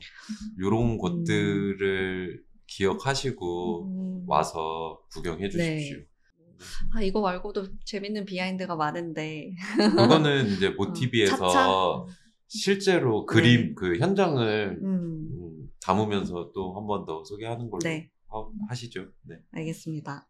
이런 0.58 0.98
것들을 0.98 2.42
기억하시고 2.66 3.84
음. 3.86 4.24
와서 4.28 5.00
구경해 5.12 5.48
네. 5.50 5.78
주십시오. 5.78 5.98
아 6.92 7.00
이거 7.02 7.20
말고도 7.20 7.68
재밌는 7.84 8.24
비하인드가 8.24 8.74
많은데 8.76 9.52
그거는 9.76 10.46
이제 10.48 10.70
모티비에서 10.70 11.34
어, 11.46 12.06
차차. 12.06 12.18
실제로 12.48 13.26
그림 13.26 13.68
네. 13.68 13.74
그 13.76 13.98
현장을 13.98 14.78
음, 14.82 15.28
음, 15.30 15.70
담으면서 15.80 16.50
또 16.54 16.74
한 16.76 16.86
번 16.86 17.06
더 17.06 17.22
소개하는 17.24 17.70
걸로 17.70 17.80
네 17.84 18.10
하- 18.26 18.50
하시죠. 18.70 19.06
네. 19.22 19.36
알겠습니다. 19.52 20.28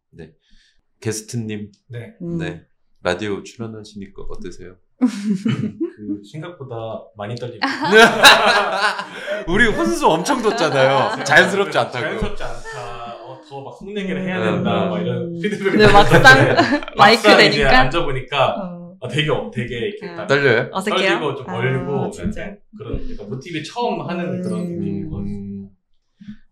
게스트님, 1.01 1.71
네. 1.87 2.13
음. 2.21 2.37
네. 2.37 2.65
라디오 3.01 3.41
출연하시니까 3.43 4.23
어떠세요? 4.29 4.77
그 4.99 6.21
생각보다 6.29 6.75
많이 7.15 7.35
떨리고 7.35 7.59
우리 9.47 9.67
혼수 9.67 10.07
엄청 10.07 10.41
뒀잖아요. 10.41 11.23
자연스럽지 11.23 11.77
않다고. 11.77 11.99
자연스럽지 12.05 12.43
않다. 12.43 13.15
어, 13.25 13.41
더막 13.47 13.81
흉내기를 13.81 14.23
해야 14.23 14.39
음. 14.39 14.55
된다. 14.55 14.85
막 14.89 14.99
이런 14.99 15.35
음. 15.35 15.39
피드백을 15.41 15.71
근데 15.71 15.91
막상 15.91 16.21
마이크 16.97 17.23
되니까? 17.23 17.79
앉아 17.79 18.03
보니까 18.05 18.55
어, 18.57 18.97
아, 19.01 19.07
되게 19.07 19.29
어- 19.31 19.49
되게 19.53 19.77
이렇게 19.77 20.09
아. 20.09 20.15
딱 20.17 20.27
떨려요? 20.27 20.69
어색해요? 20.73 21.09
떨리고 21.19 21.35
좀 21.35 21.45
멀고 21.47 22.05
아, 22.05 22.09
진짜. 22.11 22.53
그런 22.77 22.97
그러니까 22.99 23.23
모티브 23.23 23.63
처음 23.63 24.01
하는 24.01 24.41
그런 24.41 24.59
음. 24.59 24.65
느낌인 24.79 25.09
것 25.09 25.17
같아요. 25.17 25.31
음, 25.33 25.69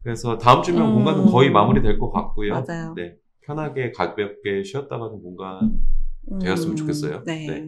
그래서 0.03 0.37
다음 0.37 0.63
주면 0.63 0.83
음. 0.89 0.93
공간은 0.95 1.25
거의 1.25 1.49
마무리될 1.49 1.99
것 1.99 2.11
같고요. 2.11 2.53
맞아요. 2.53 2.93
네. 2.95 3.15
편하게 3.45 3.91
가볍게 3.91 4.63
쉬었다 4.63 4.97
가는 4.97 5.21
공간 5.21 5.79
되었으면 6.41 6.75
좋겠어요. 6.77 7.23
네. 7.25 7.45
네. 7.47 7.67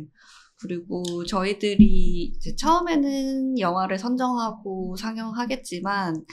그리고 0.62 1.26
저희들이 1.26 2.34
처음에는 2.58 3.60
영화를 3.60 3.98
선정하고 3.98 4.96
상영하겠지만 4.98 6.26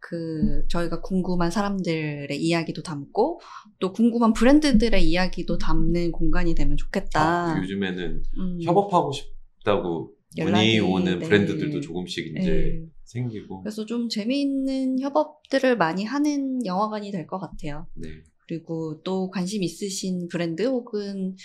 그 0.00 0.64
저희가 0.68 1.00
궁금한 1.02 1.50
사람들의 1.50 2.28
이야기도 2.36 2.82
담고 2.82 3.40
또 3.78 3.92
궁금한 3.92 4.32
브랜드들의 4.32 5.04
이야기도 5.04 5.58
담는 5.58 6.12
공간이 6.12 6.54
되면 6.54 6.76
좋겠다. 6.76 7.20
아, 7.54 7.58
요즘에는 7.62 8.22
음, 8.38 8.58
협업하고 8.62 9.12
싶다고 9.12 10.14
문의 10.38 10.76
연락이, 10.76 10.80
오는 10.80 11.18
네. 11.18 11.26
브랜드들도 11.26 11.80
조금씩 11.80 12.36
이제 12.36 12.50
네. 12.50 12.86
생기고. 13.04 13.62
그래서 13.62 13.84
좀 13.84 14.08
재미있는 14.08 15.00
협업들을 15.00 15.76
많이 15.76 16.04
하는 16.04 16.64
영화관이 16.64 17.10
될 17.10 17.26
것 17.26 17.38
같아요. 17.38 17.86
네. 17.94 18.08
그리고 18.46 19.00
또 19.04 19.30
관심 19.30 19.62
있으신 19.62 20.28
브랜드 20.28 20.62
혹은 20.66 21.36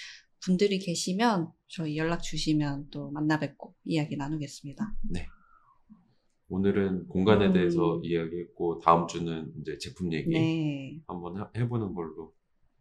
분들이 0.46 0.80
계시면 0.80 1.50
저희 1.68 1.98
연락 1.98 2.22
주시면 2.22 2.88
또 2.92 3.10
만나 3.12 3.40
뵙고 3.40 3.74
이야기 3.84 4.16
나누겠습니다. 4.16 4.96
오늘은 6.50 7.08
공간에 7.08 7.48
음. 7.48 7.54
대해서 7.54 8.00
이야기했고 8.04 8.80
다음 8.80 9.08
주는 9.08 9.52
이제 9.62 9.78
제품 9.80 10.14
얘기 10.14 10.30
네. 10.30 11.00
한번 11.08 11.38
하- 11.38 11.50
해보는 11.58 11.94
걸로. 11.96 12.34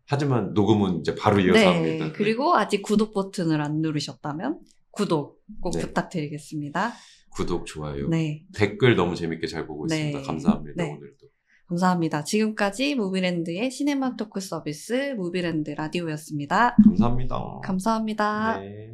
하지만 0.06 0.52
녹음은 0.52 1.00
이제 1.00 1.14
바로 1.14 1.40
이어서 1.40 1.66
합니다. 1.72 2.06
네. 2.08 2.12
그리고 2.12 2.54
아직 2.54 2.82
구독 2.82 3.14
버튼을 3.14 3.62
안 3.62 3.80
누르셨다면 3.80 4.60
구독 4.90 5.42
꼭 5.62 5.70
네. 5.72 5.80
부탁드리겠습니다. 5.80 6.92
구독, 7.30 7.66
좋아요. 7.66 8.08
네. 8.08 8.44
댓글 8.54 8.94
너무 8.96 9.16
재밌게 9.16 9.46
잘 9.46 9.66
보고 9.66 9.86
네. 9.86 9.96
있습니다. 10.10 10.22
감사합니다. 10.22 10.84
네. 10.84 10.92
오늘도. 10.92 11.23
감사합니다. 11.68 12.24
지금까지 12.24 12.94
무비랜드의 12.94 13.70
시네마 13.70 14.16
토크 14.16 14.40
서비스 14.40 15.14
무비랜드 15.16 15.70
라디오였습니다. 15.70 16.76
감사합니다. 16.84 17.60
감사합니다. 17.62 18.58
네. 18.58 18.90